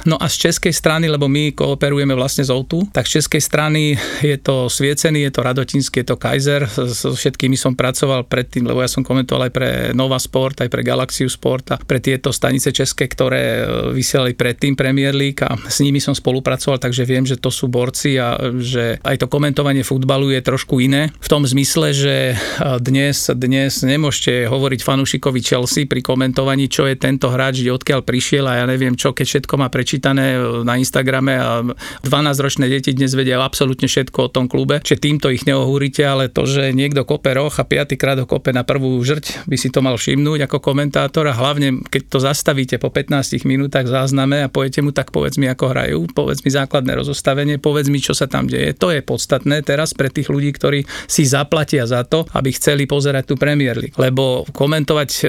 No 0.06 0.14
a 0.14 0.30
z 0.30 0.46
českej 0.46 0.70
strany, 0.70 1.10
lebo 1.10 1.26
my 1.26 1.58
kooperujeme 1.58 2.14
vlastne 2.14 2.46
s 2.46 2.54
Outu, 2.68 2.84
tak 2.92 3.08
z 3.08 3.24
českej 3.24 3.40
strany 3.40 3.96
je 4.20 4.36
to 4.36 4.68
Sviecený, 4.68 5.24
je 5.24 5.32
to 5.32 5.40
Radotinský, 5.40 6.04
je 6.04 6.12
to 6.12 6.20
Kaiser. 6.20 6.68
So 6.68 7.16
všetkými 7.16 7.56
som 7.56 7.72
pracoval 7.72 8.28
predtým, 8.28 8.68
lebo 8.68 8.84
ja 8.84 8.90
som 8.92 9.00
komentoval 9.00 9.48
aj 9.48 9.52
pre 9.56 9.68
Nova 9.96 10.20
Sport, 10.20 10.60
aj 10.60 10.68
pre 10.68 10.84
Galaxiu 10.84 11.32
Sport 11.32 11.72
a 11.72 11.76
pre 11.80 11.96
tieto 11.96 12.28
stanice 12.28 12.68
české, 12.68 13.08
ktoré 13.08 13.40
e, 13.40 13.62
vysielali 13.96 14.36
predtým 14.36 14.76
Premier 14.76 15.16
League 15.16 15.40
a 15.40 15.56
s 15.56 15.80
nimi 15.80 15.96
som 15.96 16.12
spolupracoval, 16.12 16.76
takže 16.76 17.08
viem, 17.08 17.24
že 17.24 17.40
to 17.40 17.48
sú 17.48 17.72
borci 17.72 18.20
a 18.20 18.36
že 18.60 19.00
aj 19.00 19.24
to 19.24 19.32
komentovanie 19.32 19.80
futbalu 19.80 20.36
je 20.36 20.44
trošku 20.44 20.84
iné. 20.84 21.08
V 21.24 21.28
tom 21.32 21.48
zmysle, 21.48 21.96
že 21.96 22.16
e, 22.32 22.66
dnes, 22.84 23.32
dnes 23.32 23.80
nemôžete 23.80 24.44
hovoriť 24.44 24.84
fanúšikovi 24.84 25.40
Chelsea 25.40 25.88
pri 25.88 26.04
komentovaní, 26.04 26.68
čo 26.68 26.84
je 26.84 27.00
tento 27.00 27.32
hráč, 27.32 27.64
odkiaľ 27.64 28.04
prišiel 28.04 28.44
a 28.44 28.60
ja 28.60 28.64
neviem 28.68 28.92
čo, 28.92 29.16
keď 29.16 29.24
všetko 29.24 29.54
má 29.56 29.72
prečítané 29.72 30.36
na 30.68 30.76
Instagrame 30.76 31.40
a 31.40 31.64
12 32.04 32.57
ročné 32.58 32.74
deti 32.74 32.90
dnes 32.90 33.14
vedia 33.14 33.38
absolútne 33.38 33.86
všetko 33.86 34.18
o 34.18 34.32
tom 34.34 34.50
klube, 34.50 34.82
že 34.82 34.98
týmto 34.98 35.30
ich 35.30 35.46
neohúrite, 35.46 36.02
ale 36.02 36.26
to, 36.26 36.42
že 36.42 36.74
niekto 36.74 37.06
kope 37.06 37.30
roh 37.30 37.54
a 37.54 37.62
piatýkrát 37.62 38.18
ho 38.18 38.26
kope 38.26 38.50
na 38.50 38.66
prvú 38.66 38.98
žrť, 38.98 39.46
by 39.46 39.54
si 39.54 39.70
to 39.70 39.78
mal 39.78 39.94
všimnúť 39.94 40.50
ako 40.50 40.58
komentátor 40.58 41.30
a 41.30 41.38
hlavne 41.38 41.86
keď 41.86 42.02
to 42.10 42.18
zastavíte 42.18 42.82
po 42.82 42.90
15 42.90 43.46
minútach 43.46 43.86
zázname 43.86 44.42
a 44.42 44.50
poviete 44.50 44.82
mu 44.82 44.90
tak 44.90 45.14
povedz 45.14 45.38
mi 45.38 45.46
ako 45.46 45.70
hrajú, 45.70 45.98
povedz 46.10 46.42
mi 46.42 46.50
základné 46.50 46.98
rozostavenie, 46.98 47.62
povedz 47.62 47.94
mi 47.94 48.02
čo 48.02 48.10
sa 48.10 48.26
tam 48.26 48.50
deje. 48.50 48.74
To 48.82 48.90
je 48.90 49.06
podstatné 49.06 49.62
teraz 49.62 49.94
pre 49.94 50.10
tých 50.10 50.26
ľudí, 50.26 50.50
ktorí 50.50 50.82
si 51.06 51.30
zaplatia 51.30 51.86
za 51.86 52.02
to, 52.02 52.26
aby 52.34 52.50
chceli 52.50 52.90
pozerať 52.90 53.30
tú 53.30 53.34
Premier 53.38 53.78
League. 53.78 53.94
Lebo 53.94 54.42
komentovať 54.50 55.10
e, 55.14 55.20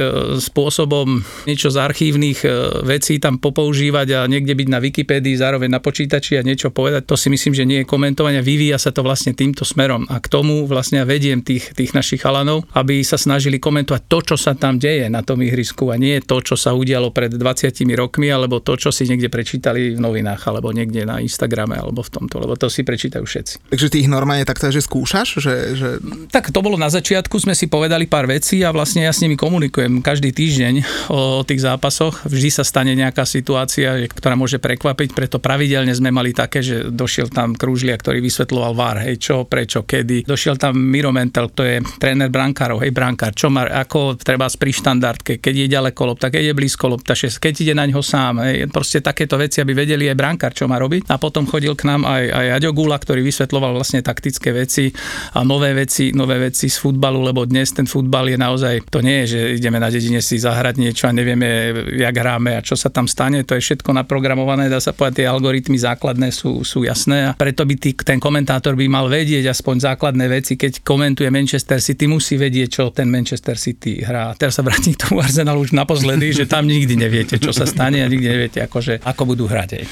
spôsobom 0.41 1.21
niečo 1.45 1.69
z 1.69 1.77
archívnych 1.77 2.41
e, 2.41 2.49
vecí 2.89 3.21
tam 3.21 3.37
popoužívať 3.37 4.07
a 4.17 4.19
niekde 4.25 4.57
byť 4.57 4.67
na 4.73 4.81
Wikipédii 4.81 5.37
zároveň 5.37 5.69
na 5.69 5.77
počítači 5.77 6.41
a 6.41 6.41
niečo 6.41 6.73
povedať, 6.73 7.05
to 7.09 7.17
si 7.17 7.33
myslím, 7.33 7.57
že 7.57 7.65
nie 7.65 7.81
je 7.81 7.89
komentovanie, 7.89 8.45
vyvíja 8.45 8.77
sa 8.77 8.93
to 8.93 9.01
vlastne 9.01 9.33
týmto 9.33 9.65
smerom 9.65 10.05
a 10.13 10.21
k 10.21 10.29
tomu 10.29 10.69
vlastne 10.69 11.01
ja 11.01 11.05
vediem 11.09 11.41
tých, 11.41 11.73
tých 11.73 11.97
našich 11.97 12.21
chalanov, 12.21 12.69
aby 12.77 13.01
sa 13.01 13.17
snažili 13.17 13.57
komentovať 13.57 14.05
to, 14.05 14.17
čo 14.21 14.35
sa 14.37 14.53
tam 14.53 14.77
deje 14.77 15.09
na 15.09 15.25
tom 15.25 15.41
ihrisku 15.41 15.89
a 15.89 15.97
nie 15.97 16.21
to, 16.21 16.37
čo 16.45 16.53
sa 16.53 16.77
udialo 16.77 17.09
pred 17.09 17.33
20 17.33 17.73
rokmi 17.97 18.29
alebo 18.29 18.61
to, 18.61 18.77
čo 18.77 18.93
si 18.93 19.09
niekde 19.09 19.33
prečítali 19.33 19.97
v 19.97 19.99
novinách 19.99 20.45
alebo 20.45 20.69
niekde 20.69 21.09
na 21.09 21.17
Instagrame 21.17 21.81
alebo 21.81 22.05
v 22.05 22.13
tomto, 22.13 22.37
lebo 22.37 22.53
to 22.53 22.69
si 22.69 22.85
prečítajú 22.85 23.25
všetci. 23.25 23.73
Takže 23.73 23.89
ty 23.89 24.05
ich 24.05 24.11
normálne 24.11 24.45
takto, 24.45 24.69
že 24.69 24.85
skúšaš? 24.85 25.41
Že, 25.41 25.53
že... 25.73 25.89
Tak 26.29 26.53
to 26.53 26.61
bolo 26.61 26.77
na 26.77 26.93
začiatku, 26.93 27.41
sme 27.41 27.57
si 27.57 27.65
povedali 27.65 28.05
pár 28.05 28.29
vecí 28.29 28.61
a 28.61 28.69
vlastne 28.69 29.09
ja 29.09 29.13
s 29.15 29.25
nimi 29.25 29.33
komunikujem 29.33 30.05
každý 30.05 30.29
týždeň 30.29 31.09
o, 31.09 31.41
o 31.41 31.43
tých 31.47 31.65
zápasoch. 31.65 32.21
Vždy 32.29 32.49
sa 32.53 32.61
stane 32.61 32.93
nejaká 32.93 33.25
situácia, 33.25 33.97
ktorá 34.13 34.37
môže 34.37 34.61
prekvapiť, 34.61 35.17
preto 35.17 35.41
pravidelne 35.41 35.95
sme 35.95 36.13
mali 36.13 36.37
také, 36.37 36.61
že 36.61 36.98
došiel 36.99 37.31
tam 37.31 37.55
Krúžlia, 37.55 37.95
ktorý 37.95 38.19
vysvetloval 38.19 38.75
VAR, 38.75 38.97
hej, 39.07 39.15
čo, 39.15 39.47
prečo, 39.47 39.87
kedy. 39.87 40.27
Došiel 40.27 40.59
tam 40.59 40.75
Miro 40.75 41.15
Mentel, 41.15 41.47
to 41.55 41.63
je 41.63 41.79
tréner 41.97 42.27
brankárov, 42.27 42.83
hej, 42.83 42.91
brankár, 42.91 43.31
čo 43.31 43.47
má, 43.47 43.63
ako 43.71 44.19
treba 44.19 44.51
pri 44.51 44.71
štandardke, 44.75 45.39
keď 45.39 45.53
je 45.55 45.67
ďaleko 45.71 46.01
lopta, 46.03 46.27
keď 46.27 46.51
je 46.51 46.53
blízko 46.57 46.91
lopta, 46.91 47.15
keď 47.15 47.53
ide 47.55 47.73
na 47.77 47.87
ňo 47.87 48.03
sám, 48.03 48.43
hej, 48.43 48.67
proste 48.67 48.99
takéto 48.99 49.39
veci, 49.39 49.63
aby 49.63 49.71
vedeli 49.71 50.11
aj 50.11 50.17
brankár, 50.19 50.51
čo 50.51 50.67
má 50.67 50.75
robiť. 50.75 51.07
A 51.07 51.15
potom 51.15 51.47
chodil 51.47 51.71
k 51.77 51.87
nám 51.87 52.03
aj, 52.03 52.23
aj 52.27 52.45
Aďo 52.59 52.71
Gula, 52.75 52.99
ktorý 52.99 53.23
vysvetloval 53.23 53.77
vlastne 53.77 54.03
taktické 54.03 54.51
veci 54.51 54.91
a 55.37 55.45
nové 55.45 55.71
veci, 55.71 56.11
nové 56.11 56.41
veci 56.41 56.67
z 56.67 56.77
futbalu, 56.81 57.23
lebo 57.23 57.45
dnes 57.45 57.71
ten 57.71 57.85
futbal 57.85 58.33
je 58.33 58.37
naozaj, 58.37 58.89
to 58.89 58.99
nie 59.05 59.23
je, 59.23 59.37
že 59.37 59.39
ideme 59.61 59.77
na 59.77 59.93
dedine 59.93 60.19
si 60.19 60.41
zahrať 60.41 60.75
niečo 60.81 61.05
a 61.07 61.15
nevieme, 61.15 61.71
jak 61.93 62.15
hráme 62.15 62.57
a 62.57 62.65
čo 62.65 62.73
sa 62.73 62.89
tam 62.89 63.05
stane, 63.05 63.45
to 63.45 63.53
je 63.55 63.61
všetko 63.61 63.93
naprogramované, 63.93 64.67
dá 64.67 64.81
sa 64.81 64.91
povedať, 64.91 65.23
tie 65.23 65.27
algoritmy 65.29 65.77
základné 65.77 66.33
sú, 66.33 66.65
sú 66.65 66.81
jasné 66.89 67.17
a 67.29 67.31
preto 67.37 67.63
by 67.63 67.75
tý, 67.77 67.93
ten 67.95 68.17
komentátor 68.17 68.73
by 68.75 68.85
mal 68.89 69.05
vedieť 69.07 69.47
aspoň 69.53 69.93
základné 69.93 70.25
veci, 70.27 70.57
keď 70.57 70.81
komentuje 70.81 71.29
Manchester 71.29 71.79
City, 71.79 72.09
musí 72.09 72.35
vedieť, 72.35 72.67
čo 72.69 72.83
ten 72.89 73.07
Manchester 73.07 73.55
City 73.55 74.01
hrá. 74.01 74.33
Teraz 74.35 74.57
sa 74.57 74.65
vrátim 74.65 74.97
k 74.97 75.05
tomu 75.05 75.21
Arsenalu 75.21 75.69
už 75.69 75.71
naposledy, 75.77 76.33
že 76.33 76.49
tam 76.49 76.65
nikdy 76.65 76.97
neviete, 76.97 77.37
čo 77.37 77.53
sa 77.53 77.69
stane 77.69 78.01
a 78.01 78.07
nikdy 78.09 78.25
neviete, 78.25 78.59
akože, 78.65 79.05
ako 79.05 79.21
budú 79.35 79.45
hrať. 79.45 79.85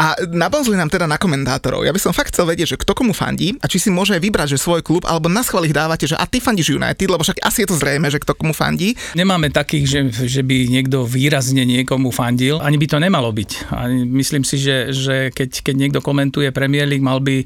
A 0.00 0.16
nabozli 0.32 0.72
nám 0.78 0.88
teda 0.88 1.04
na 1.04 1.20
komentátorov. 1.20 1.84
Ja 1.84 1.92
by 1.92 2.00
som 2.00 2.16
fakt 2.16 2.32
chcel 2.32 2.48
vedieť, 2.48 2.74
že 2.74 2.80
kto 2.80 2.96
komu 2.96 3.12
fandí 3.12 3.52
a 3.60 3.68
či 3.68 3.82
si 3.82 3.92
môže 3.92 4.16
vybrať, 4.16 4.56
že 4.56 4.62
svoj 4.62 4.80
klub, 4.80 5.04
alebo 5.04 5.28
na 5.28 5.44
schvál 5.44 5.68
ich 5.68 5.76
dávate, 5.76 6.08
že 6.08 6.16
a 6.16 6.24
ty 6.24 6.40
fandíš 6.40 6.72
United, 6.72 7.04
lebo 7.10 7.20
však 7.20 7.42
asi 7.44 7.66
je 7.66 7.68
to 7.68 7.76
zrejme, 7.76 8.08
že 8.08 8.22
kto 8.22 8.32
komu 8.32 8.56
fandí. 8.56 8.96
Nemáme 9.12 9.52
takých, 9.52 9.84
že, 9.84 10.00
že 10.24 10.40
by 10.46 10.70
niekto 10.70 11.04
výrazne 11.04 11.66
niekomu 11.68 12.08
fandil, 12.08 12.62
ani 12.62 12.80
by 12.80 12.86
to 12.88 12.96
nemalo 13.02 13.28
byť. 13.34 13.50
Ani 13.74 14.06
myslím 14.06 14.46
si, 14.46 14.56
že, 14.56 14.94
že 14.94 15.16
keď, 15.34 15.66
keď 15.66 15.74
niekto 15.76 15.98
komentuje 16.00 16.21
komentuje 16.22 16.54
Premier 16.54 16.86
League, 16.86 17.02
mal 17.02 17.18
by 17.18 17.42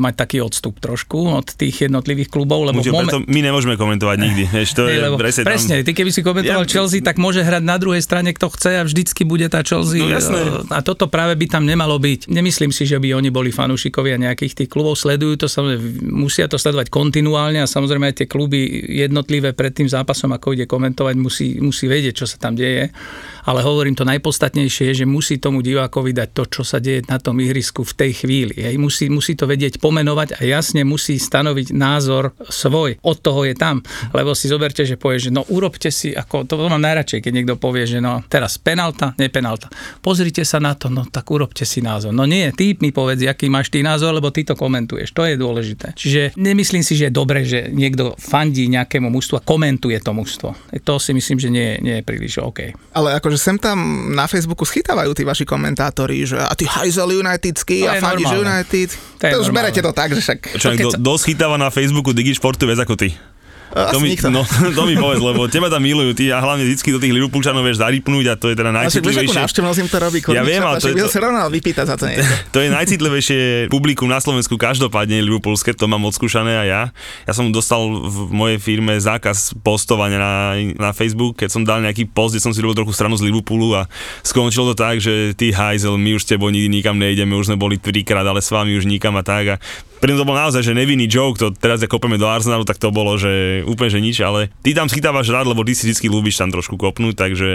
mať 0.00 0.14
taký 0.16 0.40
odstup 0.40 0.80
trošku 0.80 1.28
od 1.28 1.44
tých 1.52 1.92
jednotlivých 1.92 2.32
klubov, 2.32 2.64
lebo 2.64 2.80
Môže, 2.80 2.88
moment... 2.88 3.28
my 3.28 3.40
nemôžeme 3.44 3.76
komentovať 3.76 4.16
nikdy. 4.16 4.42
Vieš, 4.56 4.72
to 4.72 4.88
je 4.88 4.96
lebo, 4.96 5.20
presne, 5.20 5.44
presne, 5.44 5.74
ty 5.84 5.92
keby 5.92 6.08
si 6.08 6.24
komentoval 6.24 6.64
ja... 6.64 6.72
Chelsea, 6.72 7.04
tak 7.04 7.20
môže 7.20 7.44
hrať 7.44 7.60
na 7.60 7.76
druhej 7.76 8.00
strane, 8.00 8.32
kto 8.32 8.48
chce 8.48 8.80
a 8.80 8.82
vždycky 8.88 9.28
bude 9.28 9.44
tá 9.52 9.60
Chelsea. 9.60 10.00
No, 10.00 10.08
jasné. 10.08 10.40
A 10.72 10.80
toto 10.80 11.12
práve 11.12 11.36
by 11.36 11.52
tam 11.52 11.68
nemalo 11.68 12.00
byť. 12.00 12.32
Nemyslím 12.32 12.72
si, 12.72 12.88
že 12.88 12.96
by 12.96 13.12
oni 13.12 13.28
boli 13.28 13.52
fanúšikovia 13.52 14.16
nejakých 14.16 14.64
tých 14.64 14.72
klubov. 14.72 14.96
Sledujú 14.96 15.44
to, 15.44 15.46
samozrejme, 15.52 16.08
musia 16.08 16.48
to 16.48 16.56
sledovať 16.56 16.88
kontinuálne 16.88 17.60
a 17.60 17.68
samozrejme 17.68 18.08
aj 18.08 18.24
tie 18.24 18.26
kluby 18.30 18.64
jednotlivé 19.04 19.52
pred 19.52 19.76
tým 19.76 19.92
zápasom, 19.92 20.32
ako 20.32 20.56
ide 20.56 20.64
komentovať, 20.64 21.14
musí, 21.20 21.60
musí 21.60 21.84
vedieť, 21.84 22.24
čo 22.24 22.26
sa 22.30 22.40
tam 22.40 22.56
deje 22.56 22.88
ale 23.44 23.60
hovorím 23.60 23.94
to 23.94 24.08
najpodstatnejšie 24.08 24.94
že 24.94 25.04
musí 25.04 25.42
tomu 25.42 25.60
divákovi 25.60 26.14
dať 26.14 26.28
to, 26.30 26.44
čo 26.48 26.62
sa 26.62 26.78
deje 26.78 27.04
na 27.10 27.18
tom 27.18 27.36
ihrisku 27.42 27.82
v 27.82 27.92
tej 27.92 28.12
chvíli. 28.24 28.56
Hej. 28.56 28.78
Musí, 28.78 29.10
musí 29.10 29.34
to 29.34 29.50
vedieť 29.50 29.82
pomenovať 29.82 30.38
a 30.38 30.40
jasne 30.46 30.86
musí 30.86 31.18
stanoviť 31.18 31.74
názor 31.74 32.32
svoj. 32.46 33.02
Od 33.02 33.18
toho 33.18 33.44
je 33.44 33.58
tam. 33.58 33.82
Lebo 34.14 34.32
si 34.32 34.46
zoberte, 34.46 34.86
že 34.86 34.94
povie, 34.94 35.18
že 35.18 35.30
no 35.34 35.42
urobte 35.50 35.90
si, 35.90 36.14
ako 36.14 36.46
to 36.46 36.54
mám 36.70 36.80
najradšej, 36.80 37.20
keď 37.20 37.32
niekto 37.34 37.54
povie, 37.58 37.84
že 37.84 37.98
no 37.98 38.22
teraz 38.30 38.56
penalta, 38.56 39.12
nepenalta. 39.18 39.68
Pozrite 40.00 40.46
sa 40.46 40.62
na 40.62 40.78
to, 40.78 40.88
no 40.88 41.04
tak 41.10 41.26
urobte 41.28 41.66
si 41.66 41.82
názor. 41.82 42.14
No 42.14 42.24
nie, 42.24 42.54
ty 42.54 42.78
mi 42.78 42.94
povedz, 42.94 43.26
aký 43.26 43.50
máš 43.50 43.68
ty 43.68 43.82
názor, 43.82 44.14
lebo 44.14 44.30
ty 44.30 44.46
to 44.46 44.54
komentuješ. 44.54 45.10
To 45.12 45.26
je 45.26 45.34
dôležité. 45.34 45.98
Čiže 45.98 46.38
nemyslím 46.38 46.86
si, 46.86 46.94
že 46.94 47.10
je 47.10 47.12
dobre, 47.12 47.42
že 47.42 47.68
niekto 47.74 48.14
fandí 48.16 48.70
nejakému 48.70 49.10
mužstvu 49.10 49.42
a 49.42 49.46
komentuje 49.46 49.98
to 49.98 50.14
mužstvo. 50.14 50.48
To 50.84 50.94
si 51.00 51.16
myslím, 51.16 51.38
že 51.40 51.48
nie, 51.50 51.68
nie 51.80 52.00
je 52.00 52.06
príliš 52.06 52.38
OK. 52.40 52.76
Ale 52.94 53.16
akože 53.18 53.33
sem 53.36 53.56
tam 53.60 54.10
na 54.12 54.24
Facebooku 54.30 54.62
schytávajú 54.62 55.12
tí 55.12 55.22
vaši 55.26 55.44
komentátori, 55.48 56.24
že 56.24 56.38
a 56.40 56.52
ty 56.54 56.68
hajzel 56.68 57.20
Unitedský 57.20 57.88
a 57.88 57.98
fandíš 57.98 58.32
United. 58.32 58.88
To, 59.20 59.26
to 59.28 59.36
už 59.44 59.50
berete 59.50 59.80
to 59.80 59.92
tak, 59.92 60.12
že 60.12 60.20
však... 60.20 60.38
Čo, 60.58 60.68
to, 60.72 60.76
keď 60.76 60.86
dosť 61.00 61.22
chytáva 61.32 61.56
na 61.56 61.68
Facebooku 61.68 62.14
Digišportu 62.14 62.68
viac 62.68 62.84
ako 62.84 62.94
ty. 62.96 63.14
To 63.74 63.98
mi, 63.98 64.14
no, 64.30 64.46
to 64.78 64.82
mi 64.86 64.94
povedz, 64.94 65.18
lebo 65.18 65.50
teba 65.50 65.66
tam 65.66 65.82
milujú, 65.82 66.14
ty 66.14 66.30
a 66.30 66.38
hlavne 66.38 66.62
vždy 66.62 66.94
do 66.94 67.00
tých 67.02 67.10
Liverpoolčanov 67.10 67.66
vieš 67.66 67.82
zarypnúť 67.82 68.24
a 68.30 68.34
to 68.38 68.46
je 68.50 68.56
teda 68.56 68.70
najcitlivejšie. 68.70 69.34
Však 69.34 69.90
to 69.90 69.98
robí, 69.98 70.18
ja 70.30 70.46
viem, 70.46 70.62
ale 70.62 70.78
to, 70.78 70.94
je, 70.94 71.02
to, 71.02 71.10
sa 71.10 71.18
rovno 71.18 71.42
vypýtať 71.50 71.84
za 71.90 71.96
to 71.98 72.06
niečo. 72.06 72.22
To 72.54 72.62
je 72.62 72.70
najcitlivejšie 72.70 73.40
publikum 73.66 74.06
na 74.06 74.22
Slovensku 74.22 74.54
každopádne 74.54 75.18
Liverpoolské, 75.26 75.74
to 75.74 75.90
mám 75.90 76.06
odskúšané 76.06 76.54
aj 76.54 76.68
ja. 76.70 76.82
Ja 77.26 77.32
som 77.34 77.50
dostal 77.50 77.82
v 77.90 78.30
mojej 78.30 78.62
firme 78.62 78.94
zákaz 78.94 79.58
postovania 79.66 80.22
na, 80.22 80.34
na 80.78 80.90
Facebook, 80.94 81.42
keď 81.42 81.50
som 81.50 81.66
dal 81.66 81.82
nejaký 81.82 82.06
post, 82.06 82.38
kde 82.38 82.46
som 82.46 82.54
si 82.54 82.62
robil 82.62 82.78
trochu 82.78 82.94
stranu 82.94 83.18
z 83.18 83.26
Liverpoolu 83.26 83.74
a 83.74 83.90
skončilo 84.22 84.70
to 84.70 84.78
tak, 84.78 85.02
že 85.02 85.34
ty 85.34 85.50
hajzel, 85.50 85.98
my 85.98 86.14
už 86.14 86.22
s 86.22 86.30
tebou 86.30 86.46
nikdy 86.54 86.70
nikam 86.70 86.94
nejdeme, 86.94 87.34
už 87.34 87.50
sme 87.50 87.58
boli 87.58 87.74
trikrát, 87.74 88.22
ale 88.22 88.38
s 88.38 88.54
vami 88.54 88.78
už 88.78 88.86
nikam 88.86 89.18
a 89.18 89.26
tak. 89.26 89.44
A 89.50 89.56
pre 90.04 90.12
to 90.12 90.28
bol 90.28 90.36
naozaj, 90.36 90.60
že 90.60 90.76
nevinný 90.76 91.08
joke, 91.08 91.40
to 91.40 91.48
teraz 91.56 91.80
ako 91.80 91.96
kopeme 91.96 92.20
do 92.20 92.28
Arsenalu, 92.28 92.68
tak 92.68 92.76
to 92.76 92.92
bolo, 92.92 93.16
že 93.16 93.64
úplne, 93.64 93.88
že 93.88 94.04
nič, 94.04 94.20
ale 94.20 94.52
ty 94.60 94.76
tam 94.76 94.84
schytávaš 94.84 95.32
rád, 95.32 95.48
lebo 95.48 95.64
ty 95.64 95.72
si 95.72 95.88
vždy 95.88 96.12
ľúbiš 96.12 96.36
tam 96.36 96.52
trošku 96.52 96.76
kopnúť, 96.76 97.16
takže 97.16 97.50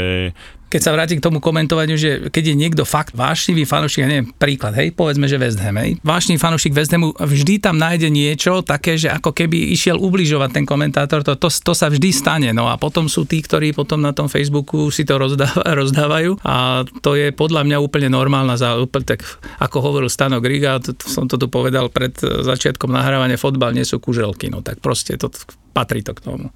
keď 0.69 0.81
sa 0.85 0.93
vrátim 0.93 1.17
k 1.17 1.25
tomu 1.25 1.41
komentovaniu, 1.41 1.97
že 1.97 2.29
keď 2.29 2.53
je 2.53 2.55
niekto 2.55 2.83
fakt 2.85 3.17
vášnivý 3.17 3.65
fanúšik, 3.65 4.05
ja 4.05 4.09
neviem, 4.09 4.29
príklad, 4.29 4.77
hej, 4.77 4.93
povedzme, 4.93 5.25
že 5.25 5.41
West 5.41 5.57
Ham, 5.57 5.81
hej, 5.81 5.97
vášnivý 6.05 6.37
fanúšik 6.37 6.77
West 6.77 6.93
Hamu 6.93 7.11
vždy 7.17 7.57
tam 7.57 7.81
nájde 7.81 8.13
niečo 8.13 8.61
také, 8.61 8.95
že 8.95 9.09
ako 9.09 9.33
keby 9.33 9.73
išiel 9.73 9.97
ubližovať 9.97 10.61
ten 10.61 10.65
komentátor, 10.69 11.25
to, 11.25 11.33
to, 11.35 11.49
to 11.49 11.73
sa 11.73 11.89
vždy 11.89 12.13
stane, 12.13 12.49
no 12.53 12.69
a 12.69 12.77
potom 12.77 13.09
sú 13.09 13.25
tí, 13.25 13.41
ktorí 13.41 13.73
potom 13.73 13.97
na 13.97 14.13
tom 14.13 14.29
Facebooku 14.29 14.93
si 14.93 15.03
to 15.03 15.17
rozdávajú, 15.17 15.65
rozdávajú. 15.81 16.31
A 16.45 16.85
to 17.01 17.17
je 17.17 17.33
podľa 17.33 17.65
mňa 17.65 17.77
úplne 17.81 18.13
normálna 18.13 18.53
za 18.53 18.77
úplne 18.77 19.17
tak, 19.17 19.25
ako 19.57 19.77
hovoril 19.81 20.09
Stano 20.13 20.37
Griga, 20.37 20.77
to, 20.77 20.93
som 21.01 21.25
to 21.25 21.41
tu 21.41 21.49
povedal 21.49 21.89
pred 21.89 22.13
začiatkom 22.21 22.93
nahrávania, 22.93 23.41
fotbal 23.41 23.73
nie 23.73 23.83
sú 23.83 23.97
kuželky, 23.97 24.53
no 24.53 24.61
tak 24.61 24.77
proste 24.85 25.17
to 25.17 25.33
patrí 25.73 26.05
to 26.05 26.13
k 26.13 26.21
tomu. 26.21 26.53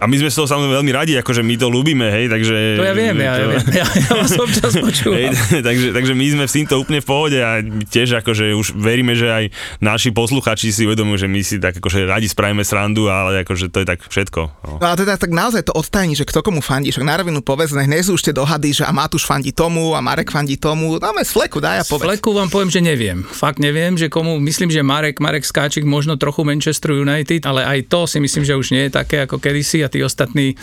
A 0.00 0.08
my 0.08 0.16
sme 0.16 0.32
z 0.32 0.36
toho 0.40 0.48
samozrejme 0.48 0.80
veľmi 0.80 0.92
radi, 0.96 1.12
akože 1.20 1.44
my 1.44 1.54
to 1.60 1.68
ľúbime, 1.68 2.08
hej, 2.08 2.32
takže... 2.32 2.56
To 2.80 2.88
ja 2.88 2.96
viem, 2.96 3.20
ja, 3.20 3.32
to... 3.36 3.40
ja 3.40 3.48
viem, 3.52 3.64
ja, 3.68 3.84
ja 3.84 4.12
vás 4.16 4.32
občas 4.48 4.72
počúvam. 4.80 5.20
Hej, 5.20 5.36
takže, 5.68 5.88
takže 5.92 6.12
my 6.16 6.26
sme 6.32 6.44
s 6.48 6.56
týmto 6.56 6.80
úplne 6.80 7.04
v 7.04 7.06
pohode 7.06 7.36
a 7.36 7.60
tiež 7.60 8.24
akože 8.24 8.56
už 8.56 8.80
veríme, 8.80 9.12
že 9.12 9.28
aj 9.28 9.44
naši 9.84 10.08
posluchači 10.08 10.72
si 10.72 10.88
uvedomujú, 10.88 11.20
že 11.20 11.28
my 11.28 11.40
si 11.44 11.60
tak 11.60 11.76
akože 11.76 12.08
radi 12.08 12.32
spravíme 12.32 12.64
srandu, 12.64 13.12
ale 13.12 13.44
akože 13.44 13.68
to 13.68 13.84
je 13.84 13.86
tak 13.92 14.00
všetko. 14.08 14.40
No. 14.64 14.72
no 14.80 14.86
a 14.88 14.96
teda 14.96 15.20
tak 15.20 15.36
naozaj 15.36 15.68
to 15.68 15.76
odtajní, 15.76 16.16
že 16.16 16.24
kto 16.24 16.40
komu 16.40 16.64
fandí, 16.64 16.88
však 16.88 17.04
na 17.04 17.20
rovinu 17.20 17.44
povedz, 17.44 17.76
nech 17.76 17.92
nie 17.92 18.00
sú 18.00 18.16
tie 18.16 18.32
dohady, 18.32 18.72
že 18.72 18.88
a 18.88 18.96
Matúš 18.96 19.28
fandí 19.28 19.52
tomu 19.52 19.92
a 19.92 20.00
Marek 20.00 20.32
fandí 20.32 20.56
tomu, 20.56 20.96
dáme 20.96 21.20
z 21.28 21.36
fleku, 21.36 21.60
daj 21.60 21.76
a 21.76 21.84
povedz. 21.84 22.08
Z 22.08 22.08
fleku 22.08 22.32
vám 22.32 22.48
poviem, 22.48 22.72
že 22.72 22.80
neviem. 22.80 23.20
Fakt 23.20 23.60
neviem, 23.60 24.00
že 24.00 24.08
komu, 24.08 24.40
myslím, 24.40 24.72
že 24.72 24.80
Marek, 24.80 25.20
Marek 25.20 25.44
Skáčik 25.44 25.84
možno 25.84 26.16
trochu 26.16 26.40
Manchester 26.40 26.96
United, 26.96 27.44
ale 27.44 27.68
aj 27.68 27.78
to 27.92 28.08
si 28.08 28.16
myslím, 28.16 28.48
že 28.48 28.56
už 28.56 28.72
nie 28.72 28.88
je 28.88 28.96
také 28.96 29.28
ako 29.28 29.36
kedysi 29.36 29.84
a 29.84 29.89
tí 29.90 30.04
ostatní 30.04 30.54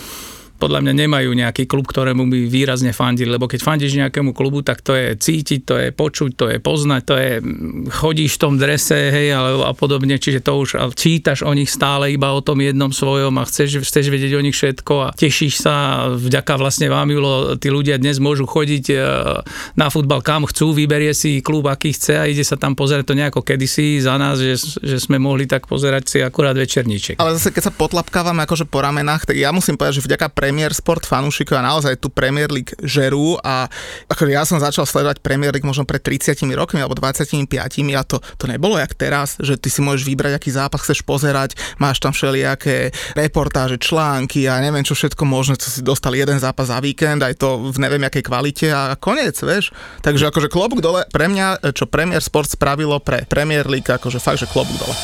podľa 0.57 0.83
mňa 0.83 0.93
nemajú 1.07 1.29
nejaký 1.31 1.69
klub, 1.69 1.85
ktorému 1.85 2.25
by 2.27 2.49
výrazne 2.49 2.91
fandili, 2.91 3.29
lebo 3.29 3.45
keď 3.45 3.61
fandíš 3.61 3.97
nejakému 3.97 4.33
klubu, 4.33 4.65
tak 4.65 4.81
to 4.81 4.97
je 4.97 5.13
cítiť, 5.13 5.61
to 5.63 5.75
je 5.77 5.87
počuť, 5.93 6.31
to 6.33 6.45
je 6.51 6.57
poznať, 6.57 7.01
to 7.05 7.15
je 7.15 7.31
chodíš 7.93 8.35
v 8.35 8.41
tom 8.41 8.53
drese, 8.57 8.97
hej, 9.13 9.33
ale 9.33 9.61
a 9.63 9.71
podobne, 9.77 10.17
čiže 10.17 10.41
to 10.41 10.57
už 10.57 10.69
čítaš 10.97 11.45
o 11.45 11.53
nich 11.53 11.69
stále 11.69 12.09
iba 12.11 12.33
o 12.33 12.41
tom 12.41 12.59
jednom 12.59 12.89
svojom 12.89 13.37
a 13.37 13.45
chceš, 13.45 13.85
chceš 13.85 14.09
vedieť 14.09 14.33
o 14.35 14.41
nich 14.41 14.57
všetko 14.57 14.93
a 15.05 15.09
tešíš 15.13 15.53
sa, 15.61 16.07
vďaka 16.17 16.57
vlastne 16.57 16.89
vám, 16.89 17.13
Julo, 17.13 17.55
tí 17.55 17.69
ľudia 17.69 18.01
dnes 18.01 18.17
môžu 18.17 18.49
chodiť 18.49 18.85
e, 18.91 18.95
na 19.77 19.87
futbal 19.93 20.25
kam 20.25 20.49
chcú, 20.49 20.73
vyberie 20.73 21.13
si 21.13 21.39
klub, 21.45 21.69
aký 21.69 21.93
chce 21.93 22.17
a 22.17 22.25
ide 22.25 22.41
sa 22.41 22.57
tam 22.57 22.73
pozerať 22.73 23.05
to 23.07 23.15
nejako 23.15 23.45
kedysi 23.45 24.01
za 24.01 24.17
nás, 24.17 24.41
že, 24.41 24.57
že 24.81 24.97
sme 24.97 25.21
mohli 25.21 25.45
tak 25.45 25.69
pozerať 25.69 26.03
si 26.09 26.17
akurát 26.19 26.57
večerníček. 26.57 27.21
Ale 27.21 27.37
zase 27.37 27.53
keď 27.53 27.69
sa 27.69 27.73
potlapkávame 27.73 28.43
akože 28.43 28.65
po 28.65 28.81
ramenách, 28.81 29.29
tak 29.29 29.37
ja 29.37 29.53
musím 29.53 29.77
povedať, 29.77 30.01
že 30.01 30.05
vďaka 30.07 30.27
pre 30.33 30.46
Premier 30.47 30.71
Sport 30.71 31.03
fanúšikov 31.03 31.59
a 31.59 31.67
naozaj 31.75 31.99
tu 31.99 32.07
Premier 32.07 32.47
League 32.47 32.71
žerú 32.79 33.35
a 33.43 33.67
ako 34.07 34.31
ja 34.31 34.47
som 34.47 34.63
začal 34.63 34.87
sledovať 34.87 35.19
Premier 35.19 35.51
League 35.51 35.67
možno 35.67 35.83
pred 35.83 35.99
30 35.99 36.39
rokmi 36.55 36.79
alebo 36.79 36.95
25 36.95 37.51
a 37.59 38.01
to, 38.07 38.23
to 38.39 38.47
nebolo 38.47 38.79
jak 38.79 38.95
teraz, 38.95 39.35
že 39.43 39.59
ty 39.59 39.67
si 39.67 39.83
môžeš 39.83 40.07
vybrať, 40.07 40.39
aký 40.39 40.55
zápas 40.55 40.87
chceš 40.87 41.03
pozerať, 41.03 41.59
máš 41.83 41.99
tam 41.99 42.15
všelijaké 42.15 42.95
reportáže, 43.19 43.75
články 43.75 44.47
a 44.47 44.63
neviem 44.63 44.87
čo 44.87 44.95
všetko 44.95 45.27
možné, 45.27 45.59
co 45.59 45.67
si 45.67 45.83
dostal 45.83 46.15
jeden 46.15 46.39
zápas 46.39 46.71
za 46.71 46.79
víkend, 46.79 47.19
aj 47.19 47.35
to 47.35 47.67
v 47.67 47.83
neviem 47.83 48.07
akej 48.07 48.23
kvalite 48.23 48.71
a 48.71 48.95
koniec, 48.95 49.35
vieš. 49.43 49.75
Takže 49.99 50.31
akože 50.31 50.47
klobúk 50.47 50.79
dole, 50.79 51.03
pre 51.11 51.27
mňa, 51.27 51.75
čo 51.75 51.91
Premier 51.91 52.23
Sport 52.23 52.55
spravilo 52.55 53.03
pre 53.03 53.27
Premier 53.27 53.67
League, 53.67 53.91
akože 53.91 54.23
fakt, 54.23 54.39
že 54.39 54.47
klobúk 54.47 54.79
dole. 54.79 54.95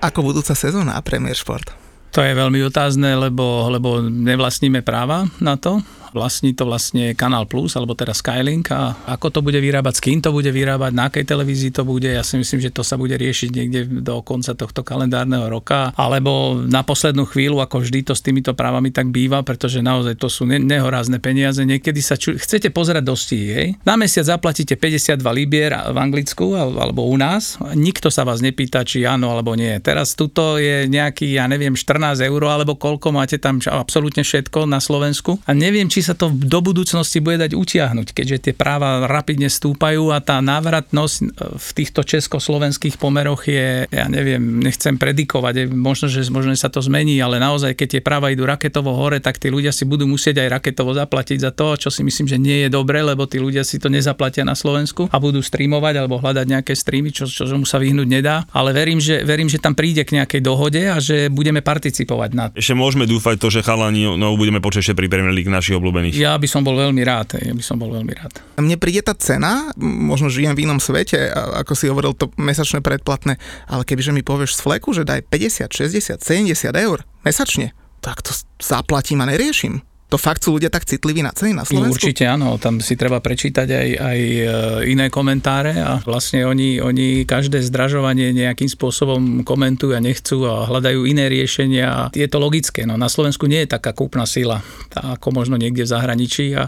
Ako 0.00 0.24
budúca 0.24 0.56
sezóna 0.56 0.96
Premier 1.04 1.36
Sport? 1.36 1.76
To 2.16 2.24
je 2.24 2.32
veľmi 2.32 2.64
otázne, 2.64 3.14
lebo, 3.14 3.68
lebo 3.68 4.00
nevlastníme 4.02 4.80
práva 4.80 5.28
na 5.38 5.60
to 5.60 5.84
vlastní 6.12 6.52
to 6.54 6.66
vlastne 6.66 7.14
Kanál 7.14 7.46
Plus, 7.46 7.74
alebo 7.74 7.94
teda 7.94 8.14
Skylink 8.14 8.70
a 8.74 8.94
ako 9.06 9.30
to 9.30 9.40
bude 9.40 9.58
vyrábať, 9.58 9.94
s 9.98 10.04
kým 10.04 10.18
to 10.22 10.30
bude 10.34 10.50
vyrábať, 10.50 10.92
na 10.94 11.08
akej 11.08 11.24
televízii 11.26 11.72
to 11.74 11.82
bude, 11.86 12.06
ja 12.06 12.22
si 12.26 12.38
myslím, 12.38 12.60
že 12.60 12.74
to 12.74 12.82
sa 12.82 12.98
bude 12.98 13.14
riešiť 13.14 13.48
niekde 13.50 13.80
do 14.02 14.20
konca 14.20 14.54
tohto 14.54 14.82
kalendárneho 14.82 15.46
roka, 15.46 15.94
alebo 15.94 16.58
na 16.60 16.82
poslednú 16.82 17.26
chvíľu, 17.26 17.62
ako 17.62 17.82
vždy 17.82 18.10
to 18.10 18.14
s 18.14 18.24
týmito 18.24 18.52
právami 18.54 18.90
tak 18.90 19.08
býva, 19.08 19.40
pretože 19.46 19.80
naozaj 19.80 20.18
to 20.18 20.26
sú 20.26 20.44
ne- 20.44 20.60
nehorázne 20.60 21.22
peniaze. 21.22 21.62
Niekedy 21.62 22.00
sa 22.02 22.18
ču- 22.18 22.36
chcete 22.36 22.70
pozerať 22.74 23.04
do 23.06 23.14
hej? 23.30 23.78
Na 23.86 23.94
mesiac 23.94 24.26
zaplatíte 24.26 24.74
52 24.74 25.22
libier 25.32 25.72
v 25.72 25.96
Anglicku 25.96 26.56
alebo 26.56 27.06
u 27.06 27.16
nás, 27.16 27.56
nikto 27.76 28.10
sa 28.10 28.26
vás 28.26 28.42
nepýta, 28.42 28.82
či 28.82 29.06
áno 29.06 29.30
alebo 29.30 29.54
nie. 29.54 29.72
Teraz 29.80 30.18
tuto 30.18 30.58
je 30.58 30.90
nejaký, 30.90 31.38
ja 31.38 31.46
neviem, 31.46 31.76
14 31.76 32.20
eur 32.20 32.42
alebo 32.44 32.74
koľko 32.76 33.14
máte 33.14 33.36
tam 33.38 33.60
absolútne 33.60 34.24
všetko 34.26 34.66
na 34.66 34.82
Slovensku 34.82 35.38
a 35.46 35.52
neviem, 35.54 35.86
či 35.86 35.99
či 36.00 36.08
sa 36.08 36.16
to 36.16 36.32
do 36.32 36.64
budúcnosti 36.64 37.20
bude 37.20 37.44
dať 37.44 37.52
utiahnuť, 37.52 38.16
keďže 38.16 38.48
tie 38.48 38.54
práva 38.56 39.04
rapidne 39.04 39.52
stúpajú 39.52 40.08
a 40.16 40.24
tá 40.24 40.40
návratnosť 40.40 41.16
e, 41.20 41.24
v 41.60 41.70
týchto 41.76 42.00
československých 42.08 42.96
pomeroch 42.96 43.44
je, 43.44 43.84
ja 43.84 44.08
neviem, 44.08 44.64
nechcem 44.64 44.96
predikovať, 44.96 45.68
možno, 45.68 46.08
že 46.08 46.24
možno 46.32 46.56
sa 46.56 46.72
to 46.72 46.80
zmení, 46.80 47.20
ale 47.20 47.36
naozaj, 47.36 47.76
keď 47.76 47.88
tie 47.92 48.00
práva 48.00 48.32
idú 48.32 48.48
raketovo 48.48 48.96
hore, 48.96 49.20
tak 49.20 49.36
tí 49.36 49.52
ľudia 49.52 49.76
si 49.76 49.84
budú 49.84 50.08
musieť 50.08 50.40
aj 50.40 50.48
raketovo 50.56 50.96
zaplatiť 50.96 51.36
za 51.44 51.52
to, 51.52 51.76
čo 51.76 51.92
si 51.92 52.00
myslím, 52.00 52.24
že 52.24 52.40
nie 52.40 52.64
je 52.64 52.68
dobre, 52.72 53.04
lebo 53.04 53.28
tí 53.28 53.36
ľudia 53.36 53.60
si 53.60 53.76
to 53.76 53.92
nezaplatia 53.92 54.48
na 54.48 54.56
Slovensku 54.56 55.12
a 55.12 55.16
budú 55.20 55.44
streamovať 55.44 56.00
alebo 56.00 56.16
hľadať 56.16 56.46
nejaké 56.48 56.72
streamy, 56.72 57.12
čo, 57.12 57.28
čo 57.28 57.44
mu 57.52 57.68
sa 57.68 57.76
vyhnúť 57.76 58.08
nedá. 58.08 58.48
Ale 58.56 58.72
verím 58.72 59.04
že, 59.04 59.20
verím, 59.20 59.52
že 59.52 59.60
tam 59.60 59.76
príde 59.76 60.00
k 60.08 60.16
nejakej 60.16 60.40
dohode 60.40 60.80
a 60.80 60.96
že 60.96 61.28
budeme 61.28 61.60
participovať 61.60 62.30
na 62.32 62.48
Ešte 62.56 62.72
môžeme 62.72 63.04
dúfať 63.04 63.36
to, 63.36 63.52
že 63.52 63.60
chalani 63.60 64.08
no, 64.16 64.40
budeme 64.40 64.64
počuť 64.64 64.80
ešte 64.80 64.96
pri 64.96 65.12
Premier 65.12 65.36
League 65.36 65.52
našich 65.52 65.76
obľúbených. 65.76 65.89
Ja 66.16 66.38
by 66.38 66.48
som 66.48 66.62
bol 66.62 66.78
veľmi 66.78 67.02
rád, 67.02 67.36
ja 67.42 67.52
by 67.52 67.64
som 67.64 67.76
bol 67.76 67.90
veľmi 67.90 68.12
rád. 68.14 68.38
Mne 68.56 68.78
príde 68.78 69.02
tá 69.02 69.12
cena, 69.18 69.74
možno 69.80 70.30
žijem 70.30 70.54
v 70.54 70.64
inom 70.64 70.78
svete, 70.78 71.30
ako 71.34 71.72
si 71.74 71.90
hovoril 71.90 72.14
to 72.14 72.30
mesačné 72.38 72.80
predplatné, 72.80 73.36
ale 73.66 73.82
kebyže 73.82 74.14
mi 74.14 74.22
povieš 74.22 74.56
z 74.56 74.60
fleku, 74.64 74.94
že 74.94 75.02
daj 75.02 75.26
50, 75.26 75.68
60, 75.68 76.22
70 76.22 76.54
eur 76.78 77.02
mesačne, 77.26 77.74
tak 77.98 78.22
to 78.22 78.32
zaplatím 78.62 79.20
a 79.20 79.28
neriešim 79.28 79.82
to 80.10 80.18
fakt 80.18 80.42
sú 80.42 80.58
ľudia 80.58 80.74
tak 80.74 80.82
citliví 80.82 81.22
na 81.22 81.30
ceny 81.30 81.54
na 81.54 81.62
no, 81.62 81.70
Slovensku? 81.70 82.02
Určite 82.02 82.26
áno, 82.26 82.58
tam 82.58 82.82
si 82.82 82.98
treba 82.98 83.22
prečítať 83.22 83.68
aj, 83.70 83.88
aj 84.02 84.18
e, 84.20 84.42
iné 84.90 85.06
komentáre 85.06 85.78
a 85.78 86.02
vlastne 86.02 86.42
oni, 86.42 86.82
oni 86.82 87.22
každé 87.22 87.62
zdražovanie 87.62 88.34
nejakým 88.34 88.66
spôsobom 88.66 89.46
komentujú 89.46 89.94
a 89.94 90.02
nechcú 90.02 90.42
a 90.50 90.66
hľadajú 90.66 91.06
iné 91.06 91.30
riešenia. 91.30 92.10
Je 92.10 92.26
to 92.26 92.42
logické, 92.42 92.82
no 92.82 92.98
na 92.98 93.06
Slovensku 93.06 93.46
nie 93.46 93.62
je 93.62 93.70
taká 93.70 93.94
kúpna 93.94 94.26
sila, 94.26 94.58
ako 94.98 95.30
možno 95.30 95.54
niekde 95.54 95.86
v 95.86 95.92
zahraničí 95.94 96.58
a, 96.58 96.66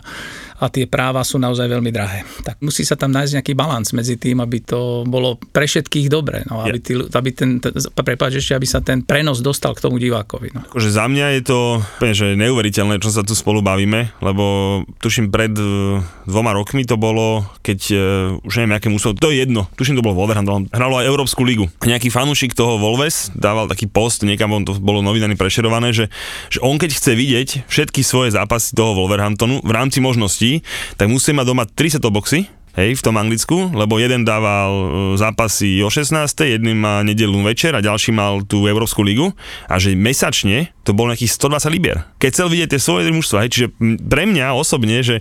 a 0.62 0.70
tie 0.70 0.86
práva 0.86 1.26
sú 1.26 1.42
naozaj 1.42 1.66
veľmi 1.66 1.90
drahé. 1.90 2.22
Tak 2.46 2.62
musí 2.62 2.86
sa 2.86 2.94
tam 2.94 3.10
nájsť 3.10 3.42
nejaký 3.42 3.52
balans 3.58 3.90
medzi 3.90 4.14
tým, 4.14 4.38
aby 4.38 4.62
to 4.62 5.02
bolo 5.02 5.34
pre 5.50 5.66
všetkých 5.66 6.06
dobre, 6.06 6.46
no, 6.46 6.62
aby, 6.62 6.78
tí, 6.78 6.94
aby 6.94 7.30
ten, 7.34 7.58
prepáč, 7.98 8.38
ešte, 8.38 8.54
aby 8.54 8.66
sa 8.70 8.78
ten 8.78 9.02
prenos 9.02 9.42
dostal 9.42 9.74
k 9.74 9.82
tomu 9.82 9.98
divákovi. 9.98 10.54
No. 10.54 10.62
Akože 10.70 10.94
za 10.94 11.10
mňa 11.10 11.26
je 11.34 11.42
to 11.42 11.58
úplne, 11.82 12.14
že 12.14 12.38
neuveriteľné, 12.38 13.02
čo 13.02 13.10
sa 13.10 13.26
tu 13.26 13.34
spolu 13.34 13.58
bavíme, 13.58 14.14
lebo 14.22 14.44
tuším 15.02 15.34
pred 15.34 15.50
e, 15.50 15.98
dvoma 16.30 16.54
rokmi 16.54 16.86
to 16.86 16.94
bolo, 16.94 17.42
keď 17.66 17.80
uh, 17.94 18.46
už 18.46 18.62
neviem, 18.62 18.78
aké 18.78 18.86
muselo, 18.86 19.16
to 19.16 19.34
je 19.34 19.42
jedno, 19.42 19.66
tuším 19.74 19.98
to 19.98 20.04
bolo 20.04 20.18
Wolverhampton, 20.18 20.70
hralo 20.70 21.02
aj 21.02 21.08
Európsku 21.08 21.42
ligu. 21.42 21.66
Nejaký 21.82 22.12
fanúšik 22.12 22.54
toho 22.54 22.78
Wolves 22.78 23.32
dával 23.34 23.66
taký 23.66 23.90
post, 23.90 24.22
niekam 24.22 24.52
on 24.54 24.62
to 24.62 24.76
bolo 24.78 25.02
novinami 25.02 25.34
prešerované, 25.34 25.90
že, 25.90 26.06
že 26.52 26.62
on 26.62 26.76
keď 26.78 26.90
chce 26.94 27.12
vidieť 27.16 27.48
všetky 27.66 28.04
svoje 28.04 28.34
zápasy 28.34 28.76
toho 28.76 28.94
Wolverhamptonu 28.94 29.64
v 29.64 29.72
rámci 29.72 29.98
možností, 30.04 30.51
tak 31.00 31.08
musí 31.08 31.32
mať 31.32 31.46
doma 31.48 31.64
3 31.64 32.02
boxy, 32.02 32.50
hej, 32.76 32.96
v 32.96 33.04
tom 33.04 33.20
Anglicku, 33.20 33.72
lebo 33.72 34.00
jeden 34.00 34.24
dával 34.24 34.72
e, 34.72 34.86
zápasy 35.20 35.84
o 35.84 35.88
16. 35.92 36.24
jedným 36.24 36.76
má 36.76 37.04
nedelu 37.04 37.36
večer 37.44 37.76
a 37.76 37.84
ďalší 37.84 38.12
mal 38.16 38.44
tú 38.44 38.64
Európsku 38.64 39.04
ligu 39.04 39.32
a 39.68 39.76
že 39.76 39.92
mesačne 39.92 40.72
to 40.82 40.96
bolo 40.96 41.12
nejakých 41.12 41.36
120 41.36 41.68
libier. 41.74 41.98
Keď 42.18 42.28
chcel 42.32 42.48
vidieť 42.48 42.68
tie 42.76 42.80
svoje 42.80 43.12
mužstva, 43.12 43.44
hej, 43.44 43.50
čiže 43.52 43.68
pre 44.08 44.24
mňa 44.24 44.56
osobne, 44.56 45.04
že 45.04 45.20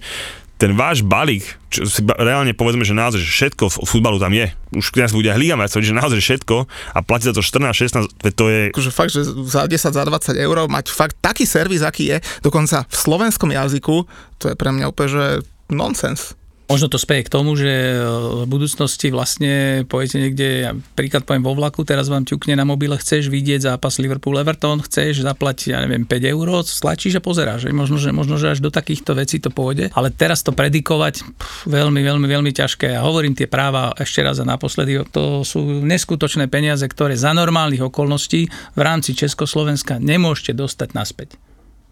ten 0.61 0.77
váš 0.77 1.01
balík, 1.01 1.41
čo 1.73 1.89
si 1.89 2.05
reálne 2.05 2.53
povedzme, 2.53 2.85
že 2.85 2.93
naozaj, 2.93 3.17
že 3.17 3.33
všetko 3.33 3.81
v 3.81 3.87
futbalu 3.89 4.21
tam 4.21 4.29
je. 4.29 4.53
Už 4.77 4.93
keď 4.93 5.09
nás 5.09 5.13
aj 5.17 5.39
Liga 5.41 5.57
že 5.65 5.97
naozaj 5.97 6.21
všetko 6.21 6.55
a 6.93 6.99
platí 7.01 7.25
za 7.25 7.33
to 7.33 7.41
14, 7.41 7.73
16, 7.73 8.37
to 8.37 8.45
je... 8.45 8.61
Akože 8.69 8.93
fakt, 8.93 9.09
že 9.09 9.25
za 9.25 9.65
10, 9.65 9.89
za 9.89 10.03
20 10.05 10.37
eur 10.37 10.69
mať 10.69 10.93
fakt 10.93 11.17
taký 11.17 11.49
servis, 11.49 11.81
aký 11.81 12.13
je, 12.13 12.17
dokonca 12.45 12.85
v 12.85 12.93
slovenskom 12.95 13.49
jazyku, 13.49 14.05
to 14.37 14.53
je 14.53 14.55
pre 14.55 14.69
mňa 14.69 14.85
úplne, 14.85 15.09
že 15.09 15.25
nonsens. 15.73 16.37
Možno 16.71 16.87
to 16.87 16.95
speje 16.95 17.27
k 17.27 17.33
tomu, 17.35 17.51
že 17.59 17.67
e, 17.67 17.99
v 17.99 18.47
budúcnosti 18.47 19.11
vlastne 19.11 19.83
pojete 19.91 20.23
niekde, 20.23 20.47
ja 20.63 20.71
príklad 20.95 21.27
poviem 21.27 21.43
vo 21.43 21.51
vlaku, 21.51 21.83
teraz 21.83 22.07
vám 22.07 22.23
ťukne 22.23 22.55
na 22.55 22.63
mobile, 22.63 22.95
chceš 22.95 23.27
vidieť 23.27 23.75
zápas 23.75 23.99
Liverpool-Everton, 23.99 24.79
chceš 24.87 25.27
zaplatiť, 25.27 25.75
ja 25.75 25.83
neviem, 25.83 26.07
5 26.07 26.31
eur, 26.31 26.63
stlačíš 26.63 27.19
a 27.19 27.21
pozeráš. 27.21 27.67
Možno 27.75 27.99
že, 27.99 28.15
možno, 28.15 28.39
že 28.39 28.55
až 28.55 28.63
do 28.63 28.71
takýchto 28.71 29.19
vecí 29.19 29.43
to 29.43 29.51
pôjde, 29.51 29.91
ale 29.91 30.15
teraz 30.15 30.47
to 30.47 30.55
predikovať 30.55 31.27
pff, 31.35 31.67
veľmi, 31.67 31.99
veľmi, 31.99 32.27
veľmi 32.31 32.51
ťažké. 32.55 32.95
Ja 32.95 33.03
hovorím 33.03 33.35
tie 33.35 33.51
práva 33.51 33.91
ešte 33.99 34.23
raz 34.23 34.39
a 34.39 34.47
naposledy, 34.47 35.03
to 35.11 35.43
sú 35.43 35.83
neskutočné 35.83 36.47
peniaze, 36.47 36.87
ktoré 36.87 37.19
za 37.19 37.35
normálnych 37.35 37.83
okolností 37.83 38.47
v 38.47 38.79
rámci 38.79 39.11
Československa 39.11 39.99
nemôžete 39.99 40.55
dostať 40.55 40.95
naspäť. 40.95 41.50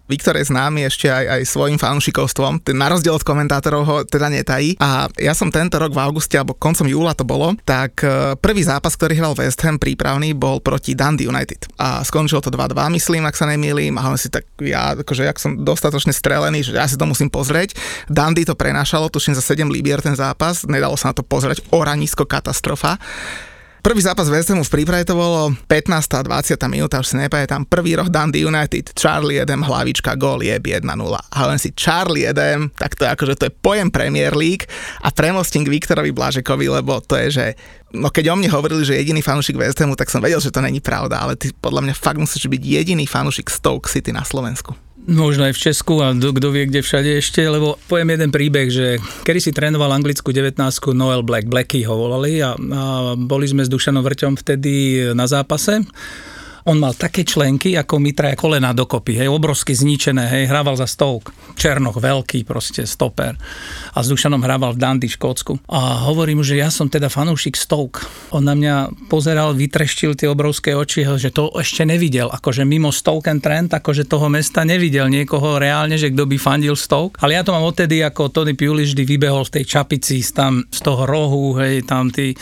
Viktor 0.10 0.34
je 0.42 0.50
známy 0.50 0.90
ešte 0.90 1.06
aj, 1.06 1.26
aj 1.38 1.42
svojim 1.46 1.78
fanúšikovstvom, 1.78 2.66
ten 2.66 2.74
na 2.74 2.90
rozdiel 2.90 3.14
od 3.14 3.22
komentátorov 3.22 3.82
ho 3.86 3.96
teda 4.10 4.34
netají. 4.34 4.74
A 4.82 5.06
ja 5.22 5.38
som 5.38 5.54
tento 5.54 5.78
rok 5.78 5.94
v 5.94 6.02
auguste, 6.02 6.34
alebo 6.34 6.58
koncom 6.58 6.90
júla 6.90 7.14
to 7.14 7.22
bolo, 7.22 7.54
tak 7.62 8.02
e, 8.02 8.34
prvý 8.42 8.66
zápas, 8.66 8.98
ktorý 8.98 9.22
hral 9.22 9.38
West 9.38 9.62
Ham 9.62 9.78
prípravný, 9.78 10.34
bol 10.34 10.66
proti 10.66 10.98
Dundee 10.98 11.30
United. 11.30 11.70
A 11.78 12.02
skončilo 12.02 12.42
to 12.42 12.50
2-2, 12.50 12.74
myslím, 12.98 13.30
ak 13.30 13.38
sa 13.38 13.46
nemýlim. 13.46 14.02
A 14.02 14.18
si 14.18 14.34
tak, 14.34 14.50
ja, 14.66 14.98
akože, 14.98 15.30
jak 15.30 15.38
som 15.38 15.62
dostatočne 15.62 16.10
strelený, 16.10 16.66
že 16.66 16.74
ja 16.74 16.90
si 16.90 16.98
to 16.98 17.06
musím 17.06 17.30
pozrieť. 17.30 17.78
Dundee 18.10 18.50
to 18.50 18.58
prenášalo, 18.58 19.14
tuším 19.14 19.38
za 19.38 19.46
7 19.46 19.70
libier 19.70 20.02
ten 20.02 20.18
zápas, 20.18 20.66
nedalo 20.66 20.98
sa 20.98 21.14
na 21.14 21.22
to 21.22 21.22
pozrieť, 21.22 21.62
oranisko 21.70 22.26
katastrofa. 22.26 22.98
Prvý 23.80 24.04
zápas 24.04 24.28
West 24.28 24.52
Hamu 24.52 24.68
v 24.68 24.76
príprave 24.76 25.08
to 25.08 25.16
bolo 25.16 25.56
15. 25.72 25.88
a 25.96 26.20
20. 26.20 26.60
minúta, 26.68 27.00
už 27.00 27.16
si 27.16 27.16
nepamätám. 27.16 27.64
Prvý 27.64 27.96
roh 27.96 28.12
Dundee 28.12 28.44
United, 28.44 28.92
Charlie 28.92 29.40
Edem, 29.40 29.64
hlavička, 29.64 30.20
gól 30.20 30.44
je 30.44 30.52
1-0. 30.60 30.84
A 31.16 31.40
len 31.48 31.56
si 31.56 31.72
Charlie 31.72 32.28
Edem, 32.28 32.68
tak 32.76 33.00
to 33.00 33.08
je 33.08 33.10
akože 33.16 33.40
to 33.40 33.48
je 33.48 33.56
pojem 33.64 33.88
Premier 33.88 34.36
League 34.36 34.68
a 35.00 35.16
premostím 35.16 35.64
k 35.64 35.72
Viktorovi 35.72 36.12
Blažekovi, 36.12 36.68
lebo 36.68 37.00
to 37.00 37.16
je, 37.24 37.28
že 37.32 37.46
no 37.96 38.12
keď 38.12 38.36
o 38.36 38.36
mne 38.36 38.52
hovorili, 38.52 38.84
že 38.84 39.00
jediný 39.00 39.24
fanúšik 39.24 39.56
West 39.56 39.80
Hamu, 39.80 39.96
tak 39.96 40.12
som 40.12 40.20
vedel, 40.20 40.44
že 40.44 40.52
to 40.52 40.60
není 40.60 40.84
pravda, 40.84 41.24
ale 41.24 41.40
ty 41.40 41.56
podľa 41.56 41.88
mňa 41.88 41.96
fakt 41.96 42.20
musíš 42.20 42.52
byť 42.52 42.60
jediný 42.60 43.08
fanúšik 43.08 43.48
Stoke 43.48 43.88
City 43.88 44.12
na 44.12 44.28
Slovensku. 44.28 44.89
Možno 45.10 45.50
aj 45.50 45.58
v 45.58 45.64
Česku 45.70 46.06
a 46.06 46.14
kto 46.14 46.54
vie 46.54 46.70
kde 46.70 46.86
všade 46.86 47.18
ešte, 47.18 47.42
lebo 47.42 47.82
poviem 47.90 48.14
jeden 48.14 48.30
príbeh, 48.30 48.70
že 48.70 49.02
kedy 49.26 49.40
si 49.42 49.52
trénoval 49.52 49.90
anglickú 49.90 50.30
19 50.30 50.62
Noel 50.94 51.26
Black, 51.26 51.50
Blacky 51.50 51.82
ho 51.90 51.98
volali 51.98 52.38
a, 52.46 52.54
a 52.54 52.84
boli 53.18 53.50
sme 53.50 53.66
s 53.66 53.74
Dušanom 53.74 54.06
Vrťom 54.06 54.38
vtedy 54.38 55.02
na 55.18 55.26
zápase 55.26 55.82
on 56.68 56.82
mal 56.82 56.98
také 56.98 57.24
členky, 57.24 57.78
ako 57.78 58.02
my 58.02 58.12
traja 58.12 58.36
kolena 58.36 58.76
dokopy, 58.76 59.20
hej, 59.22 59.30
obrovsky 59.32 59.72
zničené, 59.78 60.28
hej, 60.28 60.44
hrával 60.50 60.76
za 60.76 60.90
Stoke. 60.90 61.32
Černoch, 61.56 62.00
veľký 62.00 62.44
proste, 62.48 62.88
stoper. 62.88 63.36
A 63.94 64.00
s 64.00 64.08
Dušanom 64.10 64.42
hrával 64.42 64.76
v 64.76 64.82
Dundee, 64.82 65.12
Škótsku. 65.12 65.60
A 65.68 66.08
hovorím, 66.08 66.42
že 66.42 66.56
ja 66.56 66.72
som 66.72 66.88
teda 66.88 67.12
fanúšik 67.12 67.60
Stoke. 67.60 68.08
On 68.32 68.42
na 68.42 68.56
mňa 68.56 69.08
pozeral, 69.12 69.54
vytreštil 69.54 70.16
tie 70.16 70.32
obrovské 70.32 70.74
oči, 70.74 71.04
že 71.20 71.36
to 71.36 71.52
ešte 71.60 71.84
nevidel. 71.86 72.32
Akože 72.32 72.64
mimo 72.66 72.90
Stoke 72.90 73.30
and 73.30 73.44
Trent, 73.44 73.70
akože 73.76 74.08
toho 74.08 74.32
mesta 74.32 74.64
nevidel 74.66 75.12
niekoho 75.12 75.60
reálne, 75.62 76.00
že 76.00 76.10
kto 76.10 76.26
by 76.26 76.38
fandil 76.40 76.74
Stoke. 76.74 77.20
Ale 77.20 77.36
ja 77.36 77.44
to 77.44 77.52
mám 77.52 77.68
odtedy, 77.68 78.02
ako 78.02 78.32
Tony 78.34 78.58
Piuli 78.58 78.88
vždy 78.88 79.04
vybehol 79.04 79.46
v 79.46 79.62
tej 79.62 79.66
čapici 79.68 80.24
tam 80.34 80.66
z 80.66 80.80
toho 80.82 81.04
rohu, 81.06 81.60
hej, 81.62 81.84
tam 81.86 82.10
tí 82.10 82.34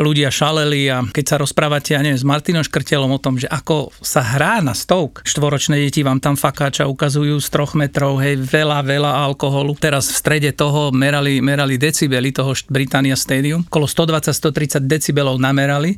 ľudia 0.00 0.32
šaleli 0.32 0.88
a 0.88 1.04
keď 1.06 1.24
sa 1.24 1.36
rozprávate, 1.38 1.94
ja 1.94 2.00
neviem, 2.00 2.18
s 2.18 2.26
Martinom 2.26 2.64
Škrtelom 2.64 3.12
o 3.12 3.20
tom, 3.22 3.38
že 3.38 3.46
ako 3.46 3.61
ako 3.62 3.94
sa 4.02 4.26
hrá 4.26 4.58
na 4.58 4.74
stovk. 4.74 5.22
Štvoročné 5.22 5.78
deti 5.78 6.02
vám 6.02 6.18
tam 6.18 6.34
fakáča 6.34 6.90
ukazujú 6.90 7.38
z 7.38 7.46
troch 7.46 7.78
metrov, 7.78 8.18
hej, 8.18 8.42
veľa, 8.42 8.82
veľa 8.82 9.22
alkoholu. 9.30 9.78
Teraz 9.78 10.10
v 10.10 10.18
strede 10.18 10.50
toho 10.50 10.90
merali, 10.90 11.38
merali 11.38 11.78
decibely 11.78 12.34
toho 12.34 12.58
Britannia 12.66 13.14
Stadium. 13.14 13.62
Kolo 13.70 13.86
120-130 13.86 14.82
decibelov 14.82 15.38
namerali 15.38 15.94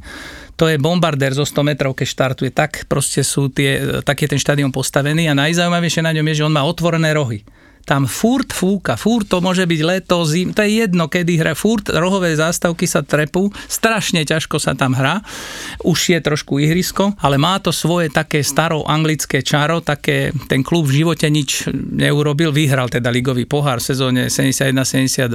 to 0.54 0.70
je 0.70 0.78
bombardér 0.78 1.34
zo 1.34 1.42
100 1.42 1.66
metrov, 1.66 1.98
keď 1.98 2.06
štartuje. 2.06 2.50
Tak 2.54 2.86
proste 2.86 3.26
sú 3.26 3.50
tie, 3.50 3.98
tak 4.06 4.22
je 4.22 4.30
ten 4.30 4.38
štadión 4.38 4.70
postavený 4.70 5.26
a 5.26 5.34
najzaujímavejšie 5.34 6.06
na 6.06 6.14
ňom 6.14 6.26
je, 6.30 6.34
že 6.38 6.46
on 6.46 6.54
má 6.54 6.62
otvorené 6.62 7.10
rohy 7.10 7.42
tam 7.84 8.08
furt 8.08 8.50
fúka, 8.50 8.96
furt 8.96 9.28
to 9.28 9.44
môže 9.44 9.64
byť 9.68 9.80
leto, 9.84 10.24
zim, 10.24 10.56
to 10.56 10.64
je 10.64 10.84
jedno, 10.84 11.06
kedy 11.08 11.36
hra, 11.38 11.52
furt 11.52 11.92
rohové 11.92 12.32
zástavky 12.34 12.88
sa 12.88 13.04
trepú, 13.04 13.52
strašne 13.68 14.24
ťažko 14.24 14.56
sa 14.56 14.72
tam 14.72 14.96
hrá, 14.96 15.20
už 15.84 16.16
je 16.16 16.18
trošku 16.20 16.58
ihrisko, 16.58 17.12
ale 17.20 17.36
má 17.36 17.60
to 17.60 17.70
svoje 17.70 18.08
také 18.08 18.40
starou 18.40 18.88
anglické 18.88 19.44
čaro, 19.44 19.84
také 19.84 20.32
ten 20.48 20.64
klub 20.64 20.88
v 20.88 21.04
živote 21.04 21.28
nič 21.28 21.68
neurobil, 21.72 22.50
vyhral 22.50 22.88
teda 22.88 23.12
ligový 23.12 23.44
pohár 23.44 23.84
v 23.84 23.88
sezóne 23.92 24.22
71-72 24.32 25.28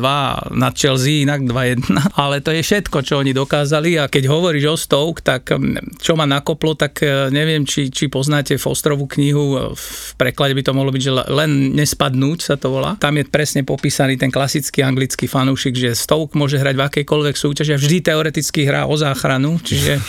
nad 0.58 0.74
Chelsea 0.74 1.24
inak 1.24 1.46
2-1, 1.46 1.86
ale 2.24 2.42
to 2.42 2.50
je 2.50 2.66
všetko, 2.66 3.06
čo 3.06 3.22
oni 3.22 3.32
dokázali 3.32 4.02
a 4.02 4.10
keď 4.10 4.26
hovoríš 4.26 4.66
o 4.74 4.76
Stoke, 4.76 5.22
tak 5.22 5.54
mm, 5.54 6.02
čo 6.02 6.18
ma 6.18 6.26
nakoplo, 6.26 6.74
tak 6.74 7.06
e, 7.06 7.30
neviem, 7.30 7.64
či, 7.64 7.94
či 7.94 8.10
poznáte 8.10 8.58
Fosterovú 8.58 9.06
knihu, 9.06 9.76
v 9.76 10.14
preklade 10.18 10.58
by 10.58 10.64
to 10.66 10.74
mohlo 10.74 10.90
byť, 10.90 11.02
že 11.04 11.12
len 11.30 11.78
nespadnúť, 11.78 12.39
Huť 12.40 12.48
sa 12.48 12.56
to 12.56 12.72
volá. 12.72 12.96
Tam 12.96 13.20
je 13.20 13.28
presne 13.28 13.68
popísaný 13.68 14.16
ten 14.16 14.32
klasický 14.32 14.80
anglický 14.80 15.28
fanúšik, 15.28 15.76
že 15.76 15.92
Stoke 15.92 16.40
môže 16.40 16.56
hrať 16.56 16.72
v 16.80 16.88
akejkoľvek 16.88 17.36
súťaži 17.36 17.76
a 17.76 17.82
vždy 17.84 18.00
teoreticky 18.00 18.64
hrá 18.64 18.88
o 18.88 18.96
záchranu, 18.96 19.60
čiže 19.60 20.00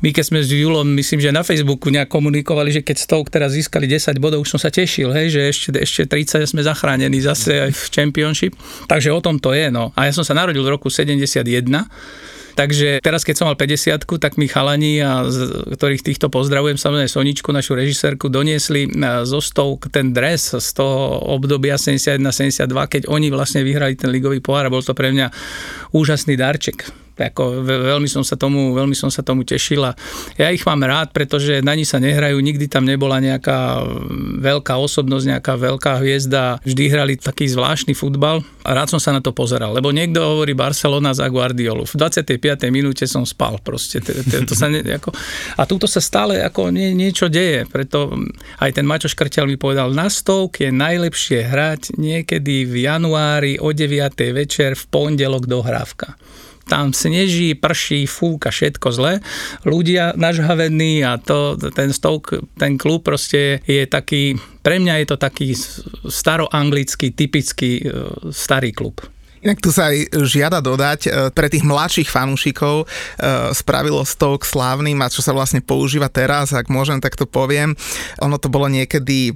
my 0.00 0.08
keď 0.08 0.24
sme 0.24 0.40
s 0.40 0.48
Julom, 0.48 0.88
myslím, 0.96 1.20
že 1.20 1.36
na 1.36 1.44
Facebooku 1.44 1.92
nejak 1.92 2.08
komunikovali, 2.08 2.72
že 2.72 2.80
keď 2.80 2.96
Stoke 2.96 3.28
teraz 3.28 3.52
získali 3.52 3.84
10 3.84 4.16
bodov, 4.16 4.40
už 4.40 4.56
som 4.56 4.60
sa 4.60 4.72
tešil, 4.72 5.12
hej, 5.12 5.36
že 5.36 5.40
ešte, 5.52 5.68
ešte 5.76 6.02
30 6.08 6.48
sme 6.48 6.64
zachránení 6.64 7.20
zase 7.20 7.68
aj 7.68 7.76
v 7.76 7.82
Championship. 7.92 8.56
Takže 8.88 9.12
o 9.12 9.20
tom 9.20 9.36
to 9.36 9.52
je. 9.52 9.68
No. 9.68 9.92
A 10.00 10.08
ja 10.08 10.16
som 10.16 10.24
sa 10.24 10.32
narodil 10.32 10.64
v 10.64 10.72
roku 10.80 10.88
71 10.88 11.68
Takže 12.56 13.04
teraz, 13.04 13.20
keď 13.20 13.34
som 13.36 13.46
mal 13.52 13.60
50 13.60 14.00
tak 14.16 14.40
mi 14.40 14.48
chalani, 14.48 15.04
a 15.04 15.28
z, 15.28 15.68
ktorých 15.76 16.00
týchto 16.00 16.32
pozdravujem, 16.32 16.80
samozrejme 16.80 17.12
Soničku, 17.12 17.52
našu 17.52 17.76
režisérku, 17.76 18.32
doniesli 18.32 18.88
zo 19.28 19.44
stov 19.44 19.84
ten 19.92 20.16
dres 20.16 20.56
z 20.56 20.70
toho 20.72 21.20
obdobia 21.36 21.76
71-72, 21.76 22.64
keď 22.88 23.02
oni 23.12 23.28
vlastne 23.28 23.60
vyhrali 23.60 23.92
ten 24.00 24.08
ligový 24.08 24.40
pohár 24.40 24.66
a 24.66 24.72
bol 24.72 24.80
to 24.80 24.96
pre 24.96 25.12
mňa 25.12 25.28
úžasný 25.92 26.40
darček 26.40 27.05
ako 27.16 27.64
veľmi 27.64 28.06
som 28.06 28.20
sa 28.20 28.36
tomu, 28.36 28.76
veľmi 28.76 28.92
som 28.92 29.08
sa 29.08 29.24
tomu 29.24 29.42
tešil 29.48 29.80
a 29.80 29.96
ja 30.36 30.52
ich 30.52 30.62
mám 30.68 30.84
rád, 30.84 31.16
pretože 31.16 31.64
na 31.64 31.72
ni 31.72 31.88
sa 31.88 31.96
nehrajú, 31.96 32.36
nikdy 32.36 32.68
tam 32.68 32.84
nebola 32.84 33.16
nejaká 33.24 33.82
veľká 34.44 34.76
osobnosť, 34.76 35.24
nejaká 35.36 35.56
veľká 35.56 36.04
hviezda, 36.04 36.60
vždy 36.60 36.84
hrali 36.92 37.14
taký 37.16 37.48
zvláštny 37.48 37.96
futbal 37.96 38.44
a 38.62 38.70
rád 38.76 38.92
som 38.92 39.00
sa 39.00 39.16
na 39.16 39.24
to 39.24 39.32
pozeral, 39.32 39.72
lebo 39.72 39.88
niekto 39.88 40.20
hovorí 40.20 40.52
Barcelona 40.52 41.16
za 41.16 41.24
Guardiolu. 41.32 41.88
V 41.88 41.96
25. 41.96 42.36
minúte 42.68 43.08
som 43.08 43.24
spal 43.24 43.56
proste. 43.64 44.04
To 44.46 44.54
sa 44.54 44.68
ne, 44.68 44.84
ako, 44.84 45.10
a 45.56 45.62
túto 45.64 45.88
sa 45.88 46.04
stále 46.04 46.44
ako 46.44 46.68
nie, 46.68 46.92
niečo 46.92 47.32
deje, 47.32 47.64
preto 47.64 48.12
aj 48.60 48.70
ten 48.76 48.84
Mačo 48.84 49.08
Škrtel 49.08 49.48
mi 49.48 49.56
povedal, 49.56 49.90
na 49.96 50.12
stovk 50.12 50.60
je 50.60 50.70
najlepšie 50.70 51.48
hrať 51.48 51.96
niekedy 51.96 52.68
v 52.68 52.84
januári 52.84 53.56
o 53.56 53.72
9. 53.72 54.12
večer 54.36 54.76
v 54.76 54.84
pondelok 54.92 55.48
dohrávka 55.48 56.18
tam 56.66 56.90
sneží, 56.90 57.54
prší, 57.54 58.10
fúka, 58.10 58.50
všetko 58.50 58.88
zle. 58.90 59.22
Ľudia 59.62 60.18
nažhavení 60.18 61.06
a 61.06 61.16
to, 61.16 61.54
ten 61.72 61.94
Stoke, 61.94 62.42
ten 62.58 62.74
klub 62.74 63.06
proste 63.06 63.62
je 63.64 63.86
taký, 63.86 64.34
pre 64.66 64.82
mňa 64.82 65.02
je 65.02 65.06
to 65.06 65.16
taký 65.16 65.54
staroanglický, 66.10 67.14
typický 67.14 67.80
e, 67.80 67.84
starý 68.34 68.74
klub. 68.74 68.98
Inak 69.46 69.62
tu 69.62 69.70
sa 69.70 69.94
aj 69.94 70.26
žiada 70.26 70.58
dodať, 70.58 71.00
e, 71.06 71.08
pre 71.30 71.46
tých 71.46 71.62
mladších 71.62 72.10
fanúšikov 72.10 72.82
e, 72.82 72.86
spravilo 73.54 74.02
Stoke 74.02 74.42
slávnym 74.42 74.98
a 74.98 75.06
čo 75.06 75.22
sa 75.22 75.30
vlastne 75.30 75.62
používa 75.62 76.10
teraz, 76.10 76.50
ak 76.50 76.66
môžem, 76.66 76.98
tak 76.98 77.14
to 77.14 77.30
poviem. 77.30 77.78
Ono 78.26 78.42
to 78.42 78.50
bolo 78.50 78.66
niekedy 78.66 79.30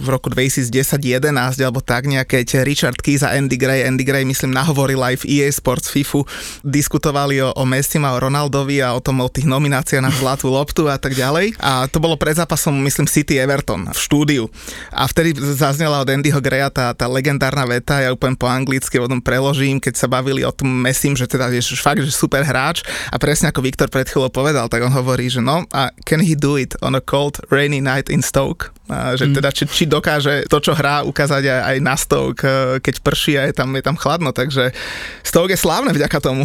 v 0.00 0.06
roku 0.08 0.32
2010-11 0.32 1.60
alebo 1.60 1.84
tak 1.84 2.08
nejaké, 2.08 2.40
keď 2.40 2.64
Richard 2.64 2.96
Keys 3.02 3.26
a 3.26 3.34
Andy 3.34 3.58
Gray, 3.58 3.82
Andy 3.82 4.06
Gray 4.06 4.22
myslím 4.22 4.54
nahovoril 4.54 5.02
aj 5.02 5.26
v 5.26 5.42
EA 5.42 5.48
Sports 5.50 5.90
FIFU, 5.90 6.24
diskutovali 6.62 7.42
o, 7.44 7.52
o 7.52 7.64
Messi 7.66 8.00
a 8.00 8.14
o 8.14 8.22
Ronaldovi 8.22 8.80
a 8.80 8.96
o 8.96 9.02
tom, 9.02 9.20
o 9.20 9.28
tých 9.28 9.44
nomináciách 9.44 10.00
na 10.00 10.14
zlatú 10.14 10.48
loptu 10.48 10.86
a 10.86 10.96
tak 10.96 11.12
ďalej. 11.12 11.58
A 11.60 11.90
to 11.90 11.98
bolo 11.98 12.14
pred 12.16 12.38
zápasom, 12.38 12.72
myslím, 12.80 13.10
City 13.10 13.36
Everton 13.36 13.90
v 13.90 13.98
štúdiu. 13.98 14.46
A 14.94 15.10
vtedy 15.10 15.34
zaznela 15.36 16.00
od 16.00 16.08
Andyho 16.08 16.38
Graya 16.38 16.70
tá, 16.70 16.94
tá 16.94 17.10
legendárna 17.10 17.66
veta, 17.66 17.98
ja 17.98 18.14
úplne 18.14 18.38
po 18.38 18.46
anglicky 18.46 18.96
o 18.96 19.10
tom 19.10 19.18
preložím, 19.18 19.49
preložím, 19.50 19.82
keď 19.82 19.98
sa 19.98 20.06
bavili 20.06 20.46
o 20.46 20.54
tom 20.54 20.70
Messim, 20.70 21.18
že 21.18 21.26
teda 21.26 21.50
je 21.50 21.58
fakt, 21.74 22.06
že 22.06 22.14
super 22.14 22.46
hráč 22.46 22.86
a 23.10 23.18
presne 23.18 23.50
ako 23.50 23.66
Viktor 23.66 23.90
pred 23.90 24.06
chvíľou 24.06 24.30
povedal, 24.30 24.70
tak 24.70 24.86
on 24.86 24.94
hovorí, 24.94 25.26
že 25.26 25.42
no 25.42 25.66
a 25.74 25.90
can 26.06 26.22
he 26.22 26.38
do 26.38 26.54
it 26.54 26.78
on 26.86 26.94
a 26.94 27.02
cold 27.02 27.42
rainy 27.50 27.82
night 27.82 28.06
in 28.06 28.22
Stoke? 28.22 28.70
A 28.90 29.14
že 29.14 29.30
mm. 29.30 29.34
teda 29.38 29.48
či, 29.54 29.64
či 29.70 29.84
dokáže 29.86 30.50
to, 30.50 30.58
čo 30.58 30.74
hrá, 30.74 31.06
ukázať 31.06 31.46
aj, 31.46 31.60
aj 31.62 31.76
na 31.78 31.94
Stoke, 31.94 32.42
e, 32.42 32.82
keď 32.82 32.94
prší 33.06 33.38
a 33.38 33.46
je 33.46 33.54
tam, 33.54 33.70
je 33.78 33.84
tam 33.86 33.94
chladno, 33.94 34.34
takže 34.34 34.74
Stoke 35.22 35.54
je 35.54 35.62
slávne 35.62 35.94
vďaka 35.94 36.18
tomu. 36.18 36.42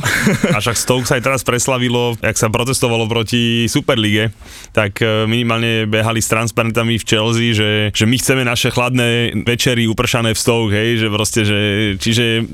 A 0.53 0.61
však 0.61 0.77
Stoke 0.77 1.05
sa 1.09 1.17
aj 1.17 1.25
teraz 1.25 1.41
preslavilo, 1.41 2.13
jak 2.21 2.37
sa 2.37 2.53
protestovalo 2.53 3.09
proti 3.09 3.65
Superlige, 3.65 4.29
tak 4.77 5.01
e, 5.01 5.25
minimálne 5.25 5.89
behali 5.89 6.21
s 6.21 6.29
transparentami 6.29 7.01
v 7.01 7.07
Chelsea, 7.09 7.57
že, 7.57 7.89
že 7.97 8.05
my 8.05 8.15
chceme 8.21 8.45
naše 8.45 8.69
chladné 8.69 9.33
večery 9.41 9.89
upršané 9.89 10.37
v 10.37 10.39
Stoke, 10.39 10.73
hej, 10.77 11.01
že 11.01 11.07
proste, 11.09 11.41
že, 11.49 11.61
čiže 11.97 12.45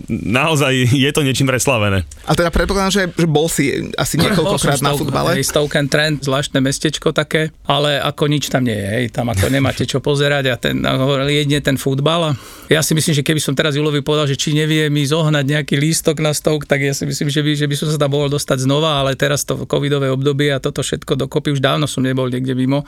naozaj 0.47 0.71
je 0.88 1.12
to 1.12 1.21
niečím 1.25 1.51
preslavené. 1.51 2.08
A 2.30 2.32
teda 2.32 2.54
predpokladám, 2.54 2.93
že, 2.93 3.04
že 3.12 3.27
bol 3.27 3.51
si 3.51 3.91
asi 3.99 4.15
niekoľkokrát 4.15 4.80
na 4.80 4.95
futbale. 4.95 5.36
Hej, 5.36 5.51
Stoke 5.51 5.75
and 5.75 5.91
Trent, 5.91 6.23
zvláštne 6.23 6.63
mestečko 6.63 7.12
také, 7.12 7.51
ale 7.67 7.99
ako 7.99 8.32
nič 8.32 8.47
tam 8.47 8.63
nie 8.63 8.77
je, 8.77 8.88
hej, 8.88 9.06
tam 9.12 9.27
ako 9.34 9.51
nemáte 9.51 9.82
máte 9.82 9.88
čo 9.88 10.04
pozerať 10.04 10.45
a 10.51 10.56
ten, 10.62 10.84
hovorili 10.86 11.41
jedne 11.41 11.58
ten 11.63 11.73
futbal. 11.73 12.21
A 12.21 12.32
ja 12.69 12.86
si 12.86 12.93
myslím, 12.93 13.17
že 13.17 13.25
keby 13.25 13.41
som 13.41 13.58
teraz 13.58 13.73
Julovi 13.73 14.06
povedal, 14.06 14.30
že 14.30 14.38
či 14.38 14.54
nevie 14.54 14.91
mi 14.93 15.01
zohnať 15.01 15.41
nejaký 15.41 15.80
lístok 15.80 16.21
na 16.21 16.36
stovk, 16.36 16.69
tak 16.69 16.86
ja 16.86 16.93
si 16.93 17.10
myslím, 17.10 17.34
že 17.34 17.41
by, 17.41 17.51
že 17.58 17.65
by 17.65 17.75
som 17.80 17.88
sa 17.89 17.97
tam 17.97 18.13
mohol 18.13 18.30
dostať 18.30 18.67
znova, 18.67 19.01
ale 19.01 19.17
teraz 19.17 19.41
to 19.41 19.65
covidové 19.65 20.13
obdobie 20.13 20.54
a 20.54 20.62
toto 20.62 20.86
všetko 20.86 21.17
dokopy, 21.17 21.58
už 21.58 21.63
dávno 21.65 21.89
som 21.89 22.06
nebol 22.06 22.30
niekde 22.30 22.54
mimo 22.54 22.86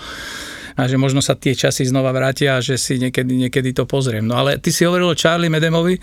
a 0.77 0.89
že 0.89 0.97
možno 0.97 1.21
sa 1.21 1.33
tie 1.33 1.57
časy 1.57 1.89
znova 1.89 2.13
vrátia 2.13 2.57
a 2.57 2.63
že 2.63 2.77
si 2.77 2.97
niekedy, 3.01 3.47
niekedy 3.47 3.73
to 3.73 3.85
pozriem. 3.89 4.25
No 4.25 4.37
ale 4.37 4.61
ty 4.61 4.69
si 4.69 4.85
hovoril 4.85 5.13
o 5.13 5.17
Charlie 5.17 5.49
Medemovi, 5.49 5.97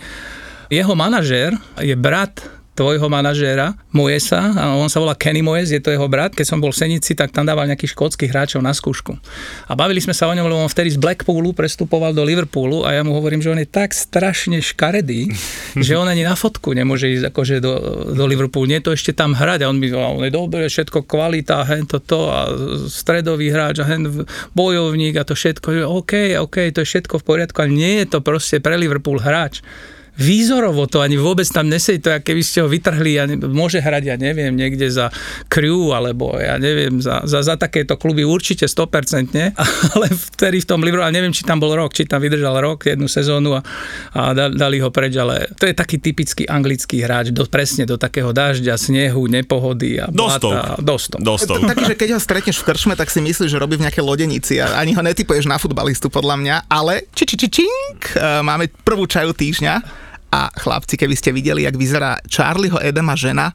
jeho 0.71 0.95
manažér 0.95 1.59
je 1.83 1.95
brat 1.99 2.39
tvojho 2.81 3.13
manažéra 3.13 3.77
Moesa, 3.93 4.57
a 4.57 4.73
on 4.73 4.89
sa 4.89 5.05
volá 5.05 5.13
Kenny 5.13 5.45
Moes, 5.45 5.69
je 5.69 5.85
to 5.85 5.93
jeho 5.93 6.09
brat. 6.09 6.33
Keď 6.33 6.47
som 6.49 6.65
bol 6.65 6.73
v 6.73 6.81
Senici, 6.81 7.13
tak 7.13 7.29
tam 7.29 7.45
dával 7.45 7.69
nejakých 7.69 7.93
škótskych 7.93 8.33
hráčov 8.33 8.65
na 8.65 8.73
skúšku. 8.73 9.21
A 9.69 9.77
bavili 9.77 10.01
sme 10.01 10.17
sa 10.17 10.31
o 10.31 10.33
ňom, 10.33 10.49
lebo 10.49 10.65
on 10.65 10.73
vtedy 10.73 10.95
z 10.95 10.97
Blackpoolu 10.97 11.53
prestupoval 11.53 12.17
do 12.17 12.25
Liverpoolu 12.25 12.89
a 12.89 12.97
ja 12.97 13.05
mu 13.05 13.13
hovorím, 13.13 13.45
že 13.45 13.53
on 13.53 13.61
je 13.61 13.69
tak 13.69 13.93
strašne 13.93 14.65
škaredý, 14.65 15.29
že 15.87 15.93
on 15.93 16.09
ani 16.09 16.25
na 16.25 16.33
fotku 16.33 16.73
nemôže 16.73 17.13
ísť 17.13 17.29
akože 17.29 17.61
do, 17.61 17.73
do 18.17 18.25
Liverpoolu. 18.25 18.73
Nie 18.73 18.81
to 18.81 18.97
ešte 18.97 19.13
tam 19.13 19.37
hrať 19.37 19.67
a 19.67 19.69
on 19.69 19.77
mi 19.77 19.93
on 19.93 20.25
je 20.25 20.33
dobre, 20.33 20.65
všetko 20.65 21.05
kvalita, 21.05 21.61
hen 21.69 21.85
toto 21.85 22.33
a 22.33 22.49
stredový 22.89 23.53
hráč 23.53 23.85
a 23.85 23.89
hen 23.93 24.25
bojovník 24.57 25.21
a 25.21 25.29
to 25.29 25.37
všetko. 25.37 25.85
OK, 25.85 26.39
OK, 26.41 26.73
to 26.73 26.81
je 26.81 26.89
všetko 26.89 27.21
v 27.21 27.25
poriadku, 27.29 27.61
ale 27.61 27.77
nie 27.77 27.93
je 28.01 28.17
to 28.17 28.25
proste 28.25 28.65
pre 28.65 28.81
Liverpool 28.81 29.21
hráč 29.21 29.61
výzorovo 30.21 30.85
to 30.85 31.01
ani 31.01 31.17
vôbec 31.17 31.49
tam 31.49 31.73
nesedí, 31.73 32.05
to 32.05 32.13
keby 32.21 32.43
ste 32.45 32.61
ho 32.61 32.69
vytrhli, 32.69 33.17
ja 33.17 33.25
ne, 33.25 33.41
môže 33.41 33.81
hrať, 33.81 34.03
ja 34.05 34.17
neviem, 34.21 34.53
niekde 34.53 34.87
za 34.93 35.09
Crew, 35.49 35.97
alebo 35.97 36.37
ja 36.37 36.61
neviem, 36.61 37.01
za, 37.01 37.25
za, 37.25 37.41
za 37.41 37.57
takéto 37.57 37.97
kluby 37.97 38.23
určite 38.23 38.69
100%, 38.69 39.57
ale 39.97 40.07
vtedy 40.13 40.61
v 40.61 40.67
tom 40.69 40.85
Liverpoole, 40.85 41.11
neviem, 41.11 41.33
či 41.33 41.49
tam 41.49 41.57
bol 41.57 41.73
rok, 41.73 41.97
či 41.97 42.05
tam 42.05 42.21
vydržal 42.21 42.61
rok, 42.61 42.85
jednu 42.85 43.09
sezónu 43.09 43.57
a, 43.57 43.61
a 44.13 44.37
dali 44.37 44.79
ho 44.85 44.93
preč, 44.93 45.17
ale 45.17 45.49
to 45.57 45.65
je 45.65 45.73
taký 45.73 45.97
typický 45.97 46.45
anglický 46.45 47.01
hráč, 47.01 47.33
do, 47.33 47.49
presne 47.49 47.89
do 47.89 47.97
takého 47.97 48.37
dažďa, 48.37 48.77
snehu, 48.77 49.25
nepohody 49.25 49.97
a 49.99 50.13
blata. 50.13 50.77
Dostok. 51.25 51.65
Taký, 51.65 51.85
že 51.89 51.97
keď 51.97 52.09
ho 52.17 52.21
stretneš 52.21 52.61
v 52.61 52.65
krčme, 52.69 52.95
tak 52.95 53.09
si 53.09 53.25
myslíš, 53.25 53.49
že 53.49 53.59
robí 53.59 53.81
v 53.81 53.89
nejakej 53.89 54.05
lodenici 54.05 54.61
a 54.61 54.77
ani 54.77 54.93
ho 54.93 55.01
netypuješ 55.01 55.49
na 55.49 55.57
futbalistu 55.57 56.13
podľa 56.13 56.37
mňa, 56.37 56.57
ale 56.69 57.09
či, 57.17 57.25
či, 57.25 57.37
či, 57.41 57.49
čink, 57.65 58.13
e, 58.13 58.45
máme 58.45 58.69
prvú 58.85 59.09
čaju 59.09 59.33
týždňa 59.33 60.09
a 60.31 60.51
chlapci, 60.55 60.95
keby 60.95 61.15
ste 61.19 61.35
videli, 61.35 61.67
jak 61.67 61.75
vyzerá 61.75 62.23
Charlieho 62.31 62.79
Edema 62.79 63.19
žena, 63.19 63.53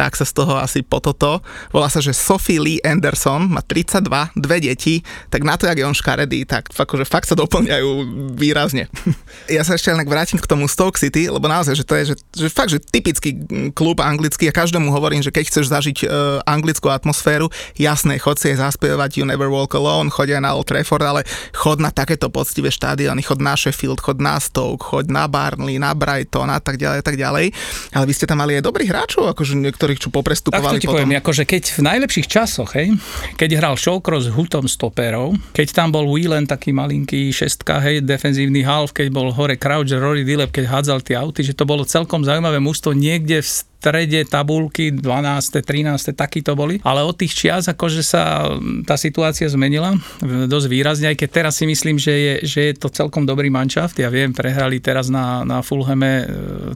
tak 0.00 0.16
sa 0.16 0.24
z 0.24 0.32
toho 0.32 0.56
asi 0.56 0.80
po 0.80 0.96
toto. 1.04 1.44
Volá 1.76 1.92
sa, 1.92 2.00
že 2.00 2.16
Sophie 2.16 2.56
Lee 2.56 2.80
Anderson, 2.80 3.52
má 3.52 3.60
32, 3.60 4.32
dve 4.32 4.56
deti, 4.64 5.04
tak 5.28 5.44
na 5.44 5.60
to, 5.60 5.68
jak 5.68 5.76
je 5.76 5.84
on 5.84 5.92
škaredý, 5.92 6.48
tak 6.48 6.72
akože 6.72 7.04
fakt 7.04 7.28
sa 7.28 7.36
doplňajú 7.36 8.08
výrazne. 8.32 8.88
ja 9.56 9.60
sa 9.60 9.76
ešte 9.76 9.92
len 9.92 10.00
vrátim 10.08 10.40
k 10.40 10.48
tomu 10.48 10.64
Stoke 10.72 10.96
City, 10.96 11.28
lebo 11.28 11.44
naozaj, 11.44 11.76
že 11.76 11.84
to 11.84 11.92
je 12.00 12.04
že, 12.08 12.14
že 12.32 12.48
fakt, 12.48 12.72
že 12.72 12.80
typický 12.80 13.44
klub 13.76 14.00
anglický 14.00 14.48
a 14.48 14.56
každému 14.56 14.88
hovorím, 14.88 15.20
že 15.20 15.28
keď 15.28 15.44
chceš 15.52 15.68
zažiť 15.68 16.08
uh, 16.08 16.40
anglickú 16.48 16.88
atmosféru, 16.88 17.52
jasné, 17.76 18.16
chod 18.16 18.40
si 18.40 18.56
aj 18.56 18.72
zaspievať 18.72 19.20
You 19.20 19.28
Never 19.28 19.52
Walk 19.52 19.76
Alone, 19.76 20.08
chodia 20.08 20.40
na 20.40 20.56
Old 20.56 20.64
Trafford, 20.64 21.04
ale 21.04 21.28
chod 21.52 21.76
na 21.76 21.92
takéto 21.92 22.32
poctivé 22.32 22.72
štádiony, 22.72 23.20
chod 23.20 23.44
na 23.44 23.52
Sheffield, 23.52 24.00
chod 24.00 24.16
na 24.16 24.40
Stoke, 24.40 24.80
chod 24.80 25.12
na 25.12 25.28
Barnley, 25.28 25.76
na 25.76 25.92
Brighton 25.92 26.48
a 26.48 26.56
tak 26.56 26.80
ďalej, 26.80 26.98
a 26.98 27.04
tak 27.04 27.20
ďalej. 27.20 27.52
Ale 27.92 28.04
vy 28.08 28.12
ste 28.16 28.24
tam 28.24 28.40
mali 28.40 28.56
aj 28.56 28.64
dobrých 28.64 28.88
hráčov, 28.88 29.28
akože 29.36 29.60
niektorých, 29.90 30.02
čo 30.06 30.14
poprestupovali 30.14 30.78
tak 30.78 30.78
to 30.78 30.82
ti 30.82 30.86
potom. 30.86 30.94
poviem, 31.02 31.18
akože 31.18 31.42
keď 31.42 31.62
v 31.74 31.80
najlepších 31.82 32.26
časoch, 32.30 32.70
hej, 32.78 32.94
keď 33.34 33.50
hral 33.58 33.74
Shawcross 33.74 34.30
s 34.30 34.34
Hutom 34.34 34.70
stoperov, 34.70 35.34
keď 35.50 35.74
tam 35.74 35.90
bol 35.90 36.06
Whelan 36.06 36.46
taký 36.46 36.70
malinký 36.70 37.34
šestka, 37.34 37.82
hej, 37.82 38.06
defenzívny 38.06 38.62
half, 38.62 38.94
keď 38.94 39.10
bol 39.10 39.34
hore 39.34 39.58
Crouch, 39.58 39.90
Rory 39.90 40.22
Dillep, 40.22 40.54
keď 40.54 40.70
hádzal 40.70 41.02
tie 41.02 41.18
auty, 41.18 41.42
že 41.42 41.56
to 41.58 41.66
bolo 41.66 41.82
celkom 41.82 42.22
zaujímavé 42.22 42.62
mústvo 42.62 42.94
niekde 42.94 43.42
v 43.42 43.50
strede 43.80 44.28
tabulky 44.28 44.92
12. 44.92 45.64
13. 45.64 46.12
takí 46.12 46.44
to 46.44 46.52
boli, 46.52 46.76
ale 46.84 47.00
od 47.00 47.16
tých 47.16 47.32
čias 47.32 47.64
akože 47.72 48.04
sa 48.04 48.44
tá 48.84 49.00
situácia 49.00 49.48
zmenila 49.48 49.96
dosť 50.20 50.66
výrazne, 50.68 51.08
aj 51.08 51.16
keď 51.16 51.28
teraz 51.32 51.56
si 51.56 51.64
myslím, 51.64 51.96
že 51.96 52.12
je, 52.12 52.34
že 52.44 52.60
je 52.68 52.74
to 52.76 52.92
celkom 52.92 53.24
dobrý 53.24 53.48
manšaft. 53.48 53.96
Ja 53.96 54.12
viem, 54.12 54.36
prehrali 54.36 54.84
teraz 54.84 55.08
na, 55.08 55.48
na 55.48 55.64
Fulhame 55.64 56.12
e, 56.12 56.24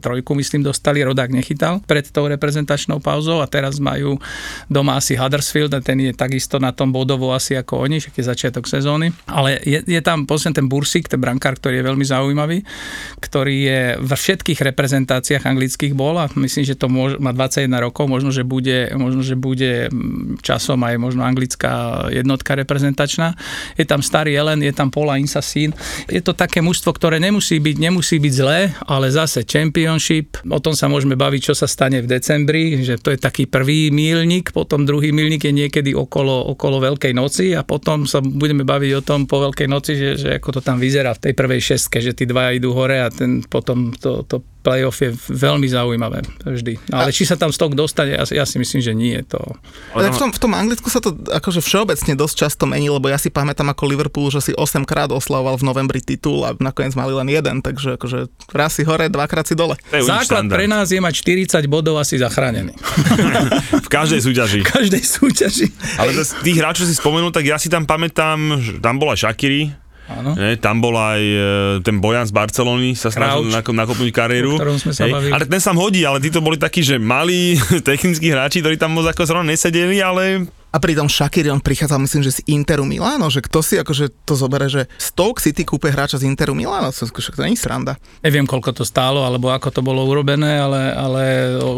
trojku, 0.01 0.33
myslím, 0.33 0.65
dostali, 0.65 1.05
Rodák 1.05 1.29
nechytal 1.29 1.85
pred 1.85 2.09
tou 2.09 2.25
reprezentačnou 2.25 2.97
pauzou 2.97 3.37
a 3.37 3.45
teraz 3.45 3.77
majú 3.77 4.17
doma 4.65 4.97
asi 4.97 5.13
Huddersfield 5.13 5.77
a 5.77 5.85
ten 5.85 6.01
je 6.01 6.11
takisto 6.17 6.57
na 6.57 6.73
tom 6.73 6.89
bodovo 6.89 7.29
asi 7.29 7.53
ako 7.53 7.85
oni, 7.85 8.01
však 8.01 8.17
je 8.17 8.25
začiatok 8.25 8.65
sezóny. 8.65 9.13
Ale 9.29 9.61
je, 9.61 9.85
je 9.85 10.01
tam 10.01 10.25
posledný 10.25 10.57
ten 10.57 10.67
Bursik, 10.71 11.05
ten 11.05 11.21
brankár, 11.21 11.61
ktorý 11.61 11.83
je 11.83 11.85
veľmi 11.85 12.05
zaujímavý, 12.07 12.57
ktorý 13.21 13.55
je 13.61 13.81
v 14.01 14.11
všetkých 14.15 14.59
reprezentáciách 14.73 15.43
anglických 15.45 15.93
bol 15.93 16.17
a 16.17 16.31
myslím, 16.33 16.63
že 16.63 16.79
to 16.79 16.87
môž, 16.95 17.19
má 17.19 17.35
21 17.35 17.67
rokov, 17.83 18.07
možno, 18.07 18.31
že 18.31 18.47
bude, 18.47 18.87
možno, 18.95 19.19
že 19.19 19.35
bude 19.35 19.91
mm, 19.91 20.39
časom 20.39 20.79
aj 20.79 20.95
možno 20.95 21.27
anglická 21.27 22.07
jednotka 22.07 22.55
reprezentačná. 22.55 23.35
Je 23.75 23.83
tam 23.83 23.99
starý 23.99 24.31
Ellen, 24.39 24.63
je 24.63 24.71
tam 24.71 24.87
Paula 24.87 25.19
Insasín. 25.19 25.75
Je 26.07 26.23
to 26.23 26.31
také 26.31 26.63
mužstvo, 26.63 26.95
ktoré 26.95 27.19
nemusí 27.19 27.59
byť, 27.59 27.75
nemusí 27.75 28.15
byť 28.15 28.33
zlé, 28.33 28.71
ale 28.87 29.11
zase 29.11 29.43
championship, 29.43 30.39
o 30.47 30.59
tom 30.63 30.71
sa 30.71 30.87
môžeme 30.87 31.19
baviť, 31.19 31.51
čo 31.51 31.53
sa 31.53 31.67
stane 31.67 31.99
v 31.99 32.07
decembri, 32.07 32.79
že 32.79 32.95
to 32.95 33.11
je 33.11 33.19
taký 33.19 33.45
prvý 33.51 33.91
mílnik, 33.91 34.55
potom 34.55 34.87
druhý 34.87 35.11
mílnik 35.11 35.43
je 35.43 35.53
niekedy 35.53 35.91
okolo, 35.91 36.55
okolo 36.55 36.79
Veľkej 36.79 37.11
noci 37.11 37.51
a 37.51 37.67
potom 37.67 38.07
sa 38.07 38.23
budeme 38.23 38.63
baviť 38.63 38.91
o 38.95 39.01
tom 39.03 39.27
po 39.27 39.43
Veľkej 39.43 39.67
noci, 39.67 39.91
že, 39.99 40.09
že 40.15 40.29
ako 40.39 40.59
to 40.59 40.61
tam 40.63 40.79
vyzerá 40.79 41.11
v 41.17 41.29
tej 41.29 41.33
prvej 41.35 41.61
šestke, 41.75 41.99
že 41.99 42.15
tí 42.15 42.23
dvaja 42.23 42.55
idú 42.55 42.71
hore 42.71 43.03
a 43.03 43.11
ten 43.11 43.41
potom 43.43 43.91
to, 43.97 44.23
to 44.23 44.54
playoff 44.65 44.97
je 44.97 45.13
veľmi 45.29 45.69
zaujímavé 45.69 46.25
vždy. 46.41 46.89
Ale 46.89 47.09
a... 47.09 47.15
či 47.15 47.29
sa 47.29 47.37
tam 47.37 47.53
stok 47.53 47.77
dostane, 47.77 48.17
ja, 48.17 48.25
ja 48.25 48.45
si 48.49 48.57
myslím, 48.57 48.81
že 48.81 48.97
nie 48.97 49.13
je 49.21 49.37
to. 49.37 49.41
Ale 49.93 50.09
v 50.09 50.17
tom, 50.17 50.29
v 50.33 50.39
tom 50.41 50.57
Anglicku 50.57 50.89
sa 50.89 50.97
to 50.97 51.13
akože 51.13 51.61
všeobecne 51.61 52.17
dosť 52.17 52.35
často 52.49 52.65
mení, 52.65 52.89
lebo 52.89 53.05
ja 53.05 53.21
si 53.21 53.29
pamätám 53.29 53.69
ako 53.69 53.85
Liverpool, 53.85 54.33
že 54.33 54.41
si 54.41 54.51
8 54.57 54.81
krát 54.89 55.13
oslavoval 55.13 55.61
v 55.61 55.67
novembri 55.69 56.01
titul 56.01 56.41
a 56.41 56.57
nakoniec 56.57 56.97
mali 56.97 57.13
len 57.13 57.29
jeden, 57.29 57.61
takže 57.61 58.01
akože 58.01 58.33
raz 58.57 58.73
si 58.73 58.81
hore, 58.81 59.05
dvakrát 59.13 59.45
si 59.45 59.53
dole. 59.53 59.77
Základ 59.93 60.49
pre 60.49 60.65
nás 60.65 60.89
je 60.89 60.97
mať 60.97 61.13
40 61.21 61.69
bodov 61.69 62.01
asi 62.01 62.17
zachránený. 62.17 62.73
v 63.85 63.89
každej 63.91 64.25
súťaži. 64.25 64.59
V 64.65 64.67
každej 64.73 65.03
súťaži. 65.03 65.67
Ale 66.01 66.17
z 66.17 66.33
tých 66.41 66.57
hráčov 66.57 66.89
si 66.89 66.95
spomenul, 66.97 67.29
tak 67.29 67.45
ja 67.45 67.61
si 67.61 67.69
tam 67.69 67.85
pamätám, 67.85 68.57
že 68.63 68.71
tam 68.81 68.97
bola 68.97 69.13
Shakiri, 69.13 69.84
Áno. 70.05 70.37
Ne, 70.37 70.53
tam 70.61 70.77
bol 70.79 70.93
aj 70.93 71.21
e, 71.21 71.41
ten 71.81 71.97
Bojan 71.97 72.29
z 72.29 72.33
Barcelony, 72.33 72.93
sa 72.93 73.09
snažil 73.09 73.49
Crouch, 73.49 73.53
nak- 73.53 73.73
nakopnúť 73.73 74.11
kariéru. 74.13 74.61
sme 74.77 74.93
sa 74.93 75.09
bavili. 75.09 75.33
Ale 75.33 75.49
ten 75.49 75.61
sa 75.61 75.73
hodí, 75.73 76.05
ale 76.05 76.21
títo 76.21 76.45
boli 76.45 76.61
takí, 76.61 76.85
že 76.85 77.01
malí 77.01 77.57
technickí 77.89 78.29
hráči, 78.29 78.61
ktorí 78.61 78.77
tam 78.77 78.93
moc 78.93 79.09
ako 79.09 79.25
zrovna 79.25 79.49
nesedeli, 79.49 79.97
ale 79.99 80.45
A 80.69 80.77
pritom 80.77 81.07
Shakiri, 81.07 81.47
on 81.47 81.63
prichádzal 81.63 82.03
myslím, 82.03 82.19
že 82.19 82.35
z 82.35 82.51
Interu 82.51 82.83
Milano, 82.83 83.31
že 83.31 83.39
kto 83.39 83.63
si 83.63 83.79
akože 83.79 84.27
to 84.27 84.35
zobere, 84.35 84.67
že 84.67 84.91
Stoke 84.99 85.39
City 85.39 85.63
kúpe 85.63 85.87
hráča 85.87 86.19
z 86.19 86.27
Interu 86.27 86.51
Milano, 86.51 86.91
to, 86.91 87.07
však 87.07 87.39
to 87.39 87.47
nie 87.47 87.55
je 87.55 87.63
sranda. 87.63 87.95
Neviem, 88.19 88.43
koľko 88.43 88.75
to 88.75 88.83
stálo, 88.83 89.23
alebo 89.23 89.55
ako 89.55 89.71
to 89.71 89.79
bolo 89.79 90.03
urobené, 90.03 90.59
ale, 90.59 90.91
ale 90.91 91.21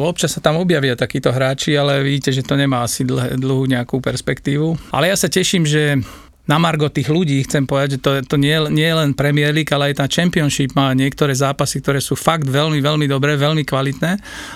občas 0.02 0.34
sa 0.34 0.42
tam 0.42 0.58
objavia 0.58 0.98
takíto 0.98 1.30
hráči, 1.30 1.78
ale 1.78 2.02
vidíte, 2.02 2.34
že 2.34 2.42
to 2.42 2.58
nemá 2.58 2.82
asi 2.82 3.06
dlh, 3.06 3.38
dlhú 3.38 3.70
nejakú 3.70 4.02
perspektívu. 4.02 4.90
Ale 4.90 5.14
ja 5.14 5.16
sa 5.16 5.30
teším, 5.30 5.70
že 5.70 6.02
na 6.48 6.58
margo 6.58 6.88
tých 6.88 7.12
ľudí 7.12 7.44
chcem 7.44 7.68
povedať, 7.68 8.00
že 8.00 8.00
to, 8.00 8.12
to 8.24 8.36
nie, 8.40 8.56
nie 8.72 8.88
je 8.88 8.96
len 8.96 9.12
Premier 9.12 9.52
League, 9.52 9.70
ale 9.76 9.92
aj 9.92 10.00
tá 10.00 10.06
Championship 10.08 10.72
má 10.74 10.96
niektoré 10.96 11.36
zápasy, 11.36 11.84
ktoré 11.84 12.00
sú 12.00 12.16
fakt 12.16 12.48
veľmi, 12.48 12.80
veľmi 12.80 13.06
dobré, 13.06 13.36
veľmi 13.36 13.68
kvalitné 13.68 14.12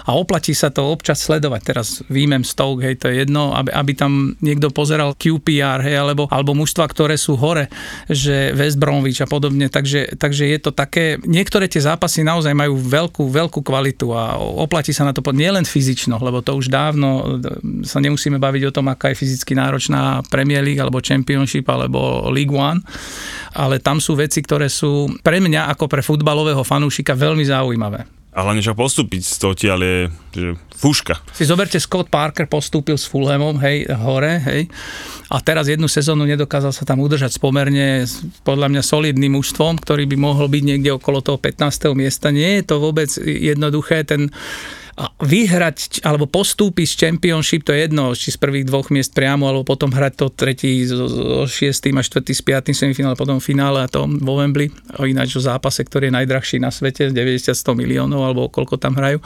a 0.07 0.09
oplatí 0.15 0.55
sa 0.55 0.71
to 0.71 0.87
občas 0.87 1.19
sledovať. 1.19 1.61
Teraz 1.61 1.87
výjmem 2.07 2.47
Stoke, 2.47 2.87
hej, 2.87 2.95
to 2.95 3.11
je 3.11 3.27
jedno, 3.27 3.51
aby, 3.51 3.69
aby 3.75 3.91
tam 3.91 4.33
niekto 4.39 4.71
pozeral 4.71 5.13
QPR, 5.19 5.83
hej, 5.83 5.99
alebo, 5.99 6.31
alebo 6.31 6.55
mužstva, 6.55 6.87
ktoré 6.87 7.19
sú 7.19 7.35
hore, 7.35 7.67
že 8.07 8.55
West 8.55 8.79
Bromwich 8.79 9.19
a 9.19 9.27
podobne, 9.27 9.67
takže, 9.67 10.15
takže 10.15 10.47
je 10.47 10.59
to 10.63 10.71
také, 10.71 11.19
niektoré 11.27 11.67
tie 11.67 11.83
zápasy 11.83 12.23
naozaj 12.23 12.55
majú 12.55 12.79
veľkú, 12.79 13.27
veľkú 13.27 13.59
kvalitu 13.59 14.15
a 14.15 14.39
oplatí 14.39 14.95
sa 14.95 15.03
na 15.03 15.11
to 15.11 15.19
nielen 15.31 15.67
fyzično, 15.67 16.19
lebo 16.23 16.39
to 16.39 16.55
už 16.55 16.71
dávno 16.71 17.39
sa 17.83 17.99
nemusíme 17.99 18.37
baviť 18.39 18.63
o 18.69 18.75
tom, 18.75 18.91
aká 18.91 19.11
je 19.11 19.19
fyzicky 19.19 19.55
náročná 19.55 20.21
Premier 20.27 20.63
League 20.63 20.79
alebo 20.79 21.03
Championship, 21.03 21.67
alebo 21.81 22.29
League 22.29 22.53
One, 22.53 22.85
ale 23.57 23.81
tam 23.81 23.97
sú 23.97 24.13
veci, 24.13 24.39
ktoré 24.39 24.69
sú 24.69 25.09
pre 25.25 25.41
mňa 25.41 25.73
ako 25.73 25.89
pre 25.89 26.05
futbalového 26.05 26.61
fanúšika 26.61 27.17
veľmi 27.17 27.43
zaujímavé. 27.43 28.05
a 28.31 28.47
hlavne 28.47 28.63
čo 28.63 28.71
postúpiť 28.71 29.21
z 29.27 29.37
toho 29.43 29.53
tiaľ 29.55 29.79
je 29.83 29.97
že 30.31 30.49
fúška. 30.79 31.19
Si 31.35 31.43
zoberte, 31.43 31.75
Scott 31.75 32.07
Parker 32.07 32.47
postúpil 32.47 32.95
s 32.95 33.03
Fulhamom, 33.03 33.59
hej, 33.59 33.83
hore, 33.91 34.39
hej, 34.39 34.71
a 35.27 35.43
teraz 35.43 35.67
jednu 35.67 35.91
sezónu 35.91 36.23
nedokázal 36.23 36.71
sa 36.71 36.87
tam 36.87 37.03
udržať 37.03 37.35
s 37.35 37.39
pomerne, 37.39 38.07
podľa 38.47 38.71
mňa, 38.71 38.81
solidným 38.83 39.35
mužstvom, 39.35 39.83
ktorý 39.83 40.07
by 40.07 40.17
mohol 40.19 40.47
byť 40.47 40.63
niekde 40.63 40.95
okolo 40.95 41.19
toho 41.19 41.35
15. 41.39 41.91
miesta. 41.91 42.31
Nie 42.31 42.63
je 42.63 42.71
to 42.71 42.79
vôbec 42.79 43.11
jednoduché, 43.19 44.07
ten 44.07 44.31
vyhrať 45.21 46.03
alebo 46.03 46.27
postúpiť 46.27 46.87
z 46.87 46.95
Championship, 47.07 47.63
to 47.63 47.71
je 47.71 47.87
jedno, 47.87 48.11
či 48.11 48.35
z 48.35 48.37
prvých 48.37 48.67
dvoch 48.67 48.91
miest 48.91 49.15
priamo, 49.15 49.47
alebo 49.47 49.63
potom 49.63 49.89
hrať 49.89 50.13
to 50.19 50.27
tretí 50.33 50.83
so, 50.83 51.07
so 51.07 51.47
šiestým 51.47 51.95
a 51.97 52.03
štvrtý 52.03 52.33
s 52.35 52.43
piatým 52.43 52.75
semifinále, 52.75 53.15
potom 53.15 53.39
finále 53.39 53.81
a 53.81 53.87
to 53.87 54.03
vo 54.19 54.37
Wembley, 54.37 54.67
ináč 55.07 55.39
o 55.39 55.41
zápase, 55.41 55.81
ktorý 55.87 56.11
je 56.11 56.17
najdrahší 56.21 56.57
na 56.59 56.69
svete, 56.69 57.09
90-100 57.09 57.55
miliónov, 57.73 58.21
alebo 58.21 58.51
koľko 58.51 58.75
tam 58.77 58.99
hrajú. 58.99 59.23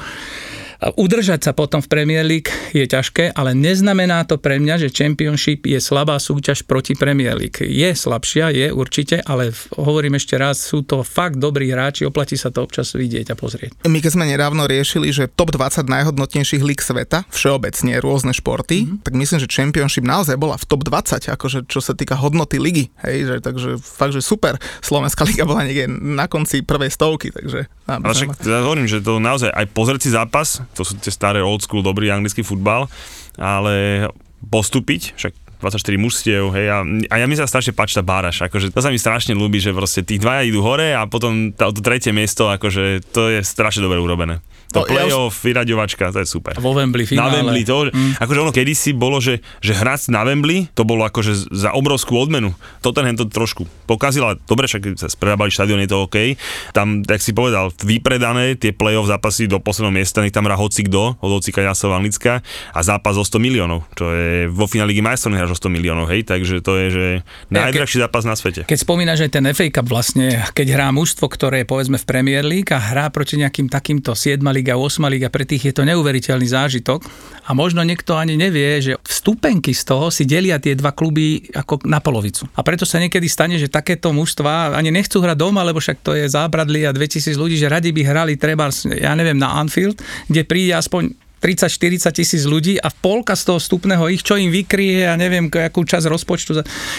Udržať 0.94 1.50
sa 1.50 1.52
potom 1.58 1.82
v 1.82 1.90
Premier 1.90 2.22
League 2.22 2.54
je 2.70 2.86
ťažké, 2.86 3.34
ale 3.34 3.58
neznamená 3.58 4.22
to 4.30 4.38
pre 4.38 4.62
mňa, 4.62 4.86
že 4.86 4.94
Championship 4.94 5.66
je 5.66 5.82
slabá 5.82 6.22
súťaž 6.22 6.62
proti 6.62 6.94
Premier 6.94 7.34
League. 7.34 7.58
Je 7.58 7.90
slabšia, 7.90 8.54
je 8.54 8.70
určite, 8.70 9.18
ale 9.26 9.50
v- 9.50 9.66
hovorím 9.82 10.22
ešte 10.22 10.38
raz, 10.38 10.62
sú 10.62 10.86
to 10.86 11.02
fakt 11.02 11.42
dobrí 11.42 11.74
hráči, 11.74 12.06
oplatí 12.06 12.38
sa 12.38 12.54
to 12.54 12.62
občas 12.62 12.94
vidieť 12.94 13.34
a 13.34 13.36
pozrieť. 13.36 13.82
My 13.90 13.98
keď 13.98 14.12
sme 14.14 14.30
nedávno 14.30 14.70
riešili, 14.70 15.10
že 15.10 15.26
top 15.26 15.58
20 15.58 15.90
najhodnotnejších 15.90 16.62
líg 16.62 16.78
sveta, 16.86 17.26
všeobecne 17.34 17.98
rôzne 17.98 18.38
športy, 18.38 18.86
mm-hmm. 18.86 19.02
tak 19.02 19.14
myslím, 19.18 19.42
že 19.42 19.50
Championship 19.50 20.06
naozaj 20.06 20.38
bola 20.38 20.62
v 20.62 20.66
top 20.70 20.86
20, 20.86 21.34
akože 21.34 21.66
čo 21.66 21.82
sa 21.82 21.98
týka 21.98 22.14
hodnoty 22.14 22.62
ligy, 22.62 22.94
hej, 23.02 23.26
že, 23.26 23.36
takže 23.42 23.82
fakt, 23.82 24.14
že 24.14 24.22
super. 24.22 24.62
Slovenská 24.86 25.26
liga 25.26 25.50
bola 25.50 25.66
niekde 25.66 25.90
na 25.90 26.30
konci 26.30 26.62
prvej 26.62 26.94
stovky, 26.94 27.34
takže... 27.34 27.66
Ale 27.90 28.14
však 28.18 28.42
ja 28.42 28.66
hovorím, 28.66 28.90
že 28.90 29.02
to 29.02 29.22
naozaj 29.22 29.50
aj 29.54 29.66
pozrieť 29.74 30.02
si 30.06 30.10
zápas, 30.14 30.62
to 30.76 30.84
sú 30.84 31.00
tie 31.00 31.10
staré 31.10 31.40
old 31.40 31.64
school, 31.64 31.82
dobrý 31.82 32.12
anglický 32.12 32.44
futbal, 32.44 32.92
ale 33.40 34.06
postúpiť, 34.44 35.16
však 35.16 35.34
24 35.64 35.98
mužstiev, 35.98 36.52
hej, 36.52 36.68
a, 36.70 36.84
a 36.84 37.16
ja 37.16 37.26
mi 37.26 37.34
sa 37.34 37.48
strašne 37.48 37.72
páči 37.72 37.98
tá 37.98 38.04
báraš, 38.04 38.44
akože 38.44 38.76
to 38.76 38.80
sa 38.84 38.92
mi 38.92 39.00
strašne 39.00 39.34
ľúbi, 39.34 39.58
že 39.64 39.72
proste 39.72 40.04
tí 40.04 40.20
dvaja 40.20 40.46
idú 40.46 40.60
hore 40.62 40.92
a 40.92 41.08
potom 41.08 41.56
tá, 41.56 41.72
to 41.72 41.80
tretie 41.80 42.12
miesto, 42.12 42.52
akože 42.52 43.02
to 43.16 43.32
je 43.32 43.40
strašne 43.42 43.82
dobre 43.82 43.98
urobené. 43.98 44.44
To 44.76 44.84
No, 44.84 44.92
ja 44.92 45.08
už- 45.08 45.14
playoff, 45.16 45.36
vyraďovačka, 45.40 46.04
to 46.12 46.20
je 46.20 46.28
super. 46.28 46.54
Vo 46.60 46.76
Wembley 46.76 47.08
Na 47.16 47.32
finále. 47.32 47.32
Wembley, 47.40 47.64
to, 47.64 47.88
mm. 47.88 48.20
akože 48.20 48.40
ono 48.44 48.52
kedysi 48.52 48.92
bolo, 48.92 49.24
že, 49.24 49.40
že 49.64 49.72
hrať 49.72 50.12
na 50.12 50.28
Wembley, 50.28 50.68
to 50.76 50.84
bolo 50.84 51.08
akože 51.08 51.56
za 51.56 51.72
obrovskú 51.72 52.20
odmenu. 52.20 52.52
Tottenham 52.84 53.16
to 53.16 53.26
trošku 53.32 53.64
pokazil, 53.88 54.28
ale 54.28 54.36
dobre, 54.44 54.68
však 54.68 55.00
sa 55.00 55.08
spredábali 55.08 55.48
štadión, 55.50 55.80
je 55.80 55.90
to 55.90 56.04
OK. 56.04 56.36
Tam, 56.76 57.02
tak 57.08 57.24
si 57.24 57.32
povedal, 57.32 57.72
vypredané 57.80 58.60
tie 58.60 58.76
playoff 58.76 59.08
zápasy 59.08 59.48
do 59.48 59.64
posledného 59.64 59.96
miesta, 59.96 60.20
nech 60.20 60.36
tam 60.36 60.46
hrá 60.50 60.60
hoci 60.60 60.84
kto, 60.84 61.16
od 61.24 61.32
hocika 61.32 61.64
Jasova 61.64 61.96
Anglická 61.96 62.44
a 62.76 62.80
zápas 62.84 63.16
o 63.16 63.24
100 63.24 63.40
miliónov, 63.40 63.88
čo 63.96 64.12
je 64.12 64.52
vo 64.52 64.68
finále 64.68 64.92
Ligy 64.92 65.02
majstrov 65.02 65.34
nehráš 65.34 65.56
o 65.56 65.60
100 65.66 65.72
miliónov, 65.72 66.06
hej, 66.12 66.28
takže 66.28 66.60
to 66.60 66.78
je, 66.78 66.88
že 66.92 67.06
najdrahší 67.50 67.98
zápas 68.04 68.28
na 68.28 68.36
svete. 68.36 68.68
Keď 68.68 68.80
spomínaš 68.82 69.26
aj 69.26 69.32
ten 69.32 69.46
FA 69.56 69.68
Cup 69.72 69.88
vlastne, 69.88 70.46
keď 70.52 70.68
hrá 70.78 70.88
mužstvo, 70.92 71.26
ktoré 71.32 71.64
je 71.64 71.68
povedzme 71.70 71.98
v 71.98 72.06
Premier 72.06 72.44
League 72.46 72.70
a 72.74 72.80
hrá 72.82 73.10
proti 73.10 73.40
nejakým 73.40 73.72
takýmto 73.72 74.14
7 74.14 74.42
liga, 74.66 74.82
8 74.82 75.14
liga, 75.14 75.30
pre 75.30 75.46
tých 75.46 75.70
je 75.70 75.74
to 75.78 75.86
neuveriteľný 75.86 76.50
zážitok 76.50 77.06
a 77.46 77.54
možno 77.54 77.86
niekto 77.86 78.18
ani 78.18 78.34
nevie, 78.34 78.82
že 78.82 78.98
vstupenky 79.06 79.78
z 79.78 79.86
toho 79.86 80.10
si 80.10 80.26
delia 80.26 80.58
tie 80.58 80.74
dva 80.74 80.90
kluby 80.90 81.46
ako 81.54 81.86
na 81.86 82.02
polovicu. 82.02 82.50
A 82.58 82.66
preto 82.66 82.82
sa 82.82 82.98
niekedy 82.98 83.30
stane, 83.30 83.62
že 83.62 83.70
takéto 83.70 84.10
mužstva 84.10 84.74
ani 84.74 84.90
nechcú 84.90 85.22
hrať 85.22 85.38
doma, 85.38 85.62
lebo 85.62 85.78
však 85.78 86.02
to 86.02 86.18
je 86.18 86.26
zábradlie 86.26 86.90
a 86.90 86.98
2000 86.98 87.38
ľudí, 87.38 87.62
že 87.62 87.70
radi 87.70 87.94
by 87.94 88.02
hrali 88.02 88.34
treba, 88.42 88.74
ja 88.90 89.14
neviem, 89.14 89.38
na 89.38 89.54
Anfield, 89.62 90.02
kde 90.26 90.42
príde 90.50 90.74
aspoň 90.74 91.14
30-40 91.40 92.12
tisíc 92.16 92.44
ľudí 92.48 92.80
a 92.80 92.90
polka 92.90 93.36
z 93.38 93.52
toho 93.52 93.60
vstupného 93.62 94.10
ich, 94.12 94.26
čo 94.26 94.40
im 94.40 94.50
vykrie 94.50 95.06
a 95.06 95.14
neviem, 95.20 95.48
akú 95.52 95.84
časť 95.86 96.08
rozpočtu. 96.10 96.52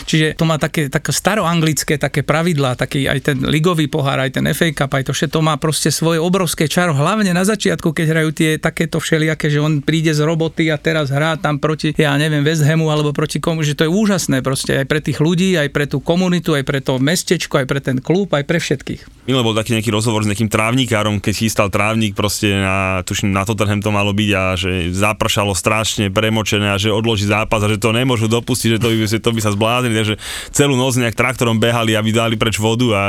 Čiže 0.06 0.38
to 0.38 0.44
má 0.44 0.60
také, 0.60 0.88
také 0.92 1.10
staroanglické 1.10 1.96
také 1.96 2.22
pravidlá, 2.22 2.78
taký 2.78 3.08
aj 3.10 3.18
ten 3.32 3.38
ligový 3.46 3.90
pohár, 3.90 4.22
aj 4.22 4.38
ten 4.38 4.44
FA 4.52 4.70
Cup, 4.72 4.92
aj 4.92 5.10
to 5.10 5.12
všetko 5.12 5.38
má 5.42 5.54
proste 5.58 5.90
svoje 5.90 6.20
obrovské 6.22 6.70
čaro, 6.70 6.94
hlavne 6.94 7.32
na 7.32 7.42
začiatku, 7.42 7.90
keď 7.92 8.06
hrajú 8.12 8.30
tie 8.36 8.50
takéto 8.60 9.02
všelijaké, 9.02 9.48
že 9.48 9.62
on 9.62 9.80
príde 9.80 10.12
z 10.12 10.22
roboty 10.22 10.68
a 10.70 10.76
teraz 10.76 11.10
hrá 11.10 11.34
tam 11.40 11.58
proti, 11.58 11.96
ja 11.96 12.14
neviem, 12.16 12.44
West 12.44 12.64
Hamu 12.64 12.88
alebo 12.92 13.16
proti 13.16 13.42
komu, 13.42 13.66
že 13.66 13.74
to 13.74 13.86
je 13.86 13.90
úžasné 13.90 14.40
proste 14.40 14.76
aj 14.78 14.86
pre 14.86 15.00
tých 15.02 15.18
ľudí, 15.18 15.56
aj 15.56 15.68
pre 15.72 15.90
tú 15.90 15.98
komunitu, 16.02 16.54
aj 16.54 16.64
pre 16.64 16.78
to 16.82 16.98
mestečko, 16.98 17.62
aj 17.62 17.66
pre 17.66 17.80
ten 17.82 17.98
klub, 18.02 18.30
aj 18.34 18.44
pre 18.44 18.58
všetkých. 18.62 19.26
Minule 19.26 19.42
bol 19.42 19.58
taký 19.58 19.74
nejaký 19.74 19.90
rozhovor 19.90 20.22
s 20.22 20.30
nejakým 20.30 20.46
trávnikárom, 20.46 21.18
keď 21.18 21.34
chystal 21.34 21.66
trávnik 21.66 22.14
proste 22.14 22.46
na, 22.54 23.02
tuším, 23.02 23.34
na 23.34 23.42
Tottenham 23.42 23.82
to 23.82 23.90
malo 23.90 24.14
byť 24.14 24.25
a 24.32 24.56
že 24.58 24.90
zapršalo 24.94 25.52
strašne 25.52 26.08
premočené 26.10 26.72
a 26.72 26.80
že 26.80 26.94
odloží 26.94 27.26
zápas 27.28 27.62
a 27.62 27.70
že 27.70 27.78
to 27.78 27.92
nemôžu 27.92 28.26
dopustiť, 28.26 28.76
že 28.76 28.82
to 28.82 28.88
by, 28.90 28.96
to 29.06 29.30
by 29.34 29.40
sa 29.42 29.50
zbláznili, 29.52 29.94
takže 29.94 30.14
celú 30.54 30.74
noc 30.74 30.96
nejak 30.96 31.18
traktorom 31.18 31.60
behali, 31.60 31.94
aby 31.94 32.10
dali 32.14 32.34
preč 32.38 32.56
vodu 32.56 32.88
a, 32.94 33.04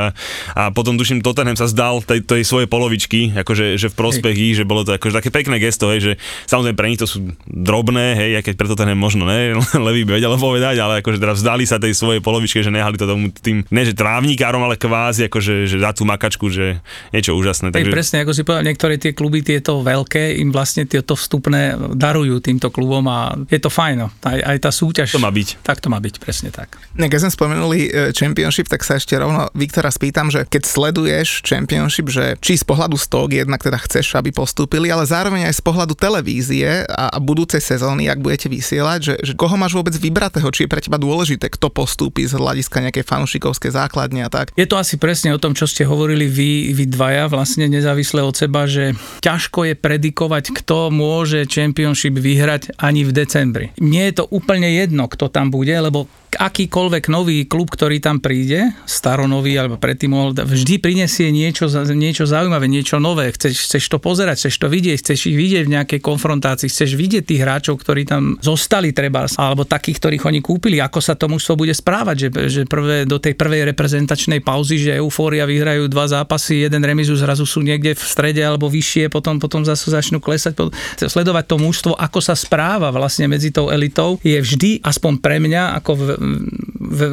a 0.54 0.64
potom 0.74 0.98
tuším 1.00 1.24
Tottenham 1.24 1.56
sa 1.56 1.70
zdal 1.70 2.04
tej, 2.04 2.26
tej 2.26 2.44
svojej 2.44 2.68
polovičky, 2.68 3.38
akože 3.38 3.80
že 3.80 3.88
v 3.90 3.96
prospech 3.96 4.36
ich, 4.36 4.56
že 4.58 4.68
bolo 4.68 4.84
to 4.84 4.94
akože 4.98 5.18
také 5.24 5.30
pekné 5.30 5.62
gesto, 5.62 5.90
hej, 5.94 6.00
že 6.02 6.14
samozrejme 6.50 6.78
pre 6.78 6.88
nich 6.90 7.02
to 7.02 7.08
sú 7.08 7.34
drobné, 7.48 8.18
hej, 8.18 8.32
a 8.38 8.42
keď 8.42 8.54
pre 8.58 8.68
Tottenham 8.68 9.00
možno 9.00 9.30
ne, 9.30 9.58
levý 9.88 10.04
by 10.04 10.20
vedel 10.20 10.34
povedať, 10.38 10.76
ale 10.82 11.00
akože 11.00 11.18
teraz 11.22 11.42
vzdali 11.42 11.64
sa 11.64 11.78
tej 11.78 11.94
svojej 11.94 12.22
polovičke, 12.22 12.62
že 12.62 12.74
nehali 12.74 13.00
to 13.00 13.06
tomu 13.08 13.30
tým, 13.32 13.64
ne 13.70 13.82
že 13.86 13.94
trávnikárom, 13.96 14.62
ale 14.62 14.76
kvázi 14.76 15.30
akože 15.30 15.70
že 15.70 15.78
za 15.80 15.92
tú 15.94 16.04
makačku, 16.08 16.50
že 16.50 16.80
niečo 17.12 17.36
úžasné. 17.38 17.72
Takže... 17.72 17.94
presne, 17.94 18.18
ako 18.24 18.32
si 18.34 18.42
povedal, 18.44 18.66
niektoré 18.68 18.96
tie 18.98 19.12
kluby, 19.14 19.44
tieto 19.44 19.82
veľké, 19.84 20.40
im 20.40 20.50
vlastne 20.50 20.88
tieto 21.08 21.16
vstupné 21.16 21.80
darujú 21.96 22.44
týmto 22.44 22.68
klubom 22.68 23.08
a 23.08 23.40
je 23.48 23.64
to 23.64 23.72
fajn. 23.72 23.96
no. 23.96 24.12
Aj, 24.28 24.44
aj 24.44 24.58
tá 24.60 24.76
súťaž. 24.76 25.16
To 25.16 25.24
má 25.24 25.32
byť. 25.32 25.64
Tak 25.64 25.80
to 25.80 25.88
má 25.88 26.04
byť, 26.04 26.20
presne 26.20 26.52
tak. 26.52 26.76
Ne, 27.00 27.08
Keď 27.08 27.24
sme 27.24 27.32
spomenuli 27.32 27.80
e, 27.88 28.12
Championship, 28.12 28.68
tak 28.68 28.84
sa 28.84 29.00
ešte 29.00 29.16
rovno 29.16 29.48
Viktora 29.56 29.88
spýtam, 29.88 30.28
že 30.28 30.44
keď 30.44 30.68
sleduješ 30.68 31.48
Championship, 31.48 32.12
že 32.12 32.36
či 32.44 32.60
z 32.60 32.68
pohľadu 32.68 33.00
stok 33.00 33.40
jednak 33.40 33.64
teda 33.64 33.80
chceš, 33.80 34.20
aby 34.20 34.36
postúpili, 34.36 34.92
ale 34.92 35.08
zároveň 35.08 35.48
aj 35.48 35.56
z 35.56 35.64
pohľadu 35.64 35.96
televízie 35.96 36.84
a, 36.92 37.08
a 37.08 37.18
budúcej 37.24 37.64
sezóny, 37.64 38.12
ak 38.12 38.20
budete 38.20 38.52
vysielať, 38.52 39.00
že, 39.00 39.16
že 39.24 39.34
koho 39.40 39.56
máš 39.56 39.80
vôbec 39.80 39.96
vybratého, 39.96 40.52
či 40.52 40.68
je 40.68 40.72
pre 40.76 40.84
teba 40.84 41.00
dôležité, 41.00 41.48
kto 41.48 41.72
postúpi 41.72 42.28
z 42.28 42.36
hľadiska 42.36 42.84
nejakej 42.84 43.08
fanúšikovskej 43.08 43.72
základne 43.72 44.28
a 44.28 44.30
tak. 44.34 44.52
Je 44.60 44.68
to 44.68 44.76
asi 44.76 45.00
presne 45.00 45.32
o 45.32 45.40
tom, 45.40 45.56
čo 45.56 45.64
ste 45.64 45.88
hovorili 45.88 46.28
vy, 46.28 46.76
vy 46.76 46.84
dvaja, 46.92 47.32
vlastne 47.32 47.72
nezávisle 47.72 48.20
od 48.20 48.36
seba, 48.36 48.68
že 48.68 48.92
ťažko 49.24 49.72
je 49.72 49.74
predikovať, 49.78 50.58
kto 50.58 50.90
môže 50.98 51.46
Championship 51.46 52.18
vyhrať 52.18 52.74
ani 52.82 53.06
v 53.06 53.12
decembri. 53.14 53.66
Nie 53.78 54.10
je 54.10 54.24
to 54.24 54.26
úplne 54.34 54.66
jedno, 54.74 55.06
kto 55.06 55.30
tam 55.30 55.54
bude, 55.54 55.78
lebo 55.78 56.10
akýkoľvek 56.38 57.10
nový 57.10 57.44
klub, 57.50 57.74
ktorý 57.74 57.98
tam 57.98 58.22
príde, 58.22 58.72
staronový 58.86 59.58
alebo 59.58 59.82
predtým 59.82 60.14
vždy 60.38 60.78
prinesie 60.78 61.34
niečo, 61.34 61.68
niečo 61.92 62.30
zaujímavé, 62.30 62.70
niečo 62.70 63.02
nové. 63.02 63.34
Chceš, 63.34 63.68
chceš 63.68 63.84
to 63.90 63.98
pozerať, 63.98 64.46
chceš 64.46 64.56
to 64.62 64.68
vidieť, 64.70 64.98
chceš 65.02 65.34
ich 65.34 65.38
vidieť 65.38 65.64
v 65.66 65.74
nejakej 65.74 66.00
konfrontácii, 66.00 66.70
chceš 66.70 66.94
vidieť 66.94 67.24
tých 67.26 67.42
hráčov, 67.42 67.82
ktorí 67.82 68.06
tam 68.06 68.38
zostali 68.40 68.94
treba, 68.94 69.26
alebo 69.36 69.66
takých, 69.66 69.98
ktorých 69.98 70.24
oni 70.30 70.40
kúpili, 70.40 70.78
ako 70.78 71.00
sa 71.02 71.18
to 71.18 71.26
mužstvo 71.26 71.58
bude 71.58 71.74
správať, 71.74 72.30
že, 72.30 72.30
že 72.48 72.62
prvé, 72.70 73.10
do 73.10 73.18
tej 73.18 73.34
prvej 73.34 73.68
reprezentačnej 73.74 74.46
pauzy, 74.46 74.78
že 74.78 75.02
eufória 75.02 75.50
vyhrajú 75.50 75.90
dva 75.90 76.06
zápasy, 76.06 76.70
jeden 76.70 76.86
remizu 76.86 77.18
zrazu 77.18 77.44
sú 77.44 77.66
niekde 77.66 77.98
v 77.98 78.04
strede 78.04 78.46
alebo 78.46 78.70
vyššie, 78.70 79.10
potom, 79.10 79.42
potom 79.42 79.66
zase 79.66 79.90
začnú 79.90 80.22
klesať. 80.22 80.70
Sledovať 81.02 81.46
to 81.50 81.58
mužstvo, 81.58 81.94
ako 81.98 82.20
sa 82.22 82.38
správa 82.38 82.94
vlastne 82.94 83.26
medzi 83.26 83.50
tou 83.50 83.74
elitou, 83.74 84.22
je 84.22 84.38
vždy, 84.38 84.86
aspoň 84.86 85.14
pre 85.18 85.42
mňa, 85.42 85.80
ako 85.82 85.92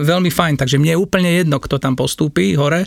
veľmi 0.05 0.31
fajn. 0.31 0.55
Takže 0.61 0.79
mne 0.79 0.95
je 0.97 1.03
úplne 1.03 1.31
jedno, 1.31 1.59
kto 1.59 1.79
tam 1.79 1.95
postúpi 1.99 2.55
hore 2.55 2.87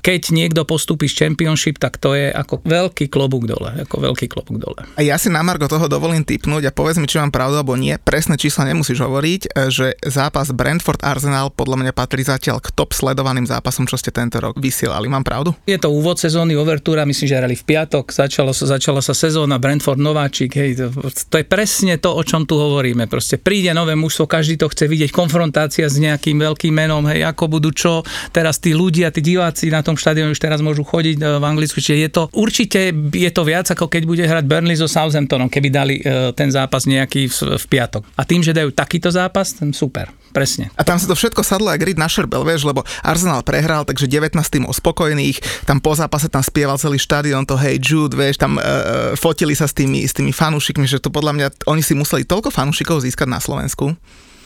keď 0.00 0.32
niekto 0.32 0.64
postupí 0.64 1.06
z 1.06 1.24
Championship, 1.26 1.76
tak 1.76 2.00
to 2.00 2.16
je 2.16 2.32
ako 2.32 2.64
veľký 2.64 3.12
klobúk 3.12 3.44
dole. 3.44 3.84
Ako 3.84 4.00
veľký 4.00 4.26
klobúk 4.32 4.56
dole. 4.56 4.80
A 4.96 5.00
ja 5.04 5.20
si 5.20 5.28
na 5.28 5.44
Margo 5.44 5.68
toho 5.68 5.86
dovolím 5.86 6.24
typnúť 6.24 6.68
a 6.68 6.74
povedz 6.74 6.96
mi, 6.96 7.04
či 7.04 7.20
mám 7.20 7.32
pravdu 7.32 7.60
alebo 7.60 7.76
nie. 7.76 7.92
Presné 8.00 8.40
čísla 8.40 8.64
nemusíš 8.64 9.04
hovoriť, 9.04 9.42
e, 9.52 9.68
že 9.68 9.86
zápas 10.00 10.48
Brentford 10.56 11.04
Arsenal 11.04 11.52
podľa 11.52 11.84
mňa 11.84 11.92
patrí 11.92 12.24
zatiaľ 12.24 12.64
k 12.64 12.72
top 12.72 12.96
sledovaným 12.96 13.44
zápasom, 13.44 13.84
čo 13.84 14.00
ste 14.00 14.08
tento 14.08 14.40
rok 14.40 14.56
vysielali. 14.56 15.06
Mám 15.10 15.28
pravdu? 15.28 15.52
Je 15.68 15.76
to 15.76 15.92
úvod 15.92 16.16
sezóny, 16.16 16.56
overtúra, 16.56 17.04
myslím, 17.04 17.26
že 17.28 17.36
hrali 17.36 17.56
v 17.56 17.64
piatok, 17.64 18.08
začalo 18.08 18.56
začala 18.70 19.00
sa 19.04 19.12
sezóna 19.12 19.58
Brentford 19.60 19.98
Nováčik, 20.00 20.56
hej, 20.56 20.78
to, 20.78 20.86
to, 21.10 21.36
je 21.40 21.46
presne 21.46 21.98
to, 21.98 22.14
o 22.14 22.22
čom 22.22 22.46
tu 22.46 22.56
hovoríme. 22.56 23.10
Proste 23.10 23.36
príde 23.36 23.74
nové 23.74 23.98
mužstvo, 23.98 24.30
každý 24.30 24.56
to 24.60 24.70
chce 24.70 24.86
vidieť, 24.86 25.10
konfrontácia 25.10 25.90
s 25.90 25.98
nejakým 25.98 26.38
veľkým 26.38 26.72
menom, 26.72 27.04
hej, 27.10 27.26
ako 27.26 27.60
budú 27.60 27.70
čo, 27.74 28.06
teraz 28.30 28.62
tí 28.62 28.72
ľudia, 28.72 29.10
tí 29.10 29.20
diváci 29.20 29.68
na 29.68 29.82
tom 29.90 29.98
štadióne 29.98 30.30
už 30.30 30.38
teraz 30.38 30.62
môžu 30.62 30.86
chodiť 30.86 31.18
e, 31.18 31.24
v 31.38 31.44
Anglicku, 31.44 31.82
čiže 31.82 31.98
je 31.98 32.10
to 32.10 32.22
určite 32.30 32.94
je 33.10 33.30
to 33.34 33.42
viac 33.42 33.66
ako 33.66 33.90
keď 33.90 34.02
bude 34.06 34.22
hrať 34.22 34.44
Burnley 34.46 34.78
so 34.78 34.86
Southamptonom, 34.86 35.50
keby 35.50 35.68
dali 35.68 35.94
e, 35.98 36.30
ten 36.32 36.48
zápas 36.48 36.86
nejaký 36.86 37.26
v, 37.26 37.58
v 37.58 37.64
piatok. 37.66 38.06
A 38.14 38.22
tým, 38.22 38.40
že 38.40 38.54
dajú 38.54 38.70
takýto 38.70 39.10
zápas, 39.10 39.58
ten 39.58 39.74
super. 39.74 40.14
Presne. 40.30 40.70
A 40.78 40.86
tam 40.86 40.94
sa 40.94 41.10
to 41.10 41.18
všetko 41.18 41.42
sadlo 41.42 41.74
aj 41.74 41.82
grid 41.82 41.98
na 41.98 42.06
šerbel, 42.06 42.46
vieš, 42.46 42.62
lebo 42.62 42.86
Arsenal 43.02 43.42
prehral, 43.42 43.82
takže 43.82 44.06
19 44.06 44.38
tým 44.38 44.62
spokojných, 44.70 45.66
tam 45.66 45.82
po 45.82 45.90
zápase 45.98 46.30
tam 46.30 46.38
spieval 46.38 46.78
celý 46.78 47.02
štadión 47.02 47.42
to 47.42 47.58
Hey 47.58 47.82
Jude, 47.82 48.14
vieš, 48.14 48.38
tam 48.38 48.54
uh, 48.54 49.18
fotili 49.18 49.58
sa 49.58 49.66
s 49.66 49.74
tými, 49.74 50.06
s 50.06 50.14
tými 50.14 50.30
fanúšikmi, 50.30 50.86
že 50.86 51.02
to 51.02 51.10
podľa 51.10 51.34
mňa, 51.34 51.46
oni 51.66 51.82
si 51.82 51.98
museli 51.98 52.22
toľko 52.22 52.54
fanúšikov 52.54 53.02
získať 53.02 53.26
na 53.26 53.42
Slovensku. 53.42 53.90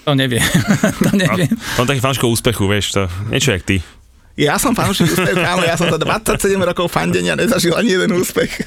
To 0.09 0.13
neviem. 0.17 0.41
to 1.05 1.13
neviem. 1.13 1.53
On, 1.77 1.85
on 1.85 1.89
taký 1.89 2.01
fanúšikov 2.01 2.33
úspechu, 2.33 2.65
vieš, 2.65 2.97
to 2.97 3.03
niečo 3.29 3.53
jak 3.53 3.65
ty. 3.69 3.85
Ja 4.35 4.59
som 4.59 4.75
fanúšik 4.75 5.15
úspechu, 5.15 5.39
kámo, 5.39 5.63
ja 5.63 5.79
som 5.79 5.87
to 5.87 5.95
27 5.95 6.59
rokov 6.59 6.91
fandenia 6.91 7.39
nezažil 7.39 7.71
ani 7.71 7.95
jeden 7.95 8.19
úspech. 8.19 8.67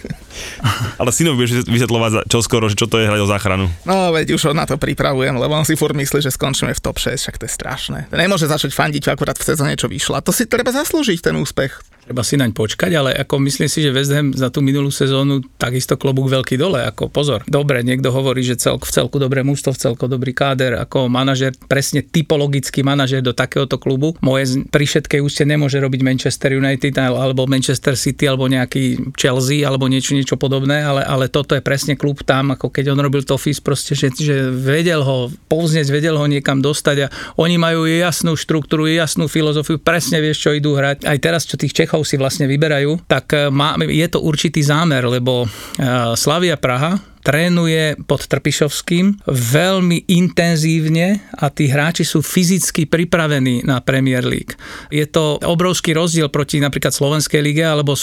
Ale 0.95 1.11
synovi 1.11 1.43
budeš 1.43 1.67
vysvetľovať 1.67 2.31
čo 2.31 2.39
skoro, 2.39 2.71
že 2.71 2.79
čo 2.79 2.87
to 2.87 3.03
je 3.03 3.09
hrať 3.11 3.19
o 3.19 3.27
záchranu. 3.27 3.65
No, 3.83 4.15
veď 4.15 4.39
už 4.39 4.47
ho 4.47 4.53
na 4.55 4.63
to 4.63 4.79
pripravujem, 4.79 5.35
lebo 5.35 5.51
on 5.51 5.67
si 5.67 5.75
furt 5.75 5.91
myslí, 5.91 6.23
že 6.23 6.31
skončíme 6.31 6.71
v 6.71 6.79
top 6.79 7.03
6, 7.03 7.19
však 7.19 7.35
to 7.35 7.45
je 7.45 7.51
strašné. 7.51 7.99
Nemôže 8.15 8.47
začať 8.47 8.71
fandiť 8.71 9.11
akurát 9.11 9.35
v 9.35 9.43
sezóne, 9.43 9.75
čo 9.75 9.91
vyšlo. 9.91 10.15
A 10.15 10.23
to 10.23 10.31
si 10.31 10.47
treba 10.47 10.71
zaslúžiť, 10.71 11.19
ten 11.19 11.35
úspech 11.35 11.96
treba 12.07 12.23
si 12.23 12.39
naň 12.39 12.55
počkať, 12.55 12.91
ale 12.95 13.11
ako 13.19 13.43
myslím 13.43 13.67
si, 13.67 13.83
že 13.83 13.91
West 13.91 14.15
Ham 14.15 14.31
za 14.31 14.47
tú 14.47 14.63
minulú 14.63 14.87
sezónu 14.87 15.43
takisto 15.59 15.99
klobúk 15.99 16.31
veľký 16.31 16.55
dole, 16.55 16.79
ako 16.87 17.11
pozor. 17.11 17.43
Dobre, 17.51 17.83
niekto 17.83 18.15
hovorí, 18.15 18.47
že 18.47 18.55
celk, 18.55 18.87
v 18.87 18.91
celku 18.95 19.19
dobré 19.19 19.43
mužstvo, 19.43 19.75
v 19.75 19.79
celku 19.79 20.07
dobrý 20.07 20.31
káder, 20.31 20.79
ako 20.79 21.11
manažer, 21.11 21.51
presne 21.67 21.99
typologický 22.07 22.79
manažer 22.79 23.19
do 23.19 23.35
takéhoto 23.35 23.75
klubu. 23.75 24.15
Moje 24.23 24.63
pri 24.71 24.87
všetkej 24.87 25.19
úste 25.19 25.43
nemôže 25.43 25.83
robiť 25.83 25.99
Manchester 25.99 26.55
United 26.55 26.95
alebo 26.95 27.43
Manchester 27.43 27.99
City 27.99 28.23
alebo 28.23 28.47
nejaký 28.47 29.11
Chelsea 29.19 29.67
alebo 29.67 29.91
niečo, 29.91 30.15
niečo 30.15 30.39
podobné, 30.39 30.87
ale, 30.87 31.03
ale 31.03 31.27
toto 31.27 31.59
je 31.59 31.61
presne 31.61 31.99
klub 31.99 32.23
tam, 32.23 32.55
ako 32.55 32.71
keď 32.71 32.95
on 32.95 33.03
robil 33.03 33.27
Tofis, 33.27 33.59
proste, 33.59 33.99
že, 33.99 34.15
že 34.15 34.47
vedel 34.47 35.03
ho 35.03 35.27
povznieť, 35.51 35.91
vedel 35.91 36.15
ho 36.15 36.23
niekam 36.23 36.63
dostať 36.63 36.97
a 37.03 37.07
oni 37.35 37.59
majú 37.59 37.83
jasnú 37.83 38.39
štruktúru, 38.39 38.87
jasnú 38.87 39.27
filozofiu, 39.27 39.75
presne 39.75 40.23
vieš, 40.23 40.47
čo 40.47 40.55
idú 40.55 40.71
hrať. 40.79 41.03
Aj 41.03 41.17
teraz, 41.19 41.43
čo 41.43 41.59
tých 41.59 41.75
Čechov 41.75 41.96
Čechov 41.97 42.13
si 42.13 42.21
vlastne 42.21 42.45
vyberajú, 42.45 43.09
tak 43.09 43.33
eh, 43.33 43.49
má, 43.49 43.73
je 43.81 44.05
to 44.05 44.21
určitý 44.21 44.61
zámer, 44.61 45.01
lebo 45.09 45.49
eh, 45.49 46.13
Slavia 46.13 46.53
Praha 46.53 47.01
trénuje 47.25 47.97
pod 48.05 48.23
Trpišovským 48.23 49.25
veľmi 49.27 50.07
intenzívne 50.07 51.27
a 51.41 51.51
tí 51.51 51.67
hráči 51.67 52.07
sú 52.07 52.23
fyzicky 52.23 52.87
pripravení 52.87 53.67
na 53.67 53.81
Premier 53.83 54.23
League. 54.23 54.55
Je 54.87 55.03
to 55.09 55.35
obrovský 55.43 55.91
rozdiel 55.91 56.31
proti 56.31 56.63
napríklad 56.63 56.95
Slovenskej 56.95 57.43
lige 57.43 57.65
alebo 57.67 57.99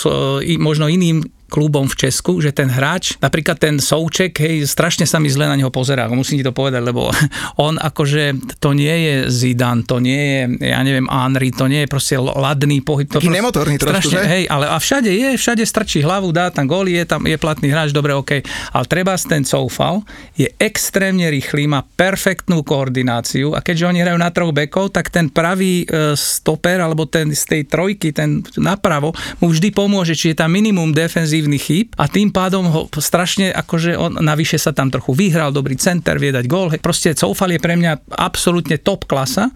možno 0.61 0.93
iným 0.93 1.25
klubom 1.49 1.87
v 1.87 2.09
Česku, 2.09 2.43
že 2.43 2.51
ten 2.51 2.67
hráč, 2.67 3.15
napríklad 3.23 3.61
ten 3.61 3.79
Souček, 3.79 4.35
hej, 4.43 4.67
strašne 4.67 5.07
sa 5.07 5.23
mi 5.23 5.31
zle 5.31 5.47
na 5.47 5.55
neho 5.55 5.71
pozerá, 5.71 6.11
musím 6.11 6.43
ti 6.43 6.45
to 6.45 6.51
povedať, 6.51 6.83
lebo 6.83 7.15
on 7.67 7.79
akože, 7.79 8.59
to 8.59 8.75
nie 8.75 8.91
je 8.91 9.15
Zidane, 9.31 9.87
to 9.87 10.03
nie 10.03 10.19
je, 10.19 10.43
ja 10.75 10.83
neviem, 10.83 11.07
Henry, 11.07 11.55
to 11.55 11.71
nie 11.71 11.87
je 11.87 11.89
proste 11.89 12.19
ladný 12.19 12.83
pohyb. 12.83 13.07
To 13.15 13.23
Taký 13.23 13.31
proste, 13.31 13.39
nemotorný 13.39 13.77
trošku, 13.79 14.11
strašne, 14.11 14.19
že? 14.19 14.31
Hej, 14.31 14.45
ale 14.51 14.65
a 14.67 14.77
všade 14.81 15.11
je, 15.13 15.31
všade 15.39 15.63
strčí 15.63 16.03
hlavu, 16.03 16.35
dá 16.35 16.51
tam 16.51 16.67
góly, 16.67 16.99
je 16.99 17.05
tam, 17.07 17.23
je 17.23 17.37
platný 17.39 17.71
hráč, 17.71 17.95
dobre, 17.95 18.17
OK. 18.17 18.43
Ale 18.75 18.85
treba 18.91 19.15
ten 19.15 19.47
Soufal, 19.47 20.03
je 20.35 20.51
extrémne 20.59 21.31
rýchly, 21.31 21.71
má 21.71 21.87
perfektnú 21.87 22.67
koordináciu 22.67 23.55
a 23.55 23.63
keďže 23.63 23.89
oni 23.95 23.99
hrajú 24.03 24.19
na 24.19 24.31
troch 24.35 24.51
bekov, 24.51 24.91
tak 24.91 25.09
ten 25.13 25.31
pravý 25.31 25.87
e, 25.87 26.19
stoper, 26.19 26.83
alebo 26.83 27.07
ten 27.07 27.31
z 27.31 27.45
tej 27.47 27.63
trojky, 27.71 28.11
ten 28.11 28.43
napravo, 28.59 29.15
mu 29.39 29.51
vždy 29.55 29.71
pomôže, 29.71 30.19
čiže 30.19 30.43
tam 30.43 30.51
minimum 30.51 30.91
defenzív 30.91 31.34
ofenzívnych 31.35 31.65
chýb 31.67 31.87
a 31.99 32.07
tým 32.07 32.31
pádom 32.31 32.71
ho 32.71 32.87
strašne, 33.03 33.51
akože 33.51 33.99
on 33.99 34.23
navyše 34.23 34.55
sa 34.55 34.71
tam 34.71 34.87
trochu 34.87 35.11
vyhral, 35.19 35.51
dobrý 35.51 35.75
center, 35.75 36.15
vie 36.23 36.31
dať 36.31 36.47
gól. 36.47 36.71
Proste 36.79 37.11
Coufal 37.19 37.51
je 37.51 37.59
pre 37.59 37.75
mňa 37.75 38.15
absolútne 38.15 38.79
top 38.79 39.11
klasa 39.11 39.51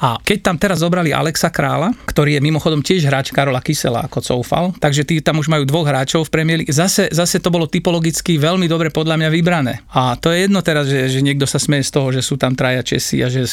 a 0.00 0.16
keď 0.16 0.38
tam 0.40 0.56
teraz 0.56 0.80
zobrali 0.80 1.12
Alexa 1.12 1.52
Krála, 1.52 1.92
ktorý 2.08 2.40
je 2.40 2.40
mimochodom 2.40 2.80
tiež 2.80 3.04
hráč 3.04 3.36
Karola 3.36 3.60
Kysela 3.60 4.08
ako 4.08 4.24
Coufal, 4.24 4.72
takže 4.80 5.04
tí 5.04 5.20
tam 5.20 5.44
už 5.44 5.52
majú 5.52 5.68
dvoch 5.68 5.84
hráčov 5.84 6.24
v 6.24 6.32
Premier. 6.32 6.58
Zase, 6.72 7.12
zase 7.12 7.36
to 7.36 7.52
bolo 7.52 7.68
typologicky 7.68 8.40
veľmi 8.40 8.64
dobre 8.64 8.88
podľa 8.88 9.20
mňa 9.20 9.28
vybrané. 9.28 9.84
A 9.92 10.16
to 10.16 10.32
je 10.32 10.48
jedno 10.48 10.64
teraz, 10.64 10.88
že, 10.88 11.12
že 11.12 11.20
niekto 11.20 11.44
sa 11.44 11.60
smeje 11.60 11.84
z 11.84 11.92
toho, 11.92 12.08
že 12.16 12.24
sú 12.24 12.40
tam 12.40 12.56
traja 12.56 12.80
Česi 12.80 13.20
a 13.20 13.28
že 13.28 13.44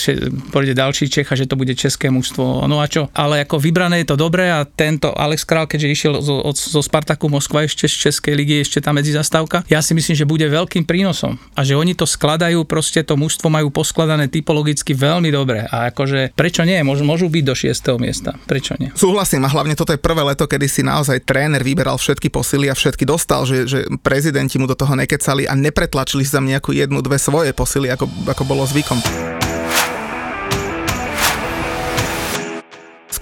pôjde 0.55 0.71
ďalší 0.71 1.11
Čech 1.11 1.27
a 1.27 1.35
že 1.35 1.51
to 1.51 1.59
bude 1.59 1.75
české 1.75 2.07
mužstvo. 2.07 2.63
No 2.71 2.79
a 2.79 2.87
čo? 2.87 3.11
Ale 3.11 3.43
ako 3.43 3.59
vybrané 3.59 4.07
je 4.07 4.15
to 4.15 4.15
dobré 4.15 4.47
a 4.47 4.63
tento 4.63 5.11
Alex 5.11 5.43
Král, 5.43 5.67
keďže 5.67 5.91
išiel 5.91 6.13
zo, 6.23 6.47
zo 6.55 6.79
Spartaku 6.79 7.27
Moskva 7.27 7.56
ešte 7.65 7.89
z 7.89 8.09
Českej 8.09 8.33
ligy, 8.37 8.61
ešte 8.61 8.83
tá 8.83 8.93
medzizastávka. 8.93 9.65
Ja 9.71 9.81
si 9.81 9.97
myslím, 9.97 10.13
že 10.13 10.29
bude 10.29 10.45
veľkým 10.45 10.85
prínosom 10.85 11.39
a 11.57 11.61
že 11.65 11.73
oni 11.73 11.97
to 11.97 12.05
skladajú, 12.05 12.65
proste 12.67 13.01
to 13.01 13.17
mužstvo 13.17 13.49
majú 13.49 13.73
poskladané 13.73 14.29
typologicky 14.29 14.93
veľmi 14.93 15.29
dobre 15.33 15.65
a 15.69 15.89
akože 15.89 16.33
prečo 16.33 16.65
nie, 16.65 16.81
môžu, 16.81 17.05
môžu 17.05 17.29
byť 17.29 17.43
do 17.45 17.55
6. 17.55 18.03
miesta, 18.03 18.35
prečo 18.45 18.73
nie? 18.77 18.93
Súhlasím 18.93 19.45
a 19.45 19.51
hlavne 19.51 19.73
toto 19.73 19.93
je 19.93 20.01
prvé 20.01 20.21
leto, 20.25 20.45
kedy 20.45 20.67
si 20.67 20.81
naozaj 20.83 21.23
tréner 21.25 21.63
vyberal 21.63 21.97
všetky 21.97 22.29
posily 22.29 22.69
a 22.69 22.75
všetky 22.77 23.07
dostal, 23.07 23.47
že, 23.47 23.65
že 23.65 23.79
prezidenti 24.03 24.59
mu 24.59 24.67
do 24.67 24.77
toho 24.77 24.93
nekecali 24.93 25.47
a 25.47 25.53
nepretlačili 25.57 26.27
si 26.27 26.35
nejakú 26.37 26.75
jednu, 26.75 27.01
dve 27.01 27.17
svoje 27.17 27.55
posily, 27.55 27.89
ako, 27.89 28.05
ako 28.27 28.43
bolo 28.45 28.63
zvykom. 28.67 28.99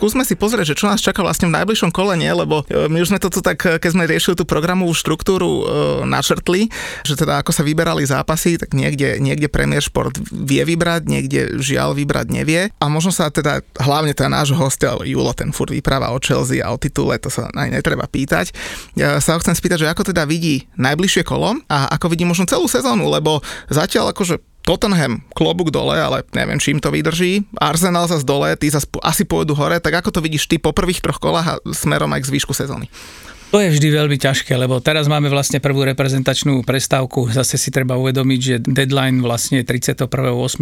Skúsme 0.05 0.21
si 0.21 0.37
pozrieť, 0.37 0.69
že 0.69 0.77
čo 0.77 0.85
nás 0.85 1.01
čaká 1.01 1.25
vlastne 1.25 1.49
v 1.49 1.57
najbližšom 1.57 1.89
kole, 1.89 2.13
nie? 2.13 2.29
lebo 2.29 2.61
e, 2.69 2.85
my 2.85 3.01
už 3.01 3.09
sme 3.09 3.17
to 3.17 3.33
tu 3.33 3.41
tak, 3.41 3.57
e, 3.65 3.81
keď 3.81 3.89
sme 3.89 4.05
riešili 4.05 4.37
tú 4.37 4.45
programovú 4.45 4.93
štruktúru 4.93 5.49
e, 5.49 5.63
načrtli, 6.05 6.69
že 7.01 7.17
teda 7.17 7.41
ako 7.41 7.49
sa 7.49 7.65
vyberali 7.65 8.05
zápasy, 8.05 8.61
tak 8.61 8.77
niekde, 8.77 9.17
niekde 9.17 9.49
Premier 9.49 9.81
Sport 9.81 10.21
vie 10.29 10.61
vybrať, 10.61 11.09
niekde 11.09 11.57
žiaľ 11.57 11.97
vybrať 11.97 12.29
nevie 12.29 12.69
a 12.69 12.85
možno 12.85 13.09
sa 13.09 13.33
teda, 13.33 13.65
hlavne 13.81 14.13
teda 14.13 14.29
nášho 14.29 14.61
hostia 14.61 14.93
Julo, 15.01 15.33
ten 15.33 15.49
furt 15.49 15.73
vypráva 15.73 16.13
o 16.13 16.21
Chelsea 16.21 16.61
a 16.61 16.69
o 16.69 16.77
titule, 16.77 17.17
to 17.17 17.33
sa 17.33 17.49
aj 17.49 17.73
netreba 17.73 18.05
pýtať. 18.05 18.53
Ja 18.93 19.17
sa 19.17 19.33
ho 19.33 19.41
chcem 19.41 19.57
spýtať, 19.57 19.89
že 19.89 19.89
ako 19.89 20.13
teda 20.13 20.29
vidí 20.29 20.69
najbližšie 20.77 21.25
kolo 21.25 21.57
a 21.65 21.89
ako 21.97 22.13
vidí 22.13 22.29
možno 22.29 22.45
celú 22.45 22.69
sezónu, 22.69 23.09
lebo 23.09 23.41
zatiaľ 23.73 24.13
akože 24.13 24.37
Tottenham 24.65 25.21
klobúk 25.37 25.69
dole, 25.69 25.93
ale 26.01 26.25
neviem, 26.33 26.57
čím 26.57 26.81
to 26.81 26.89
vydrží. 26.89 27.45
Arsenal 27.61 28.09
sa 28.09 28.17
z 28.17 28.25
dole, 28.25 28.49
tí 28.57 28.73
sa 28.73 28.81
asi 29.05 29.21
pôjdu 29.21 29.53
hore, 29.53 29.77
tak 29.77 30.01
ako 30.01 30.09
to 30.09 30.19
vidíš 30.25 30.49
ty 30.49 30.57
po 30.57 30.73
prvých 30.73 31.05
troch 31.05 31.21
kolách 31.21 31.47
a 31.47 31.59
smerom 31.69 32.09
aj 32.09 32.25
k 32.25 32.29
zvýšku 32.33 32.51
sezóny? 32.57 32.89
To 33.55 33.63
je 33.63 33.71
vždy 33.71 33.87
veľmi 33.87 34.19
ťažké, 34.19 34.51
lebo 34.59 34.83
teraz 34.83 35.07
máme 35.07 35.31
vlastne 35.31 35.63
prvú 35.63 35.87
reprezentačnú 35.87 36.67
prestávku. 36.67 37.31
Zase 37.31 37.55
si 37.55 37.71
treba 37.71 37.95
uvedomiť, 37.95 38.39
že 38.43 38.55
deadline 38.59 39.23
vlastne 39.23 39.63
31.8. 39.63 40.11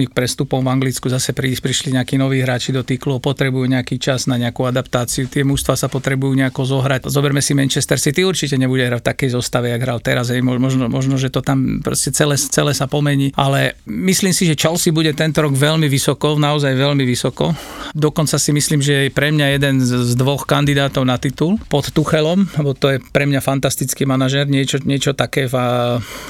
k 0.06 0.14
prestupom 0.14 0.62
v 0.62 0.70
Anglicku 0.70 1.10
zase 1.10 1.34
pri, 1.34 1.58
prišli 1.58 1.98
nejakí 1.98 2.22
noví 2.22 2.46
hráči 2.46 2.70
do 2.70 2.86
tých 2.86 3.02
klubov, 3.02 3.34
potrebujú 3.34 3.66
nejaký 3.66 3.98
čas 3.98 4.30
na 4.30 4.38
nejakú 4.38 4.70
adaptáciu. 4.70 5.26
Tie 5.26 5.42
mužstva 5.42 5.74
sa 5.74 5.90
potrebujú 5.90 6.38
nejako 6.38 6.70
zohrať. 6.70 7.10
Zoberme 7.10 7.42
si 7.42 7.58
Manchester 7.58 7.98
City, 7.98 8.30
určite 8.30 8.62
nebude 8.62 8.86
hrať 8.86 9.02
v 9.02 9.10
takej 9.10 9.30
zostave, 9.42 9.74
jak 9.74 9.82
hral 9.82 9.98
teraz. 9.98 10.30
Hej. 10.30 10.46
Možno, 10.46 10.86
možno, 10.86 11.18
že 11.18 11.34
to 11.34 11.42
tam 11.42 11.82
proste 11.82 12.14
celé, 12.14 12.38
celé 12.38 12.78
sa 12.78 12.86
pomení, 12.86 13.34
ale 13.34 13.74
myslím 13.90 14.38
si, 14.38 14.46
že 14.46 14.54
Chelsea 14.54 14.94
bude 14.94 15.18
tento 15.18 15.42
rok 15.42 15.58
veľmi 15.58 15.90
vysoko, 15.90 16.38
naozaj 16.38 16.78
veľmi 16.78 17.02
vysoko. 17.10 17.58
Dokonca 17.98 18.38
si 18.38 18.54
myslím, 18.54 18.86
že 18.86 19.10
je 19.10 19.10
pre 19.10 19.34
mňa 19.34 19.48
jeden 19.58 19.82
z 19.82 20.14
dvoch 20.14 20.46
kandidátov 20.46 21.02
na 21.10 21.18
titul 21.18 21.58
pod 21.74 21.90
Tuchelom, 21.90 22.46
lebo 22.54 22.83
to 22.84 22.92
je 22.92 22.98
pre 23.00 23.24
mňa 23.24 23.40
fantastický 23.40 24.04
manažer, 24.04 24.44
niečo, 24.52 24.84
niečo 24.84 25.16
také 25.16 25.48
v 25.48 25.56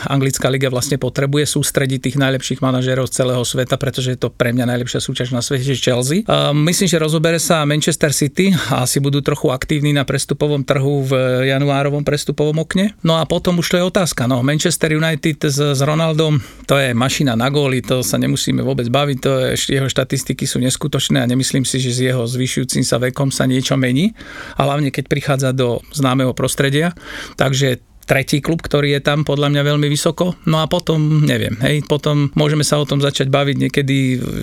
anglická 0.05 0.53
liga 0.53 0.69
vlastne 0.69 1.01
potrebuje 1.01 1.49
sústrediť 1.49 1.99
tých 2.05 2.17
najlepších 2.21 2.61
manažerov 2.61 3.09
z 3.09 3.25
celého 3.25 3.41
sveta, 3.41 3.81
pretože 3.81 4.13
je 4.13 4.19
to 4.21 4.29
pre 4.29 4.53
mňa 4.53 4.69
najlepšia 4.69 5.01
súťaž 5.01 5.33
na 5.33 5.41
svete, 5.41 5.73
Chelsea. 5.73 6.21
Myslím, 6.53 6.85
že 6.85 7.01
rozobere 7.01 7.41
sa 7.41 7.65
Manchester 7.65 8.13
City 8.13 8.53
a 8.69 8.85
asi 8.85 9.01
budú 9.01 9.25
trochu 9.25 9.49
aktívni 9.49 9.97
na 9.97 10.05
prestupovom 10.05 10.61
trhu 10.61 11.09
v 11.09 11.11
januárovom 11.49 12.05
prestupovom 12.05 12.61
okne. 12.61 12.93
No 13.01 13.17
a 13.17 13.25
potom 13.25 13.57
už 13.57 13.73
to 13.73 13.75
je 13.81 13.89
otázka. 13.89 14.29
No, 14.29 14.45
Manchester 14.45 14.93
United 14.93 15.49
s, 15.49 15.57
s 15.57 15.81
Ronaldom, 15.81 16.37
to 16.69 16.77
je 16.77 16.93
mašina 16.93 17.33
na 17.33 17.49
góly, 17.49 17.81
to 17.81 18.05
sa 18.05 18.21
nemusíme 18.21 18.61
vôbec 18.61 18.85
baviť, 18.93 19.17
to 19.17 19.31
je, 19.49 19.79
jeho 19.79 19.89
štatistiky 19.89 20.45
sú 20.45 20.61
neskutočné 20.61 21.17
a 21.17 21.25
nemyslím 21.25 21.65
si, 21.65 21.81
že 21.81 21.89
s 21.95 21.99
jeho 22.03 22.27
zvyšujúcim 22.29 22.85
sa 22.85 23.01
vekom 23.01 23.33
sa 23.33 23.49
niečo 23.49 23.73
mení. 23.73 24.13
A 24.59 24.69
hlavne 24.69 24.93
keď 24.93 25.09
prichádza 25.09 25.49
do 25.55 25.79
známeho 25.95 26.32
prostredia. 26.35 26.97
Takže 27.39 27.81
tretí 28.03 28.43
klub, 28.43 28.59
ktorý 28.59 28.99
je 28.99 29.01
tam 29.01 29.23
podľa 29.23 29.49
mňa 29.49 29.61
veľmi 29.63 29.87
vysoko. 29.87 30.35
No 30.43 30.59
a 30.59 30.67
potom, 30.67 31.23
neviem, 31.23 31.55
hej, 31.63 31.87
potom 31.87 32.29
môžeme 32.35 32.61
sa 32.67 32.79
o 32.79 32.87
tom 32.87 32.99
začať 32.99 33.31
baviť 33.31 33.55
niekedy, 33.67 33.97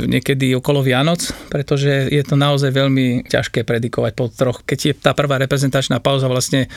niekedy 0.09 0.57
okolo 0.57 0.81
Vianoc, 0.81 1.21
pretože 1.53 2.09
je 2.09 2.23
to 2.25 2.35
naozaj 2.41 2.73
veľmi 2.73 3.29
ťažké 3.29 3.63
predikovať 3.69 4.13
po 4.17 4.33
troch. 4.33 4.65
Keď 4.65 4.79
je 4.81 4.93
tá 4.97 5.13
prvá 5.13 5.37
reprezentačná 5.37 6.01
pauza, 6.01 6.27
vlastne 6.27 6.73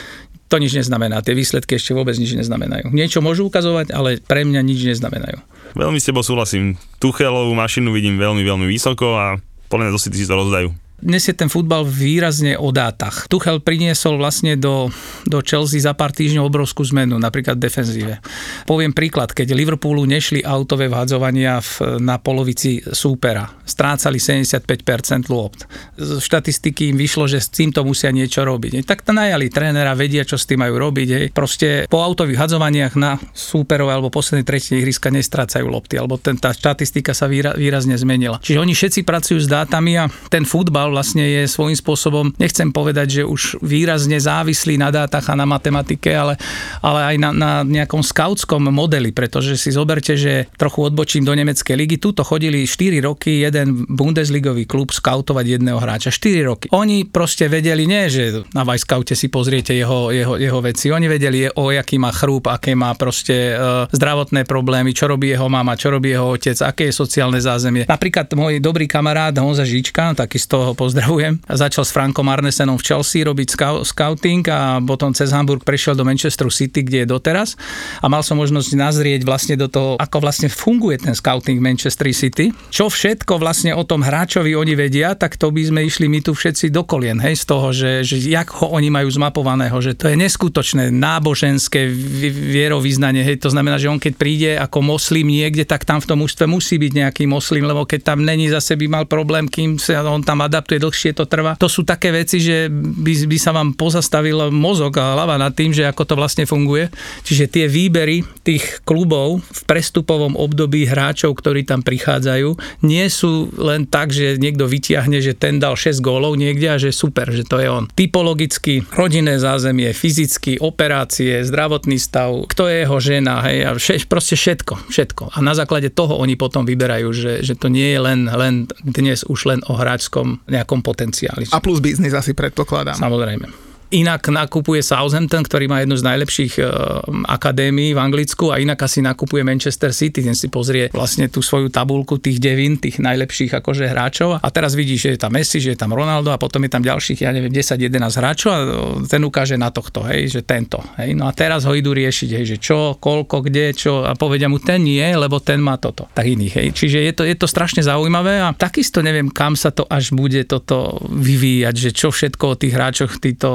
to 0.52 0.60
nič 0.60 0.76
neznamená. 0.76 1.24
Tie 1.24 1.34
výsledky 1.34 1.80
ešte 1.80 1.96
vôbec 1.96 2.14
nič 2.20 2.36
neznamenajú. 2.36 2.92
Niečo 2.94 3.24
môžu 3.24 3.48
ukazovať, 3.48 3.96
ale 3.96 4.20
pre 4.22 4.44
mňa 4.44 4.62
nič 4.62 4.86
neznamenajú. 4.86 5.40
Veľmi 5.74 5.98
s 5.98 6.06
tebou 6.06 6.22
súhlasím. 6.22 6.78
Tuchelovú 7.02 7.56
mašinu 7.58 7.90
vidím 7.90 8.22
veľmi, 8.22 8.46
veľmi 8.46 8.68
vysoko 8.70 9.18
a 9.18 9.26
podľa 9.72 9.90
mňa 9.90 9.98
si 9.98 10.30
to 10.30 10.38
rozdajú 10.38 10.83
dnes 11.04 11.28
je 11.28 11.36
ten 11.36 11.52
futbal 11.52 11.84
výrazne 11.84 12.56
o 12.56 12.72
dátach. 12.72 13.28
Tuchel 13.28 13.60
priniesol 13.60 14.16
vlastne 14.16 14.56
do, 14.56 14.88
do 15.28 15.44
Chelsea 15.44 15.84
za 15.84 15.92
pár 15.92 16.16
týždňov 16.16 16.48
obrovskú 16.48 16.88
zmenu, 16.96 17.20
napríklad 17.20 17.60
defenzíve. 17.60 18.24
Poviem 18.64 18.96
príklad, 18.96 19.36
keď 19.36 19.52
Liverpoolu 19.52 20.08
nešli 20.08 20.40
autové 20.48 20.88
vhadzovania 20.88 21.60
v, 21.60 22.00
na 22.00 22.16
polovici 22.24 22.80
súpera, 22.80 23.52
strácali 23.68 24.16
75% 24.16 25.28
lopt. 25.28 25.68
Z 26.00 26.24
štatistiky 26.24 26.96
im 26.96 26.98
vyšlo, 26.98 27.28
že 27.28 27.44
s 27.44 27.52
týmto 27.52 27.84
musia 27.84 28.16
niečo 28.16 28.48
robiť. 28.48 28.88
Tak 28.88 29.04
to 29.04 29.12
najali 29.12 29.52
trénera, 29.52 29.92
vedia, 30.00 30.24
čo 30.24 30.40
s 30.40 30.48
tým 30.48 30.64
majú 30.64 30.80
robiť. 30.80 31.08
Hej. 31.12 31.26
Proste 31.36 31.68
po 31.92 32.00
autových 32.00 32.48
hadzovaniach 32.48 32.96
na 32.96 33.20
súperové 33.36 33.92
alebo 33.92 34.08
poslednej 34.08 34.48
tretej 34.48 34.80
ihriska 34.80 35.12
nestrácajú 35.12 35.68
lopty, 35.68 36.00
alebo 36.00 36.16
ten, 36.16 36.40
tá 36.40 36.56
štatistika 36.56 37.12
sa 37.12 37.28
výrazne 37.28 38.00
zmenila. 38.00 38.40
Čiže 38.40 38.62
oni 38.64 38.72
všetci 38.72 39.02
pracujú 39.04 39.44
s 39.44 39.52
dátami 39.52 40.00
a 40.00 40.08
ten 40.32 40.48
futbal 40.48 40.93
vlastne 40.94 41.26
je 41.26 41.50
svojím 41.50 41.74
spôsobom, 41.74 42.38
nechcem 42.38 42.70
povedať, 42.70 43.22
že 43.22 43.24
už 43.26 43.58
výrazne 43.66 44.22
závislý 44.22 44.78
na 44.78 44.94
dátach 44.94 45.26
a 45.28 45.36
na 45.36 45.50
matematike, 45.50 46.14
ale, 46.14 46.38
ale 46.86 47.14
aj 47.14 47.16
na, 47.18 47.30
na 47.34 47.52
nejakom 47.66 48.06
skautskom 48.06 48.70
modeli, 48.70 49.10
pretože 49.10 49.58
si 49.58 49.74
zoberte, 49.74 50.14
že 50.14 50.46
trochu 50.56 50.86
odbočím 50.86 51.26
do 51.26 51.34
nemeckej 51.34 51.74
ligy, 51.74 51.98
tuto 51.98 52.22
chodili 52.22 52.70
4 52.70 53.02
roky 53.02 53.42
jeden 53.42 53.90
Bundesligový 53.90 54.70
klub 54.70 54.94
skautovať 54.94 55.58
jedného 55.58 55.82
hráča. 55.82 56.14
4 56.14 56.46
roky. 56.46 56.66
Oni 56.76 57.10
proste 57.10 57.50
vedeli, 57.50 57.90
nie, 57.90 58.06
že 58.12 58.46
na 58.54 58.62
Vajskaute 58.62 59.18
si 59.18 59.32
pozriete 59.34 59.74
jeho, 59.74 60.14
jeho, 60.14 60.38
jeho 60.38 60.60
veci, 60.62 60.94
oni 60.94 61.10
vedeli, 61.10 61.50
o 61.50 61.74
jaký 61.74 61.98
má 61.98 62.14
chrúb, 62.14 62.52
aké 62.52 62.78
má 62.78 62.94
proste 62.94 63.56
uh, 63.56 63.90
zdravotné 63.90 64.46
problémy, 64.46 64.94
čo 64.94 65.10
robí 65.10 65.34
jeho 65.34 65.48
mama, 65.50 65.80
čo 65.80 65.90
robí 65.90 66.14
jeho 66.14 66.36
otec, 66.36 66.60
aké 66.62 66.92
je 66.92 66.94
sociálne 66.94 67.40
zázemie. 67.40 67.90
Napríklad 67.90 68.30
môj 68.36 68.60
dobrý 68.60 68.86
kamarát 68.86 69.34
Honza 69.40 69.64
Žička, 69.64 70.14
takisto 70.14 70.73
ho 70.74 70.76
pozdravujem. 70.76 71.38
Začal 71.46 71.86
s 71.86 71.94
Frankom 71.94 72.26
Arnesenom 72.26 72.82
v 72.82 72.84
Chelsea 72.84 73.22
robiť 73.22 73.54
scouting 73.86 74.42
a 74.50 74.82
potom 74.82 75.14
cez 75.14 75.30
Hamburg 75.30 75.62
prešiel 75.62 75.94
do 75.94 76.02
Manchesteru 76.02 76.50
City, 76.50 76.82
kde 76.82 77.06
je 77.06 77.08
doteraz. 77.14 77.54
A 78.02 78.10
mal 78.10 78.26
som 78.26 78.42
možnosť 78.42 78.74
nazrieť 78.74 79.22
vlastne 79.22 79.54
do 79.54 79.70
toho, 79.70 80.02
ako 80.02 80.18
vlastne 80.18 80.50
funguje 80.50 80.98
ten 80.98 81.14
scouting 81.14 81.62
Manchester 81.62 82.10
City. 82.10 82.50
Čo 82.74 82.90
všetko 82.90 83.38
vlastne 83.38 83.78
o 83.78 83.86
tom 83.86 84.02
hráčovi 84.02 84.58
oni 84.58 84.74
vedia, 84.74 85.14
tak 85.14 85.38
to 85.38 85.54
by 85.54 85.62
sme 85.62 85.86
išli 85.86 86.10
my 86.10 86.24
tu 86.24 86.34
všetci 86.34 86.74
do 86.74 86.82
kolien, 86.88 87.20
hej, 87.20 87.38
z 87.38 87.46
toho, 87.46 87.70
že, 87.76 88.02
že 88.02 88.18
jak 88.18 88.50
ho 88.56 88.72
oni 88.74 88.90
majú 88.90 89.12
zmapovaného, 89.12 89.76
že 89.84 89.94
to 89.94 90.10
je 90.10 90.16
neskutočné 90.18 90.90
náboženské 90.90 91.86
vierovýznanie, 92.32 93.22
hej, 93.22 93.44
to 93.44 93.52
znamená, 93.52 93.78
že 93.78 93.92
on 93.92 94.00
keď 94.00 94.14
príde 94.16 94.52
ako 94.56 94.80
moslim 94.82 95.28
niekde, 95.28 95.68
tak 95.68 95.84
tam 95.84 96.00
v 96.00 96.10
tom 96.10 96.24
ústve 96.24 96.48
musí 96.48 96.80
byť 96.80 96.92
nejaký 97.04 97.24
moslim, 97.28 97.68
lebo 97.68 97.84
keď 97.84 98.16
tam 98.16 98.24
není 98.24 98.48
zase 98.48 98.80
by 98.80 98.88
mal 98.88 99.06
problém, 99.06 99.46
kým 99.46 99.76
sa 99.76 100.02
on 100.08 100.24
tam 100.24 100.40
adaptuje 100.40 100.63
je 100.72 100.80
dlhšie 100.80 101.12
to 101.12 101.28
trvá. 101.28 101.60
To 101.60 101.68
sú 101.68 101.84
také 101.84 102.16
veci, 102.16 102.40
že 102.40 102.72
by, 102.72 103.28
by 103.28 103.38
sa 103.38 103.52
vám 103.52 103.76
pozastavil 103.76 104.48
mozog 104.54 104.96
a 105.02 105.20
hlava 105.20 105.36
nad 105.36 105.52
tým, 105.52 105.76
že 105.76 105.84
ako 105.84 106.04
to 106.08 106.16
vlastne 106.16 106.48
funguje. 106.48 106.88
Čiže 107.28 107.52
tie 107.52 107.66
výbery 107.68 108.24
tých 108.48 108.80
klubov 108.88 109.44
v 109.44 109.62
prestupovom 109.68 110.40
období 110.40 110.88
hráčov, 110.88 111.36
ktorí 111.36 111.68
tam 111.68 111.84
prichádzajú, 111.84 112.84
nie 112.88 113.06
sú 113.12 113.52
len 113.60 113.88
tak, 113.88 114.12
že 114.12 114.40
niekto 114.40 114.68
vytiahne, 114.68 115.20
že 115.20 115.36
ten 115.36 115.60
dal 115.60 115.76
6 115.76 116.00
gólov 116.00 116.36
niekde 116.40 116.68
a 116.72 116.78
že 116.80 116.96
super, 116.96 117.32
že 117.32 117.48
to 117.48 117.60
je 117.60 117.68
on. 117.68 117.88
Typologicky, 117.92 118.84
rodinné 118.94 119.40
zázemie, 119.40 119.92
fyzicky, 119.96 120.60
operácie, 120.60 121.42
zdravotný 121.44 121.98
stav, 121.98 122.46
kto 122.52 122.68
je 122.70 122.76
jeho 122.84 122.98
žena, 123.00 123.44
hej, 123.48 123.58
a 123.68 123.72
vše, 123.76 124.06
proste 124.06 124.36
všetko, 124.36 124.92
všetko. 124.92 125.24
A 125.34 125.38
na 125.40 125.56
základe 125.56 125.90
toho 125.90 126.20
oni 126.20 126.36
potom 126.36 126.68
vyberajú, 126.68 127.10
že, 127.16 127.34
že 127.42 127.56
to 127.56 127.72
nie 127.72 127.96
je 127.96 128.00
len, 128.00 128.28
len 128.28 128.68
dnes 128.84 129.24
už 129.24 129.40
len 129.50 129.60
o 129.72 129.74
hráčskom 129.80 130.44
nejakom 130.54 130.86
potenciáli. 130.86 131.50
A 131.50 131.58
plus 131.58 131.82
biznis 131.82 132.14
asi 132.14 132.38
predpokladám. 132.38 132.96
Samozrejme. 132.96 133.73
Inak 133.94 134.26
nakupuje 134.34 134.82
Southampton, 134.82 135.46
ktorý 135.46 135.70
má 135.70 135.86
jednu 135.86 135.94
z 135.94 136.04
najlepších 136.10 136.54
uh, 136.58 137.06
akadémií 137.30 137.94
v 137.94 138.02
Anglicku 138.02 138.50
a 138.50 138.58
inak 138.58 138.82
asi 138.90 139.06
nakupuje 139.06 139.46
Manchester 139.46 139.94
City, 139.94 140.26
ten 140.26 140.34
si 140.34 140.50
pozrie 140.50 140.90
vlastne 140.90 141.30
tú 141.30 141.46
svoju 141.46 141.70
tabulku 141.70 142.18
tých 142.18 142.42
devín, 142.42 142.82
tých 142.82 142.98
najlepších 142.98 143.54
akože 143.54 143.86
hráčov 143.86 144.42
a 144.42 144.48
teraz 144.50 144.74
vidí, 144.74 144.98
že 144.98 145.14
je 145.14 145.20
tam 145.22 145.38
Messi, 145.38 145.62
že 145.62 145.74
je 145.74 145.80
tam 145.80 145.94
Ronaldo 145.94 146.34
a 146.34 146.42
potom 146.42 146.66
je 146.66 146.74
tam 146.74 146.82
ďalších, 146.82 147.22
ja 147.22 147.30
neviem, 147.30 147.54
10-11 147.54 147.94
hráčov 148.18 148.50
a 148.50 148.58
ten 149.06 149.22
ukáže 149.22 149.62
na 149.62 149.70
tohto, 149.70 150.02
hej, 150.10 150.26
že 150.26 150.42
tento. 150.42 150.82
Hej. 150.98 151.14
No 151.14 151.30
a 151.30 151.32
teraz 151.38 151.62
ho 151.70 151.78
idú 151.78 151.94
riešiť, 151.94 152.30
hej, 152.34 152.46
že 152.50 152.58
čo, 152.58 152.98
koľko, 152.98 153.46
kde, 153.46 153.78
čo 153.78 154.10
a 154.10 154.18
povedia 154.18 154.50
mu 154.50 154.58
ten 154.58 154.82
nie, 154.82 155.06
lebo 155.06 155.38
ten 155.38 155.62
má 155.62 155.78
toto. 155.78 156.10
Tak 156.18 156.26
iných, 156.26 156.54
hej. 156.58 156.68
Čiže 156.74 156.98
je 156.98 157.14
to, 157.14 157.24
je 157.30 157.36
to 157.38 157.46
strašne 157.46 157.86
zaujímavé 157.86 158.42
a 158.42 158.58
takisto 158.58 159.06
neviem, 159.06 159.30
kam 159.30 159.54
sa 159.54 159.70
to 159.70 159.86
až 159.86 160.18
bude 160.18 160.50
toto 160.50 160.98
vyvíjať, 161.14 161.76
že 161.78 161.90
čo 161.94 162.10
všetko 162.10 162.44
o 162.44 162.58
tých 162.58 162.74
hráčoch 162.74 163.22
títo 163.22 163.50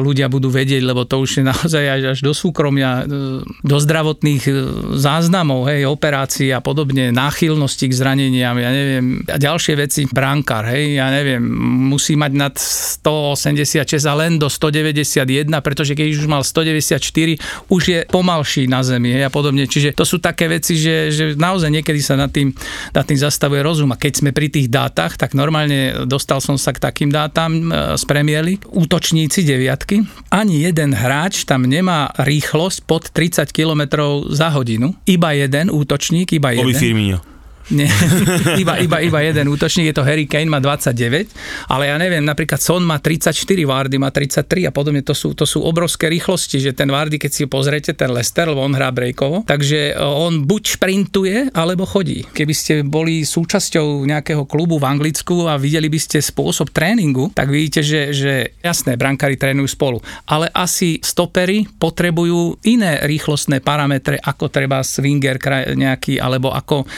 ľudia 0.00 0.30
budú 0.30 0.48
vedieť, 0.52 0.82
lebo 0.84 1.04
to 1.04 1.22
už 1.22 1.40
je 1.40 1.44
naozaj 1.44 1.84
až, 1.84 2.02
až 2.16 2.18
do 2.24 2.32
súkromia, 2.32 3.04
e, 3.04 3.42
do 3.44 3.76
zdravotných 3.76 4.42
e, 4.46 4.52
záznamov, 4.96 5.68
hej, 5.68 5.86
operácií 5.88 6.50
a 6.54 6.60
podobne, 6.62 7.10
náchylnosti 7.10 7.86
k 7.90 7.94
zraneniam, 7.94 8.56
ja 8.58 8.70
neviem, 8.70 9.22
a 9.26 9.36
ďalšie 9.36 9.74
veci, 9.78 10.00
brankár, 10.08 10.68
hej, 10.70 10.98
ja 10.98 11.08
neviem, 11.12 11.42
musí 11.90 12.14
mať 12.14 12.32
nad 12.34 12.54
186 12.56 13.84
a 14.04 14.14
len 14.14 14.36
do 14.36 14.50
191, 14.50 15.48
pretože 15.62 15.92
keď 15.94 16.06
už 16.14 16.26
mal 16.28 16.42
194, 16.42 17.68
už 17.68 17.82
je 17.82 18.00
pomalší 18.08 18.66
na 18.66 18.84
zemi, 18.84 19.14
hej, 19.14 19.26
a 19.26 19.30
podobne. 19.32 19.66
Čiže 19.66 19.94
to 19.94 20.04
sú 20.06 20.18
také 20.18 20.48
veci, 20.48 20.78
že, 20.78 21.10
že 21.10 21.24
naozaj 21.34 21.70
niekedy 21.72 22.00
sa 22.00 22.14
nad 22.14 22.30
tým, 22.32 22.52
nad 22.92 23.04
tým 23.04 23.18
zastavuje 23.18 23.60
rozum. 23.64 23.90
A 23.94 24.00
keď 24.00 24.24
sme 24.24 24.30
pri 24.30 24.48
tých 24.48 24.68
dátach, 24.68 25.16
tak 25.16 25.34
normálne 25.34 26.04
dostal 26.04 26.40
som 26.40 26.56
sa 26.60 26.72
k 26.74 26.82
takým 26.82 27.10
dátam 27.12 27.68
e, 27.68 27.96
z 27.96 28.04
premiély. 28.04 28.60
Útočníci 28.70 29.47
deviatky. 29.48 30.04
Ani 30.28 30.68
jeden 30.68 30.92
hráč 30.92 31.48
tam 31.48 31.64
nemá 31.64 32.12
rýchlosť 32.20 32.84
pod 32.84 33.08
30 33.08 33.48
km 33.56 33.88
za 34.28 34.52
hodinu. 34.52 34.92
Iba 35.08 35.32
jeden 35.32 35.72
útočník, 35.72 36.36
iba 36.36 36.52
jeden. 36.52 36.76
Firmino 36.76 37.37
Nie, 37.68 37.92
iba, 38.62 38.80
iba, 38.80 38.98
iba 39.04 39.20
jeden 39.20 39.52
útočník, 39.52 39.92
je 39.92 39.96
to 40.00 40.06
Harry 40.06 40.24
Kane, 40.24 40.48
má 40.48 40.56
29, 40.56 41.68
ale 41.68 41.92
ja 41.92 42.00
neviem, 42.00 42.24
napríklad 42.24 42.56
Son 42.56 42.80
má 42.80 42.96
34, 42.96 43.36
Vardy 43.68 44.00
má 44.00 44.08
33 44.08 44.68
a 44.68 44.72
podobne, 44.72 45.04
to 45.04 45.12
sú, 45.12 45.36
to 45.36 45.44
sú 45.44 45.60
obrovské 45.60 46.08
rýchlosti, 46.08 46.64
že 46.64 46.72
ten 46.72 46.88
Vardy, 46.88 47.20
keď 47.20 47.30
si 47.30 47.44
pozriete, 47.44 47.92
ten 47.92 48.08
Lester, 48.08 48.48
lebo 48.48 48.64
on 48.64 48.72
hrá 48.72 48.88
breakovo, 48.88 49.44
takže 49.44 49.92
e, 49.92 50.00
on 50.00 50.48
buď 50.48 50.62
šprintuje, 50.80 51.36
alebo 51.52 51.84
chodí. 51.84 52.24
Keby 52.32 52.54
ste 52.56 52.74
boli 52.80 53.28
súčasťou 53.28 54.08
nejakého 54.08 54.48
klubu 54.48 54.80
v 54.80 54.88
Anglicku 54.88 55.44
a 55.44 55.60
videli 55.60 55.92
by 55.92 56.00
ste 56.00 56.24
spôsob 56.24 56.72
tréningu, 56.72 57.28
tak 57.36 57.52
vidíte, 57.52 57.84
že, 57.84 58.16
že 58.16 58.32
jasné, 58.64 58.96
brankári 58.96 59.36
trénujú 59.36 59.68
spolu, 59.76 60.00
ale 60.24 60.48
asi 60.56 61.04
stopery 61.04 61.68
potrebujú 61.76 62.64
iné 62.64 63.04
rýchlostné 63.04 63.60
parametre, 63.60 64.16
ako 64.16 64.48
treba 64.48 64.80
swinger 64.80 65.36
nejaký, 65.76 66.16
alebo 66.16 66.48
ako 66.48 66.88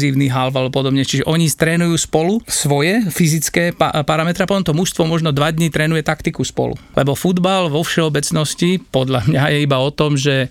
defenzívny 0.00 0.32
halv 0.32 0.56
alebo 0.56 0.72
podobne. 0.72 1.04
Čiže 1.04 1.28
oni 1.28 1.52
trénujú 1.52 1.92
spolu 2.00 2.40
svoje 2.48 3.04
fyzické 3.12 3.76
pa- 3.76 4.00
parametre 4.00 4.48
potom 4.48 4.64
to 4.64 4.72
mužstvo 4.72 5.04
možno 5.04 5.28
dva 5.28 5.52
dní 5.52 5.68
trénuje 5.68 6.00
taktiku 6.00 6.40
spolu. 6.40 6.72
Lebo 6.96 7.12
futbal 7.12 7.68
vo 7.68 7.84
všeobecnosti 7.84 8.80
podľa 8.80 9.28
mňa 9.28 9.42
je 9.52 9.58
iba 9.60 9.76
o 9.76 9.92
tom, 9.92 10.16
že 10.16 10.48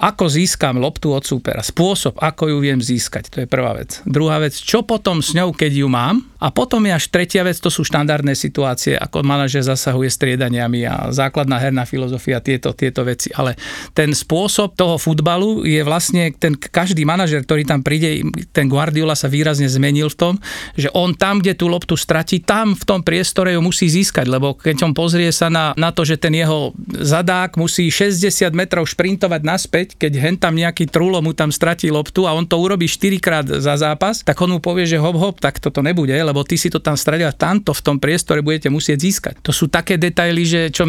ako 0.00 0.24
získam 0.26 0.80
loptu 0.80 1.12
od 1.12 1.22
súpera, 1.22 1.60
spôsob, 1.60 2.16
ako 2.18 2.48
ju 2.50 2.56
viem 2.58 2.80
získať, 2.80 3.28
to 3.28 3.44
je 3.44 3.46
prvá 3.46 3.76
vec. 3.76 4.02
Druhá 4.02 4.42
vec, 4.42 4.56
čo 4.56 4.82
potom 4.82 5.20
s 5.20 5.30
ňou, 5.36 5.54
keď 5.54 5.84
ju 5.84 5.86
mám. 5.86 6.31
A 6.42 6.50
potom 6.50 6.82
je 6.82 6.90
až 6.90 7.06
tretia 7.06 7.46
vec, 7.46 7.62
to 7.62 7.70
sú 7.70 7.86
štandardné 7.86 8.34
situácie, 8.34 8.98
ako 8.98 9.22
manažer 9.22 9.62
zasahuje 9.62 10.10
striedaniami 10.10 10.82
a 10.90 11.14
základná 11.14 11.62
herná 11.62 11.86
filozofia, 11.86 12.42
tieto, 12.42 12.74
tieto 12.74 13.06
veci. 13.06 13.30
Ale 13.30 13.54
ten 13.94 14.10
spôsob 14.10 14.74
toho 14.74 14.98
futbalu 14.98 15.62
je 15.62 15.78
vlastne, 15.86 16.34
ten 16.34 16.58
každý 16.58 17.06
manažer, 17.06 17.46
ktorý 17.46 17.62
tam 17.62 17.86
príde, 17.86 18.26
ten 18.50 18.66
Guardiola 18.66 19.14
sa 19.14 19.30
výrazne 19.30 19.70
zmenil 19.70 20.10
v 20.10 20.18
tom, 20.18 20.34
že 20.74 20.90
on 20.90 21.14
tam, 21.14 21.38
kde 21.38 21.54
tú 21.54 21.70
loptu 21.70 21.94
stratí, 21.94 22.42
tam 22.42 22.74
v 22.74 22.82
tom 22.82 23.06
priestore 23.06 23.54
ju 23.54 23.62
musí 23.62 23.86
získať, 23.86 24.26
lebo 24.26 24.58
keď 24.58 24.90
on 24.90 24.92
pozrie 24.96 25.30
sa 25.30 25.46
na, 25.46 25.70
na 25.78 25.94
to, 25.94 26.02
že 26.02 26.18
ten 26.18 26.34
jeho 26.34 26.74
zadák 26.90 27.54
musí 27.54 27.86
60 27.86 28.50
metrov 28.50 28.82
šprintovať 28.90 29.40
naspäť, 29.46 29.86
keď 29.94 30.12
hen 30.18 30.36
tam 30.40 30.58
nejaký 30.58 30.90
trulo 30.90 31.22
mu 31.22 31.30
tam 31.36 31.54
stratí 31.54 31.86
loptu 31.86 32.26
a 32.26 32.34
on 32.34 32.48
to 32.48 32.58
urobí 32.58 32.90
4 32.90 33.22
krát 33.22 33.46
za 33.46 33.78
zápas, 33.78 34.26
tak 34.26 34.34
on 34.42 34.56
mu 34.56 34.58
povie, 34.58 34.88
že 34.88 34.98
hop 34.98 35.14
hop, 35.20 35.36
tak 35.38 35.60
toto 35.60 35.84
nebude, 35.84 36.16
lebo 36.16 36.31
ty 36.40 36.56
si 36.56 36.72
to 36.72 36.80
tam 36.80 36.96
stratil 36.96 37.28
a 37.28 37.36
tamto 37.36 37.76
v 37.76 37.84
tom 37.84 38.00
priestore 38.00 38.40
budete 38.40 38.72
musieť 38.72 38.98
získať. 39.04 39.34
To 39.44 39.52
sú 39.52 39.68
také 39.68 40.00
detaily, 40.00 40.48
že 40.48 40.60
čo 40.72 40.88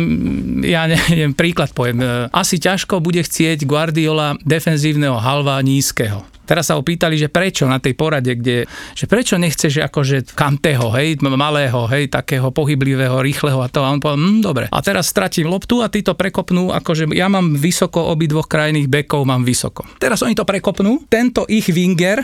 ja 0.63 0.87
neviem, 0.87 1.35
príklad 1.35 1.75
poviem. 1.75 1.99
E, 1.99 2.31
asi 2.31 2.55
ťažko 2.55 3.03
bude 3.03 3.19
chcieť 3.19 3.67
Guardiola 3.67 4.39
defenzívneho 4.47 5.19
halva 5.19 5.59
nízkeho 5.59 6.33
Teraz 6.43 6.67
sa 6.67 6.75
opýtali, 6.75 7.15
že 7.15 7.31
prečo 7.31 7.63
na 7.63 7.79
tej 7.79 7.95
porade, 7.95 8.35
kde, 8.35 8.67
že 8.93 9.05
prečo 9.07 9.39
nechceš 9.39 9.79
akože 9.79 10.35
Kanteho, 10.35 10.91
hej, 10.99 11.23
malého, 11.23 11.87
hej, 11.87 12.11
takého 12.11 12.51
pohyblivého, 12.51 13.23
rýchleho 13.23 13.63
a 13.63 13.71
to. 13.71 13.79
A 13.79 13.95
on 13.95 14.03
povedal, 14.03 14.19
hm, 14.19 14.41
dobre. 14.43 14.65
A 14.67 14.79
teraz 14.83 15.07
stratím 15.07 15.47
loptu 15.47 15.79
a 15.79 15.87
ty 15.87 16.03
to 16.03 16.19
prekopnú, 16.19 16.75
akože 16.75 17.07
ja 17.15 17.31
mám 17.31 17.55
vysoko, 17.55 18.11
obidvoch 18.11 18.51
krajných 18.51 18.91
bekov 18.91 19.23
mám 19.23 19.47
vysoko. 19.47 19.87
Teraz 19.95 20.19
oni 20.19 20.35
to 20.35 20.43
prekopnú, 20.43 21.07
tento 21.07 21.47
ich 21.47 21.71
winger 21.71 22.19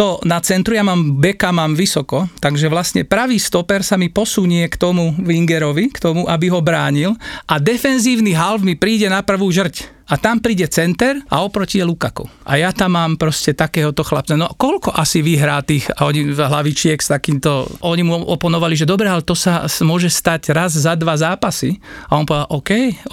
to 0.00 0.16
na 0.24 0.40
centru, 0.40 0.72
ja 0.72 0.80
mám 0.80 1.20
beka, 1.20 1.52
mám 1.52 1.76
vysoko, 1.76 2.24
takže 2.40 2.72
vlastne 2.72 3.04
pravý 3.04 3.36
stoper 3.36 3.84
sa 3.84 4.00
mi 4.00 4.08
posunie 4.08 4.64
k 4.64 4.80
tomu 4.80 5.12
Wingerovi, 5.20 5.92
k 5.92 6.00
tomu, 6.00 6.24
aby 6.24 6.48
ho 6.48 6.64
bránil 6.64 7.12
a 7.44 7.60
defenzívny 7.60 8.32
half 8.32 8.64
mi 8.64 8.80
príde 8.80 9.12
na 9.12 9.20
prvú 9.20 9.52
žrť 9.52 10.00
a 10.08 10.16
tam 10.16 10.40
príde 10.40 10.64
center 10.72 11.20
a 11.28 11.44
oproti 11.44 11.78
je 11.78 11.84
Lukaku. 11.84 12.24
A 12.48 12.56
ja 12.56 12.72
tam 12.72 12.96
mám 12.96 13.20
proste 13.20 13.52
takéhoto 13.52 14.00
chlapca. 14.00 14.40
No 14.40 14.48
koľko 14.56 14.90
asi 14.96 15.20
vyhrá 15.20 15.60
tých 15.60 15.92
oni 16.00 16.32
hlavičiek 16.32 16.96
s 16.96 17.12
takýmto, 17.12 17.68
oni 17.84 18.00
mu 18.00 18.24
oponovali, 18.24 18.80
že 18.80 18.88
dobre, 18.88 19.04
ale 19.04 19.20
to 19.20 19.36
sa 19.36 19.68
môže 19.84 20.08
stať 20.08 20.56
raz 20.56 20.80
za 20.80 20.96
dva 20.96 21.12
zápasy. 21.12 21.76
A 22.08 22.16
on 22.16 22.24
povedal, 22.24 22.48
OK, 22.48 22.70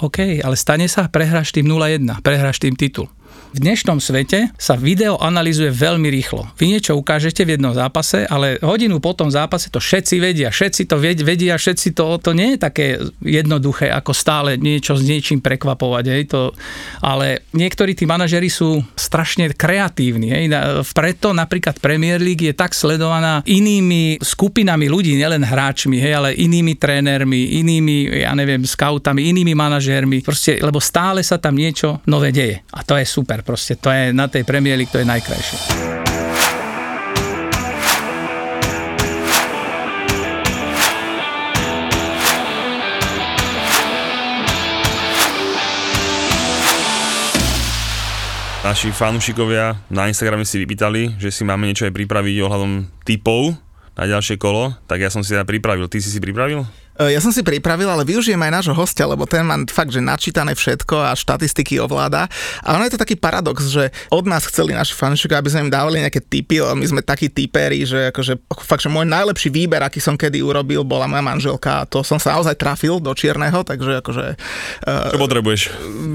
OK, 0.08 0.40
ale 0.40 0.56
stane 0.56 0.88
sa, 0.88 1.04
prehráš 1.04 1.52
tým 1.52 1.68
0-1, 1.68 2.24
prehráš 2.24 2.58
tým 2.64 2.72
titul. 2.72 3.12
V 3.48 3.64
dnešnom 3.64 3.96
svete 3.96 4.52
sa 4.60 4.76
video 4.76 5.16
analizuje 5.16 5.72
veľmi 5.72 6.12
rýchlo. 6.12 6.52
Vy 6.60 6.68
niečo 6.68 6.92
ukážete 7.00 7.48
v 7.48 7.56
jednom 7.56 7.72
zápase, 7.72 8.28
ale 8.28 8.60
hodinu 8.60 9.00
po 9.00 9.16
tom 9.16 9.32
zápase 9.32 9.72
to 9.72 9.80
všetci 9.80 10.20
vedia, 10.20 10.52
všetci 10.52 10.84
to 10.84 11.00
vedia, 11.00 11.56
všetci 11.56 11.96
to, 11.96 12.20
to 12.20 12.36
nie 12.36 12.54
je 12.54 12.58
také 12.60 13.00
jednoduché, 13.24 13.88
ako 13.88 14.12
stále 14.12 14.60
niečo 14.60 15.00
s 15.00 15.02
niečím 15.02 15.40
prekvapovať. 15.40 16.04
Hej, 16.12 16.24
to, 16.28 16.52
ale 17.00 17.48
niektorí 17.56 17.96
tí 17.96 18.04
manažeri 18.04 18.52
sú 18.52 18.84
strašne 18.92 19.48
kreatívni. 19.56 20.28
Hej. 20.28 20.52
Preto 20.92 21.32
napríklad 21.32 21.80
Premier 21.80 22.20
League 22.20 22.44
je 22.44 22.52
tak 22.52 22.76
sledovaná 22.76 23.40
inými 23.48 24.20
skupinami 24.20 24.92
ľudí, 24.92 25.16
nielen 25.16 25.40
hráčmi, 25.40 25.96
hej, 25.96 26.20
ale 26.20 26.36
inými 26.36 26.76
trénermi, 26.76 27.64
inými, 27.64 28.28
ja 28.28 28.36
neviem, 28.36 28.60
scoutami, 28.68 29.32
inými 29.32 29.56
manažérmi, 29.56 30.20
proste, 30.20 30.60
lebo 30.60 30.84
stále 30.84 31.24
sa 31.24 31.40
tam 31.40 31.56
niečo 31.56 32.04
nové 32.04 32.28
deje. 32.28 32.60
A 32.76 32.84
to 32.84 32.92
je 32.92 33.08
super 33.08 33.37
super, 33.38 33.54
proste 33.54 33.78
to 33.78 33.90
je 33.90 34.10
na 34.12 34.26
tej 34.26 34.42
Premier 34.42 34.78
to 34.90 34.98
je 34.98 35.06
najkrajšie. 35.06 35.58
Naši 48.58 48.92
fanúšikovia 48.92 49.80
na 49.88 50.12
Instagrame 50.12 50.44
si 50.44 50.60
vypýtali, 50.60 51.16
že 51.16 51.32
si 51.32 51.40
máme 51.40 51.64
niečo 51.64 51.88
aj 51.88 51.94
pripraviť 51.94 52.36
ohľadom 52.44 53.00
typov 53.00 53.56
na 53.96 54.04
ďalšie 54.04 54.36
kolo, 54.36 54.76
tak 54.84 55.00
ja 55.00 55.08
som 55.08 55.24
si 55.24 55.32
teda 55.32 55.48
pripravil. 55.48 55.88
Ty 55.88 56.04
si 56.04 56.12
si 56.12 56.20
pripravil? 56.20 56.68
E, 56.98 57.14
ja 57.14 57.20
som 57.22 57.30
si 57.30 57.46
pripravil, 57.46 57.86
ale 57.86 58.02
využijem 58.02 58.38
aj 58.42 58.52
nášho 58.62 58.74
hostia, 58.74 59.06
lebo 59.06 59.22
ten 59.24 59.46
má 59.46 59.54
fakt, 59.70 59.94
že 59.94 60.02
načítané 60.02 60.58
všetko 60.58 60.98
a 60.98 61.14
štatistiky 61.14 61.78
ovláda. 61.78 62.26
A 62.66 62.74
ono 62.74 62.82
je 62.90 62.98
to 62.98 63.00
taký 63.00 63.14
paradox, 63.14 63.70
že 63.70 63.94
od 64.10 64.26
nás 64.26 64.42
chceli 64.50 64.74
naši 64.74 64.98
fanúšikovia, 64.98 65.38
aby 65.38 65.50
sme 65.54 65.60
im 65.68 65.72
dávali 65.72 66.02
nejaké 66.02 66.18
tipy, 66.18 66.58
my 66.58 66.86
sme 66.86 67.00
takí 67.06 67.30
typeri, 67.30 67.86
že 67.86 68.10
akože, 68.10 68.42
fakt, 68.66 68.82
že 68.82 68.90
môj 68.90 69.06
najlepší 69.06 69.48
výber, 69.54 69.78
aký 69.86 70.02
som 70.02 70.18
kedy 70.18 70.42
urobil, 70.42 70.82
bola 70.82 71.06
moja 71.06 71.22
manželka 71.22 71.82
a 71.82 71.86
to 71.86 72.02
som 72.02 72.18
sa 72.18 72.34
naozaj 72.34 72.58
trafil 72.58 72.98
do 72.98 73.14
čierneho, 73.14 73.62
takže 73.62 74.02
akože... 74.02 74.24
Uh, 74.82 75.14
čo 75.14 75.22
potrebuješ? 75.22 75.60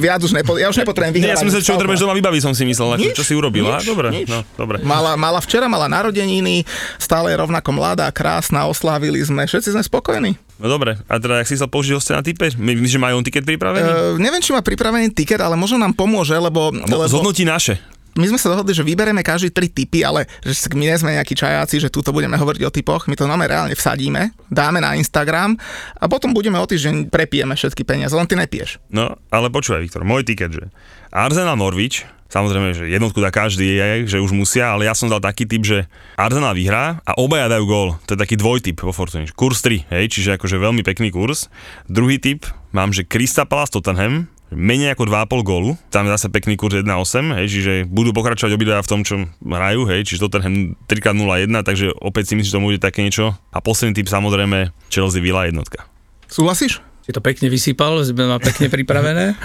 Viac 0.04 0.20
už 0.20 0.36
nepo, 0.36 0.60
ja 0.60 0.68
už 0.68 0.84
nepotrebujem 0.84 1.16
vyhrávať. 1.16 1.32
Nie, 1.32 1.36
ja 1.36 1.40
som 1.40 1.48
myslel, 1.48 1.64
čo 1.64 1.80
potrebuješ 1.80 2.02
doma 2.04 2.16
vybaviť, 2.20 2.42
som 2.44 2.52
si 2.52 2.68
myslel, 2.68 3.00
nič, 3.00 3.16
čo 3.16 3.24
si 3.24 3.34
urobil. 3.38 3.64
Nič, 3.72 3.88
dobre, 3.88 4.08
nič. 4.12 4.28
No, 4.28 4.44
dobre. 4.60 4.84
Mala, 4.84 5.16
mala 5.16 5.40
včera, 5.40 5.72
mala 5.72 5.88
narodeniny, 5.88 6.68
stále 7.00 7.32
je 7.32 7.40
rovnako 7.40 7.70
mladá, 7.72 8.12
krásna, 8.12 8.68
oslávili 8.68 9.24
sme, 9.24 9.48
všetci 9.48 9.72
sme 9.72 9.84
spokojní. 9.84 10.36
No 10.62 10.70
dobre, 10.70 11.02
a 11.10 11.18
teda, 11.18 11.42
ak 11.42 11.50
si 11.50 11.58
chcel 11.58 11.70
použiť 11.70 11.94
hostia 11.98 12.18
na 12.18 12.24
type, 12.24 12.46
myslíš, 12.46 12.94
že 12.96 13.02
majú 13.02 13.20
on 13.20 13.26
tiket 13.26 13.42
pripravený? 13.44 13.90
Uh, 13.90 14.22
neviem, 14.22 14.40
či 14.40 14.54
má 14.54 14.62
pripravený 14.62 15.10
tiket, 15.12 15.42
ale 15.42 15.58
možno 15.58 15.82
nám 15.82 15.98
pomôže, 15.98 16.38
lebo... 16.38 16.70
lebo... 16.70 17.10
Zhodnotí 17.10 17.44
naše 17.44 17.93
my 18.14 18.26
sme 18.30 18.40
sa 18.40 18.54
dohodli, 18.54 18.74
že 18.78 18.86
vyberieme 18.86 19.26
každý 19.26 19.50
tri 19.50 19.70
typy, 19.70 20.06
ale 20.06 20.30
že 20.46 20.70
my 20.74 20.86
nie 20.86 20.98
sme 21.00 21.18
nejakí 21.18 21.34
čajáci, 21.34 21.82
že 21.82 21.94
túto 21.94 22.14
budeme 22.14 22.38
hovoriť 22.38 22.62
o 22.66 22.72
typoch, 22.74 23.10
my 23.10 23.16
to 23.18 23.26
máme 23.26 23.50
reálne 23.50 23.74
vsadíme, 23.74 24.34
dáme 24.54 24.80
na 24.82 24.94
Instagram 24.94 25.58
a 25.98 26.06
potom 26.06 26.32
budeme 26.32 26.62
o 26.62 26.66
týždeň 26.66 27.10
prepijeme 27.10 27.58
všetky 27.58 27.82
peniaze, 27.82 28.14
len 28.14 28.30
ty 28.30 28.38
nepiješ. 28.38 28.78
No, 28.94 29.18
ale 29.34 29.50
počúvaj, 29.50 29.82
Viktor, 29.82 30.06
môj 30.06 30.26
tiket, 30.26 30.54
že 30.54 30.64
Arsenal 31.10 31.58
Norwich, 31.58 32.06
Samozrejme, 32.34 32.74
že 32.74 32.90
jednotku 32.90 33.22
dá 33.22 33.30
každý, 33.30 33.78
že 34.10 34.18
už 34.18 34.34
musia, 34.34 34.74
ale 34.74 34.90
ja 34.90 34.98
som 34.98 35.06
dal 35.06 35.22
taký 35.22 35.46
typ, 35.46 35.62
že 35.62 35.86
Arsenal 36.18 36.58
vyhrá 36.58 36.98
a 37.06 37.14
obaja 37.22 37.46
dajú 37.46 37.66
gól. 37.70 37.90
To 38.10 38.18
je 38.18 38.24
taký 38.26 38.42
dvojtyp 38.42 38.82
vo 38.82 38.90
Fortune. 38.90 39.30
Kurs 39.38 39.62
3, 39.62 39.94
hej, 39.94 40.10
čiže 40.10 40.42
akože 40.42 40.58
veľmi 40.58 40.82
pekný 40.82 41.14
kurz. 41.14 41.46
Druhý 41.86 42.18
typ 42.18 42.50
mám, 42.74 42.90
že 42.90 43.06
Krista 43.06 43.46
Palace 43.46 43.78
Tottenham, 43.78 44.33
menej 44.56 44.96
ako 44.96 45.10
2,5 45.10 45.44
gólu, 45.44 45.72
tam 45.90 46.08
je 46.08 46.16
zase 46.16 46.28
pekný 46.30 46.56
kurz 46.56 46.80
1,8, 46.80 47.38
hej, 47.42 47.48
čiže 47.50 47.74
budú 47.90 48.16
pokračovať 48.16 48.52
obidva 48.56 48.80
v 48.80 48.90
tom, 48.90 49.02
čo 49.02 49.28
hrajú, 49.44 49.90
hej, 49.90 50.08
čiže 50.08 50.24
Tottenham 50.26 50.80
3x0,1, 50.88 51.52
takže 51.66 51.92
opäť 52.00 52.32
si 52.32 52.34
myslím, 52.40 52.50
že 52.50 52.56
to 52.56 52.64
bude 52.64 52.80
také 52.82 53.04
niečo. 53.04 53.36
A 53.52 53.60
posledný 53.60 53.98
typ 53.98 54.08
samozrejme 54.08 54.72
Chelsea 54.90 55.20
Villa 55.20 55.46
jednotka. 55.50 55.86
Súhlasíš? 56.32 56.82
Si 57.04 57.12
to 57.12 57.20
pekne 57.20 57.52
vysypal, 57.52 58.00
má 58.16 58.40
pekne 58.40 58.72
pripravené. 58.72 59.36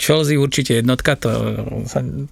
Chelsea 0.00 0.40
určite 0.40 0.80
jednotka, 0.80 1.20
to, 1.20 1.28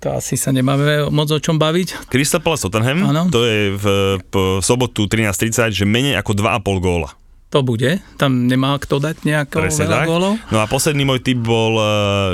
to 0.01 0.07
asi 0.17 0.41
sa 0.41 0.49
nemáme 0.49 1.13
moc 1.13 1.29
o 1.29 1.37
čom 1.37 1.61
baviť. 1.61 2.09
Crystal 2.09 2.41
Palace 2.41 2.65
Tottenham, 2.65 3.05
ano. 3.05 3.29
to 3.29 3.45
je 3.45 3.77
v, 3.77 3.87
v 4.17 4.35
sobotu 4.65 5.05
13.30, 5.05 5.77
že 5.77 5.85
menej 5.85 6.17
ako 6.17 6.33
2,5 6.41 6.81
góla. 6.81 7.20
To 7.51 7.67
bude, 7.67 7.99
tam 8.15 8.47
nemá 8.47 8.79
kto 8.79 9.03
dať 9.03 9.27
nejakého 9.27 9.67
veľa 9.67 10.07
gólov. 10.07 10.39
No 10.55 10.63
a 10.63 10.71
posledný 10.71 11.03
môj 11.03 11.19
tip 11.19 11.43
bol, 11.43 11.75
eh, 11.77 11.87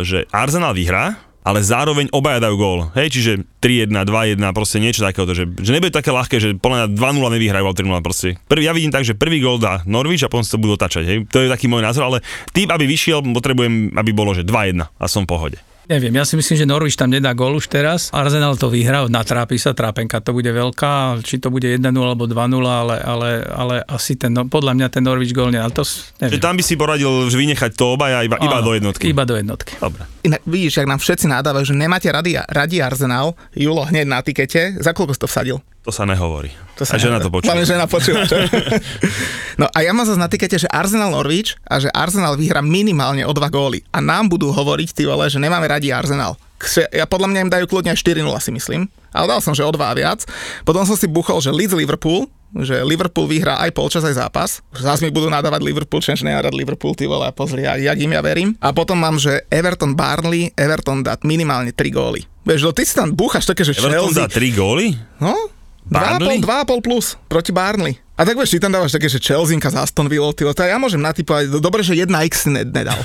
že 0.04 0.18
Arsenal 0.28 0.76
vyhrá, 0.76 1.26
ale 1.46 1.62
zároveň 1.62 2.10
obaja 2.10 2.42
dajú 2.42 2.56
gól. 2.58 2.78
Hej, 2.98 3.14
čiže 3.14 3.32
3-1, 3.62 3.94
2-1, 4.02 4.42
proste 4.50 4.82
niečo 4.82 5.06
takého, 5.06 5.30
že, 5.30 5.46
že 5.46 5.70
nebude 5.70 5.94
také 5.94 6.10
ľahké, 6.10 6.42
že 6.42 6.58
podľa 6.58 6.90
mňa 6.90 6.98
2-0 6.98 7.34
nevyhrajú, 7.38 7.64
ale 7.70 7.76
3-0 7.78 8.02
proste. 8.02 8.28
Prvý, 8.50 8.66
ja 8.66 8.74
vidím 8.74 8.90
tak, 8.90 9.06
že 9.06 9.14
prvý 9.14 9.38
gól 9.38 9.62
dá 9.62 9.86
Norwich 9.86 10.26
a 10.26 10.28
potom 10.28 10.42
sa 10.42 10.58
to 10.58 10.62
budú 10.66 10.74
otačať, 10.74 11.04
hej. 11.06 11.18
To 11.30 11.46
je 11.46 11.48
taký 11.48 11.70
môj 11.70 11.86
názor, 11.86 12.10
ale 12.10 12.18
tým, 12.50 12.66
aby 12.66 12.90
vyšiel, 12.90 13.22
potrebujem, 13.30 13.94
aby 13.94 14.10
bolo, 14.10 14.34
že 14.34 14.42
2-1 14.42 14.90
a 14.90 15.06
som 15.06 15.22
v 15.22 15.30
pohode. 15.30 15.58
Neviem, 15.86 16.10
ja 16.12 16.22
si 16.22 16.34
myslím, 16.34 16.56
že 16.56 16.66
Norwich 16.66 16.94
tam 16.94 17.08
nedá 17.08 17.30
gol 17.30 17.54
už 17.54 17.66
teraz. 17.66 18.10
Arsenal 18.10 18.54
to 18.54 18.66
vyhrá, 18.66 19.06
natrápi 19.06 19.54
sa, 19.54 19.70
trápenka 19.70 20.18
to 20.18 20.30
bude 20.30 20.46
veľká, 20.46 21.22
či 21.22 21.38
to 21.38 21.46
bude 21.46 21.62
1-0 21.64 21.78
alebo 21.78 22.26
2-0, 22.26 22.34
ale, 22.60 22.96
ale, 22.98 23.30
ale 23.44 23.74
asi 23.84 24.14
ten, 24.14 24.30
no, 24.30 24.44
podľa 24.44 24.74
mňa 24.74 24.86
ten 24.88 25.00
Norwich 25.00 25.30
gol 25.30 25.48
nedá. 25.48 25.70
To, 25.70 25.80
s- 25.80 26.10
Že 26.16 26.26
neviem. 26.26 26.42
tam 26.42 26.54
by 26.54 26.62
si 26.62 26.74
poradil 26.74 27.10
vynechať 27.24 27.70
to 27.72 27.94
obaja 27.94 28.20
iba, 28.20 28.34
iba 28.36 28.58
Áno, 28.58 28.66
do 28.66 28.72
jednotky. 28.74 29.06
Iba 29.06 29.22
do 29.22 29.38
jednotky. 29.38 29.78
Dobre. 29.78 30.02
Inak 30.26 30.42
vidíš, 30.42 30.82
ak 30.82 30.90
nám 30.90 30.98
všetci 30.98 31.30
nadávajú, 31.30 31.70
že 31.70 31.74
nemáte 31.78 32.10
radi, 32.10 32.34
radi 32.50 32.82
Arsenal, 32.82 33.38
Julo 33.54 33.86
hneď 33.86 34.06
na 34.10 34.18
tikete, 34.26 34.74
za 34.82 34.90
koľko 34.90 35.14
si 35.14 35.20
to 35.22 35.30
vsadil? 35.30 35.62
To 35.86 35.94
sa 35.94 36.02
nehovorí. 36.02 36.50
To 36.74 36.82
sa 36.82 36.98
a 36.98 37.00
žena 37.00 37.22
to 37.22 37.30
počúva. 37.30 37.54
Hlavne 37.54 37.62
žena 37.62 37.86
počúva. 37.86 38.26
čo? 38.26 38.34
no 39.62 39.70
a 39.70 39.78
ja 39.86 39.94
mám 39.94 40.02
zase 40.02 40.18
na 40.18 40.26
tikete, 40.26 40.58
že 40.58 40.66
Arsenal 40.66 41.14
Norwich 41.14 41.54
a 41.62 41.78
že 41.78 41.86
Arsenal 41.94 42.34
vyhra 42.34 42.58
minimálne 42.58 43.22
o 43.22 43.30
dva 43.30 43.46
góly. 43.46 43.86
A 43.94 44.02
nám 44.02 44.26
budú 44.26 44.50
hovoriť, 44.50 44.98
ty 44.98 45.06
vole, 45.06 45.30
že 45.30 45.38
nemáme 45.38 45.70
radi 45.70 45.94
Arsenal. 45.94 46.34
Ja 46.90 47.06
podľa 47.06 47.30
mňa 47.30 47.40
im 47.46 47.50
dajú 47.54 47.70
kľudne 47.70 47.94
aj 47.94 48.02
4-0 48.02 48.26
si 48.42 48.50
myslím. 48.50 48.90
Ale 49.14 49.30
dal 49.30 49.38
som, 49.38 49.54
že 49.54 49.62
o 49.62 49.70
dva 49.70 49.92
a 49.92 49.96
viac. 49.96 50.26
Potom 50.66 50.82
som 50.82 50.98
si 50.98 51.06
buchol, 51.06 51.38
že 51.38 51.54
Leeds 51.54 51.78
Liverpool, 51.78 52.26
že 52.62 52.84
Liverpool 52.86 53.26
vyhrá 53.26 53.58
aj 53.64 53.70
polčas, 53.74 54.04
aj 54.06 54.16
zápas. 54.16 54.62
Zás 54.76 55.02
mi 55.02 55.10
budú 55.10 55.26
nadávať 55.26 55.60
Liverpool, 55.64 56.00
nemá 56.22 56.44
rád 56.44 56.54
Liverpool, 56.54 56.94
ty 56.94 57.08
vole, 57.10 57.26
pozri, 57.34 57.66
ja, 57.66 57.74
jak 57.74 57.98
im 57.98 58.12
ja 58.14 58.22
verím. 58.22 58.54
A 58.62 58.70
potom 58.70 58.96
mám, 59.00 59.18
že 59.18 59.42
Everton 59.50 59.96
Barnley, 59.98 60.54
Everton 60.54 61.02
dá 61.02 61.18
minimálne 61.26 61.74
3 61.74 61.90
góly. 61.90 62.22
Vieš, 62.46 62.60
no 62.62 62.70
ty 62.70 62.86
si 62.86 62.94
tam 62.94 63.10
búchaš 63.10 63.48
také, 63.48 63.66
že 63.66 63.74
Everton 63.74 64.14
Chelsea... 64.14 64.22
dá 64.22 64.26
3 64.30 64.52
góly? 64.54 64.86
No, 65.18 65.34
Burnley? 65.86 66.42
2,5 66.42 66.82
plus 66.82 67.14
proti 67.30 67.54
Barnley. 67.54 67.94
A 68.16 68.24
tak 68.24 68.40
vieš, 68.40 68.56
ty 68.56 68.64
tam 68.64 68.72
dávaš 68.72 68.96
také, 68.96 69.12
že 69.12 69.20
Chelseanka 69.20 69.68
za 69.68 69.84
Aston 69.84 70.08
Villa, 70.08 70.32
ty, 70.32 70.48
to 70.48 70.62
ja 70.64 70.80
môžem 70.80 71.04
natypovať, 71.04 71.52
do- 71.52 71.60
dobre, 71.60 71.84
že 71.84 71.92
1x 71.92 72.32
si 72.32 72.48
ne- 72.48 72.64
nedal. 72.64 72.96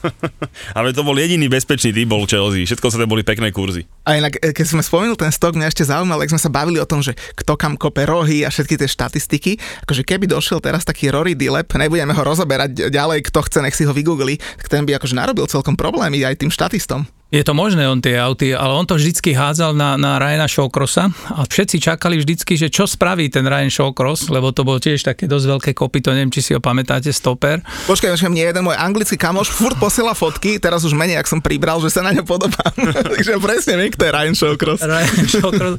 Ale 0.78 0.96
to 0.96 1.04
bol 1.04 1.12
jediný 1.12 1.52
bezpečný 1.52 1.92
typ 1.92 2.08
bol 2.08 2.24
Chelsea. 2.24 2.64
Všetko 2.64 2.88
sa 2.88 2.96
to 2.96 3.04
boli 3.04 3.20
pekné 3.20 3.52
kurzy. 3.52 3.84
A 4.08 4.16
inak, 4.16 4.40
e, 4.40 4.56
keď 4.56 4.72
sme 4.72 4.80
spomenuli 4.80 5.20
ten 5.20 5.28
stok, 5.28 5.52
mňa 5.52 5.68
ešte 5.68 5.84
zaujímalo, 5.84 6.24
ak 6.24 6.32
sme 6.32 6.40
sa 6.40 6.48
bavili 6.48 6.80
o 6.80 6.88
tom, 6.88 7.04
že 7.04 7.12
kto 7.12 7.60
kam 7.60 7.76
kope 7.76 8.08
rohy 8.08 8.40
a 8.40 8.48
všetky 8.48 8.80
tie 8.80 8.88
štatistiky, 8.88 9.52
akože 9.84 10.00
keby 10.00 10.24
došiel 10.24 10.64
teraz 10.64 10.88
taký 10.88 11.12
Rory 11.12 11.36
Dillep, 11.36 11.68
nebudeme 11.76 12.16
ho 12.16 12.22
rozoberať 12.24 12.88
ďalej, 12.88 13.28
kto 13.28 13.44
chce, 13.44 13.60
nech 13.60 13.76
si 13.76 13.84
ho 13.84 13.92
vygoogli, 13.92 14.40
tak 14.64 14.72
ten 14.72 14.88
by 14.88 14.96
akože 14.96 15.12
narobil 15.12 15.44
celkom 15.44 15.76
problémy 15.76 16.24
aj 16.24 16.40
tým 16.40 16.48
štatistom. 16.48 17.04
Je 17.32 17.40
to 17.40 17.56
možné, 17.56 17.88
on 17.88 17.96
tie 17.96 18.20
auty, 18.20 18.52
ale 18.52 18.76
on 18.76 18.84
to 18.84 19.00
vždycky 19.00 19.32
hádzal 19.32 19.72
na, 19.72 19.96
na 19.96 20.20
Ryana 20.20 20.44
Shawcrossa 20.44 21.08
a 21.32 21.48
všetci 21.48 21.80
čakali 21.80 22.20
vždycky, 22.20 22.60
že 22.60 22.68
čo 22.68 22.84
spraví 22.84 23.32
ten 23.32 23.48
Ryan 23.48 23.72
Shawcross, 23.72 24.28
lebo 24.28 24.52
to 24.52 24.68
bol 24.68 24.76
tiež 24.76 25.00
také 25.00 25.24
dosť 25.24 25.46
veľké 25.48 25.70
kopyto, 25.72 26.12
neviem, 26.12 26.28
či 26.28 26.44
si 26.44 26.52
ho 26.52 26.60
pamätáte, 26.60 27.08
stoper. 27.08 27.64
Počkaj, 27.88 28.12
počkaj, 28.12 28.28
mne 28.28 28.52
jeden 28.52 28.62
môj 28.68 28.76
anglický 28.76 29.16
kamoš 29.16 29.48
furt 29.48 29.80
posiela 29.80 30.12
fotky, 30.12 30.60
teraz 30.60 30.84
už 30.84 30.92
menej, 30.92 31.24
ak 31.24 31.32
som 31.32 31.40
pribral, 31.40 31.80
že 31.80 31.88
sa 31.88 32.04
na 32.04 32.12
ňo 32.12 32.20
podobám. 32.28 32.68
Takže 33.16 33.40
presne 33.40 33.80
viem, 33.80 33.88
kto 33.88 34.02
je 34.04 34.12
Ryan 34.12 34.36
Shawcross. 34.36 34.80
Ryan 34.84 35.24
Shawcross, 35.24 35.76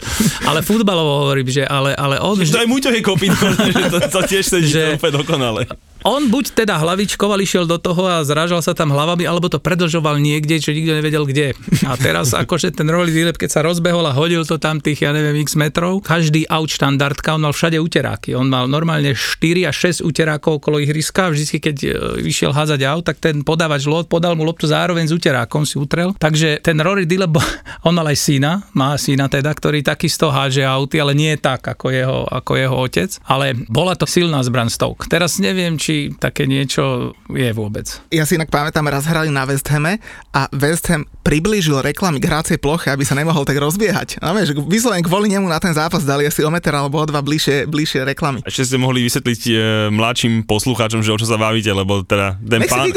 ale 0.49 0.65
futbalovo 0.65 1.29
hovorím, 1.29 1.53
že 1.53 1.69
ale, 1.69 1.93
ale 1.93 2.17
on, 2.17 2.33
To 2.33 2.65
aj 2.65 2.65
Muťo 2.65 2.89
je 2.89 3.05
kopítko, 3.05 3.45
že 3.77 3.93
to, 3.93 3.97
to 4.09 4.19
tiež 4.25 4.43
sedí 4.49 4.73
Že- 4.73 4.73
že... 4.73 4.97
úplne 4.97 5.13
dokonale. 5.21 5.61
On 6.03 6.27
buď 6.27 6.63
teda 6.63 6.75
hlavičkoval, 6.83 7.39
išiel 7.39 7.63
do 7.63 7.79
toho 7.79 8.03
a 8.07 8.27
zrážal 8.27 8.59
sa 8.59 8.75
tam 8.75 8.91
hlavami, 8.91 9.23
alebo 9.23 9.47
to 9.47 9.63
predlžoval 9.63 10.19
niekde, 10.19 10.59
čo 10.59 10.75
nikto 10.75 10.99
nevedel 10.99 11.23
kde. 11.23 11.55
A 11.87 11.95
teraz 11.95 12.35
akože 12.43 12.75
ten 12.75 12.91
Rolly 12.91 13.15
Dilep, 13.15 13.39
keď 13.39 13.49
sa 13.49 13.61
rozbehol 13.63 14.03
a 14.03 14.13
hodil 14.13 14.43
to 14.43 14.59
tam 14.59 14.83
tých, 14.83 15.07
ja 15.07 15.15
neviem, 15.15 15.39
x 15.39 15.55
metrov, 15.55 16.03
každý 16.03 16.43
aut 16.51 16.67
štandardka, 16.67 17.39
on 17.39 17.47
mal 17.47 17.55
všade 17.55 17.79
uteráky. 17.79 18.35
On 18.35 18.43
mal 18.43 18.67
normálne 18.67 19.15
4 19.15 19.71
až 19.71 20.03
6 20.03 20.03
uterákov 20.03 20.59
okolo 20.59 20.83
ihriska, 20.83 21.31
vždy 21.31 21.57
keď 21.63 21.77
e, 21.83 21.89
išiel 22.27 22.51
házať 22.51 22.83
aut, 22.83 23.07
tak 23.07 23.23
ten 23.23 23.39
podávač 23.41 23.87
lot 23.87 24.11
podal 24.11 24.35
mu 24.35 24.43
loptu 24.43 24.67
zároveň 24.67 25.07
s 25.07 25.15
uterákom, 25.15 25.63
si 25.63 25.79
utrel. 25.79 26.11
Takže 26.19 26.59
ten 26.59 26.83
Rory 26.83 27.07
Dilep, 27.07 27.39
on 27.87 27.95
mal 27.95 28.11
aj 28.11 28.19
syna, 28.19 28.67
má 28.75 28.91
syna 28.99 29.31
teda, 29.31 29.55
ktorý 29.55 29.79
takisto 29.79 30.27
háže 30.27 30.67
auty, 30.67 30.99
ale 30.99 31.15
nie 31.15 31.31
tak 31.39 31.63
ako 31.63 31.87
jeho, 31.87 32.19
ako 32.27 32.51
jeho 32.59 32.75
otec. 32.75 33.09
Ale 33.23 33.55
bola 33.71 33.95
to 33.95 34.03
silná 34.03 34.43
zbran 34.43 34.67
Stoke. 34.67 35.07
Teraz 35.07 35.39
neviem, 35.39 35.79
či 35.79 35.92
také 36.19 36.45
niečo 36.45 37.13
je 37.31 37.51
vôbec. 37.55 37.85
Ja 38.13 38.27
si 38.27 38.35
inak 38.35 38.51
pamätám, 38.51 38.85
raz 38.89 39.05
hrali 39.07 39.31
na 39.31 39.47
West 39.47 39.67
Hame 39.71 39.97
a 40.33 40.49
West 40.53 40.87
Ham 40.91 41.07
priblížil 41.23 41.79
reklamy 41.79 42.19
k 42.19 42.27
hrácej 42.27 42.57
ploche, 42.59 42.91
aby 42.91 43.07
sa 43.07 43.15
nemohol 43.15 43.47
tak 43.47 43.57
rozbiehať. 43.57 44.19
No 44.19 44.35
vieš, 44.35 44.59
vyslovene 44.67 45.01
kvôli 45.05 45.31
nemu 45.31 45.47
na 45.47 45.57
ten 45.57 45.71
zápas 45.71 46.03
dali 46.03 46.27
asi 46.27 46.43
o 46.43 46.51
meter 46.51 46.75
alebo 46.75 46.99
o 46.99 47.05
dva 47.07 47.23
bližšie, 47.23 47.65
bližšie 47.69 48.03
reklamy. 48.03 48.43
A 48.43 48.51
ešte 48.51 48.75
ste 48.75 48.77
mohli 48.77 49.05
vysvetliť 49.07 49.41
e, 49.47 49.53
mladším 49.93 50.43
poslucháčom, 50.45 51.01
že 51.01 51.15
o 51.15 51.17
čo 51.17 51.25
sa 51.25 51.39
bavíte, 51.39 51.71
lebo 51.71 52.03
teda 52.03 52.37
ten 52.43 52.59
Nech 52.63 52.71
pán, 52.71 52.87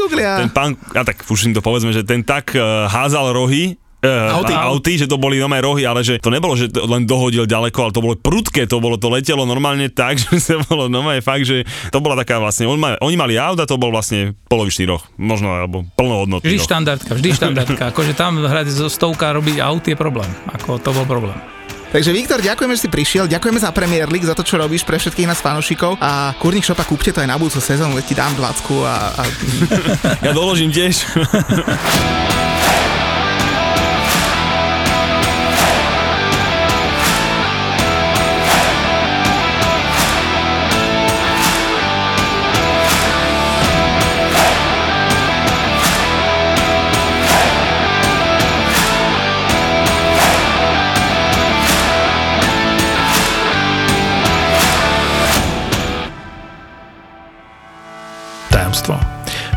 ten 0.45 0.51
pán, 0.51 0.71
a 0.93 1.03
tak 1.07 1.23
už 1.25 1.51
im 1.51 1.55
to 1.55 1.63
povedzme, 1.63 1.95
že 1.95 2.03
ten 2.03 2.27
tak 2.27 2.53
e, 2.53 2.61
házal 2.91 3.31
rohy, 3.31 3.79
Auty. 4.07 4.53
auty. 4.53 4.55
auty, 4.55 4.93
že 5.03 5.07
to 5.07 5.19
boli 5.19 5.37
nové 5.37 5.59
rohy, 5.59 5.83
ale 5.85 6.01
že 6.01 6.19
to 6.23 6.31
nebolo, 6.31 6.55
že 6.55 6.71
to 6.71 6.87
len 6.87 7.05
dohodil 7.05 7.45
ďaleko, 7.45 7.79
ale 7.79 7.93
to 7.93 8.03
bolo 8.03 8.15
prudké, 8.15 8.65
to 8.65 8.79
bolo, 8.79 8.97
to 8.97 9.11
letelo 9.11 9.45
normálne 9.45 9.91
tak, 9.91 10.19
že 10.23 10.39
sa 10.39 10.57
bolo 10.63 10.87
normálne 10.87 11.21
fakt, 11.21 11.45
že 11.45 11.67
to 11.91 11.99
bola 11.99 12.17
taká 12.17 12.39
vlastne, 12.39 12.71
on 12.71 12.79
ma, 12.79 12.95
oni 13.03 13.17
mali 13.19 13.35
aut 13.37 13.59
a 13.59 13.67
to 13.67 13.77
bol 13.77 13.91
vlastne 13.91 14.35
polovičný 14.47 14.87
roh, 14.87 15.03
možno, 15.19 15.53
alebo 15.53 15.83
plnohodnotný 15.99 16.47
Vždy 16.47 16.59
roh. 16.61 16.67
štandardka, 16.67 17.11
vždy 17.17 17.29
štandardka. 17.35 17.83
Akože 17.93 18.13
tam 18.15 18.41
hrať 18.41 18.73
zo 18.73 18.89
stovka 18.89 19.35
robiť 19.35 19.59
aut 19.61 19.85
je 19.85 19.97
problém. 19.99 20.29
Ako 20.55 20.79
to 20.79 20.95
bol 20.95 21.07
problém. 21.07 21.37
Takže 21.87 22.11
Viktor, 22.11 22.43
ďakujeme, 22.43 22.75
že 22.75 22.83
si 22.83 22.91
prišiel, 22.91 23.25
ďakujeme 23.31 23.63
za 23.63 23.71
Premier 23.71 24.11
League, 24.11 24.27
za 24.27 24.35
to, 24.35 24.43
čo 24.43 24.59
robíš 24.59 24.83
pre 24.83 24.99
všetkých 24.99 25.25
nás 25.25 25.39
fanúšikov 25.39 25.97
a 26.03 26.35
Kurník 26.37 26.67
Šopa 26.67 26.83
kúpte 26.83 27.15
to 27.15 27.23
aj 27.23 27.31
na 27.31 27.39
budúcu 27.39 27.63
sezónu, 27.63 27.97
ti 28.03 28.13
dám 28.13 28.35
20 28.35 28.85
a, 28.85 28.97
a 29.17 29.23
Ja 30.27 30.35
doložím 30.35 30.75
tiež. 30.75 31.07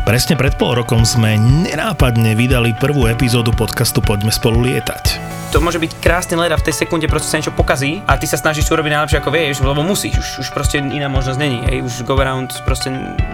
Presne 0.00 0.32
pred 0.32 0.56
pol 0.56 0.80
rokom 0.80 1.04
sme 1.04 1.36
nenápadne 1.36 2.32
vydali 2.32 2.72
prvú 2.72 3.04
epizódu 3.04 3.52
podcastu 3.52 4.00
Poďme 4.00 4.32
spolu 4.32 4.64
lietať. 4.64 5.20
to 5.52 5.60
môže 5.60 5.82
byť 5.82 5.98
krásny 6.00 6.38
let 6.38 6.54
a 6.54 6.56
v 6.56 6.62
tej 6.62 6.86
sekunde 6.86 7.10
proste 7.10 7.28
sa 7.28 7.36
niečo 7.36 7.52
pokazí 7.52 8.00
a 8.06 8.16
ty 8.16 8.24
sa 8.24 8.38
snažíš 8.38 8.70
to 8.70 8.78
urobiť 8.78 8.96
najlepšie 8.96 9.18
ako 9.18 9.30
vieš, 9.34 9.60
lebo 9.60 9.82
musíš, 9.82 10.16
už, 10.16 10.28
už 10.46 10.48
proste 10.54 10.78
iná 10.78 11.10
možnosť 11.10 11.38
není, 11.42 11.58
hej, 11.66 11.84
už 11.84 12.06
go 12.06 12.16
around 12.16 12.54
proste 12.62 12.88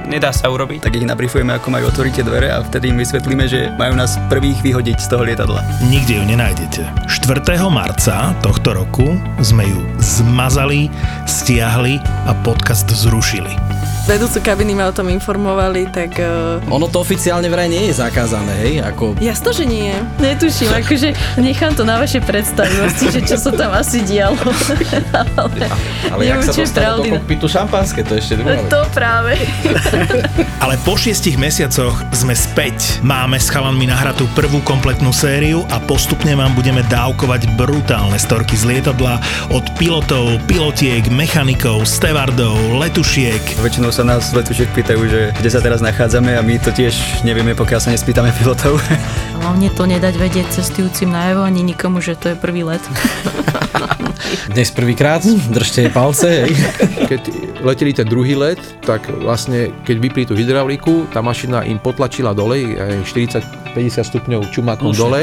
nedá 0.09 0.33
sa 0.33 0.49
urobiť. 0.49 0.83
tak 0.83 0.97
ich 0.97 1.07
nabrifujeme, 1.07 1.55
ako 1.55 1.69
majú 1.71 1.87
otvoriť 1.93 2.13
tie 2.19 2.25
dvere 2.25 2.49
a 2.51 2.65
vtedy 2.65 2.91
im 2.91 2.99
vysvetlíme, 2.99 3.45
že 3.47 3.71
majú 3.77 3.95
nás 3.95 4.19
prvých 4.33 4.59
vyhodiť 4.65 4.97
z 4.97 5.07
toho 5.13 5.23
lietadla. 5.29 5.61
Nikde 5.87 6.19
ju 6.19 6.25
nenájdete. 6.25 6.83
4. 7.07 7.47
marca 7.71 8.33
tohto 8.43 8.75
roku 8.75 9.07
sme 9.45 9.69
ju 9.69 9.81
zmazali, 10.01 10.89
stiahli 11.29 12.01
a 12.27 12.33
podcast 12.43 12.89
zrušili. 12.91 13.55
Vedúcu 14.07 14.39
kabiny 14.39 14.79
ma 14.79 14.87
o 14.87 14.95
tom 14.95 15.11
informovali, 15.11 15.91
tak... 15.91 16.23
Uh, 16.23 16.63
Ono 16.71 16.87
to 16.87 17.03
oficiálne 17.03 17.51
vraj 17.51 17.67
nie 17.67 17.91
je 17.91 17.99
zakázané, 17.99 18.55
hej, 18.63 18.75
ako 18.79 19.19
jasno, 19.19 19.51
že 19.51 19.67
nie. 19.67 19.91
Netuším, 20.23 20.71
akože 20.79 21.09
nechám 21.43 21.75
to 21.75 21.83
na 21.83 21.99
vaše 21.99 22.23
predstavivosti, 22.23 23.11
že 23.11 23.21
čo 23.27 23.35
sa 23.35 23.51
tam 23.51 23.75
asi 23.75 24.07
dialo. 24.07 24.39
ale 25.35 25.67
ale 26.07 26.23
jak 26.23 26.39
sa 26.47 26.55
dostalo 26.55 27.03
do 27.03 27.11
pravdy. 27.11 27.19
kokpitu 27.19 27.47
šampanské, 27.51 28.01
to 28.07 28.15
ešte 28.15 28.39
druhá. 28.39 28.63
To 28.71 28.87
práve. 28.95 29.43
Ale 30.65 30.79
po 30.87 30.95
šiestich 30.95 31.35
mesiacoch 31.35 31.99
sme 32.15 32.35
späť. 32.35 33.03
Máme 33.03 33.37
s 33.39 33.51
chalanmi 33.51 33.91
nahratú 33.91 34.27
prvú 34.39 34.63
kompletnú 34.63 35.11
sériu 35.11 35.67
a 35.71 35.83
postupne 35.83 36.33
vám 36.35 36.55
budeme 36.55 36.87
dávkovať 36.87 37.51
brutálne 37.59 38.17
storky 38.19 38.55
z 38.55 38.65
lietadla 38.71 39.19
od 39.51 39.67
pilotov, 39.77 40.39
pilotiek, 40.47 41.07
mechanikov, 41.11 41.85
stevardov, 41.85 42.55
letušiek. 42.81 43.43
Väčšinou 43.63 43.93
sa 43.97 44.05
nás 44.05 44.29
letušiek 44.37 44.69
pýtajú, 44.77 45.09
že 45.09 45.33
kde 45.41 45.49
sa 45.49 45.57
teraz 45.65 45.81
nachádzame 45.81 46.37
a 46.37 46.45
my 46.45 46.61
to 46.61 46.69
tiež 46.69 47.25
nevieme, 47.25 47.57
pokiaľ 47.57 47.81
sa 47.81 47.89
nespýtame 47.89 48.29
pilotov. 48.37 48.77
Hlavne 49.41 49.73
to 49.73 49.89
nedať 49.89 50.21
vedieť 50.21 50.53
cestujúcim 50.53 51.09
najavo 51.09 51.41
ani 51.41 51.65
nikomu, 51.65 52.05
že 52.05 52.13
to 52.13 52.29
je 52.29 52.37
prvý 52.37 52.61
let. 52.61 52.85
Dnes 54.53 54.69
prvýkrát, 54.69 55.25
držte 55.49 55.89
palce. 55.89 56.45
Keď 57.09 57.21
leteli 57.65 57.97
ten 57.97 58.05
druhý 58.05 58.37
let, 58.37 58.61
tak 58.85 59.09
vlastne 59.09 59.73
keď 59.89 59.97
vypli 59.97 60.29
tú 60.29 60.37
hydrauliku, 60.37 61.09
tá 61.09 61.25
mašina 61.25 61.65
im 61.65 61.81
potlačila 61.81 62.37
dole, 62.37 62.77
aj 62.77 63.01
40-50 63.09 64.13
stupňov 64.13 64.53
čumákom 64.53 64.93
Uši. 64.93 65.01
dole 65.01 65.23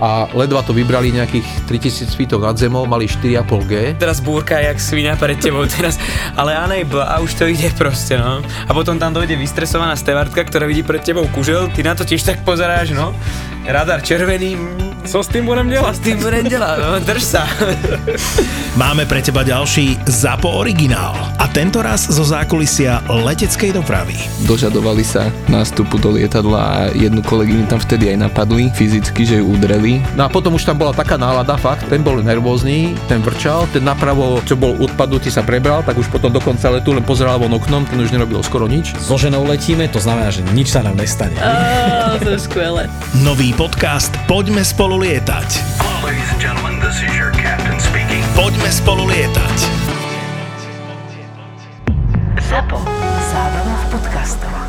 a 0.00 0.28
ledva 0.36 0.60
to 0.60 0.76
vybrali 0.76 1.12
nejakých 1.12 1.68
3000 1.68 2.12
feetov 2.12 2.44
nad 2.44 2.56
zemou, 2.56 2.84
mali 2.84 3.08
4,5G. 3.08 3.96
Teraz 3.96 4.20
búrka 4.20 4.60
jak 4.60 4.76
svina 4.76 5.16
pred 5.16 5.40
tebou 5.40 5.64
teraz, 5.64 5.96
ale 6.36 6.52
unable 6.56 7.00
a 7.00 7.20
už 7.24 7.32
to 7.36 7.44
ide 7.48 7.72
proste, 7.72 8.20
no. 8.20 8.44
A 8.44 8.70
potom 8.76 9.00
tam 9.00 9.16
dojde 9.16 9.36
vystresovaná 9.40 9.96
stevardka, 9.96 10.44
ktorá 10.44 10.68
vidí 10.68 10.84
pred 10.84 11.00
tebou 11.00 11.24
kužel, 11.32 11.72
ty 11.72 11.80
na 11.80 11.96
to 11.96 12.04
tiež 12.04 12.24
tak 12.24 12.44
pozeráš, 12.44 12.92
no. 12.92 13.16
radar 13.64 14.04
červený, 14.04 14.54
mm, 14.56 14.95
Co 15.06 15.22
s 15.22 15.30
tým 15.30 15.46
budem 15.46 15.70
co 15.70 15.94
s 15.94 16.02
tým 16.02 16.18
budem 16.18 16.50
delať, 16.50 16.76
no, 16.82 16.98
drž 16.98 17.22
sa. 17.22 17.46
Máme 18.82 19.06
pre 19.06 19.22
teba 19.22 19.46
ďalší 19.46 20.02
ZAPO 20.02 20.50
originál. 20.50 21.14
A 21.38 21.46
tento 21.46 21.78
raz 21.78 22.10
zo 22.10 22.26
zákulisia 22.26 23.06
leteckej 23.06 23.70
dopravy. 23.70 24.18
dožadovali 24.50 25.06
sa 25.06 25.30
nástupu 25.46 26.02
do 26.02 26.18
lietadla 26.18 26.58
a 26.58 26.78
jednu 26.90 27.22
kolegyňu 27.22 27.70
tam 27.70 27.78
vtedy 27.78 28.10
aj 28.10 28.26
napadli 28.26 28.66
fyzicky, 28.74 29.22
že 29.22 29.38
ju 29.38 29.54
udreli. 29.54 30.02
No 30.18 30.26
a 30.26 30.28
potom 30.28 30.58
už 30.58 30.66
tam 30.66 30.74
bola 30.74 30.90
taká 30.90 31.14
nálada, 31.14 31.54
fakt, 31.54 31.86
ten 31.86 32.02
bol 32.02 32.18
nervózny, 32.18 32.98
ten 33.06 33.22
vrčal, 33.22 33.70
ten 33.70 33.86
napravo, 33.86 34.42
čo 34.42 34.58
bol 34.58 34.74
odpadnutý, 34.82 35.30
sa 35.30 35.46
prebral, 35.46 35.86
tak 35.86 36.02
už 36.02 36.10
potom 36.10 36.34
dokonca 36.34 36.66
letu 36.66 36.90
len 36.90 37.06
pozeral 37.06 37.38
von 37.38 37.54
oknom, 37.54 37.86
ten 37.86 38.02
už 38.02 38.10
nerobil 38.10 38.42
skoro 38.42 38.66
nič. 38.66 38.90
So 38.98 39.14
ženou 39.14 39.46
letíme, 39.46 39.86
to 39.86 40.02
znamená, 40.02 40.34
že 40.34 40.42
nič 40.50 40.74
sa 40.74 40.82
nám 40.82 40.98
nestane. 40.98 41.38
Á, 41.38 42.18
to 42.18 42.34
je 42.34 42.42
skvelé. 42.42 42.90
Nový 43.22 43.54
podcast 43.54 44.10
Poďme 44.26 44.66
spolu 44.96 45.12
lietať. 45.12 45.50
Poďme 48.32 48.70
spolu 48.72 49.04
lietať. 49.12 49.56
Zapo. 52.48 52.80
Zábrná 53.28 53.76
v 53.76 53.86
podcastovách. 53.92 54.65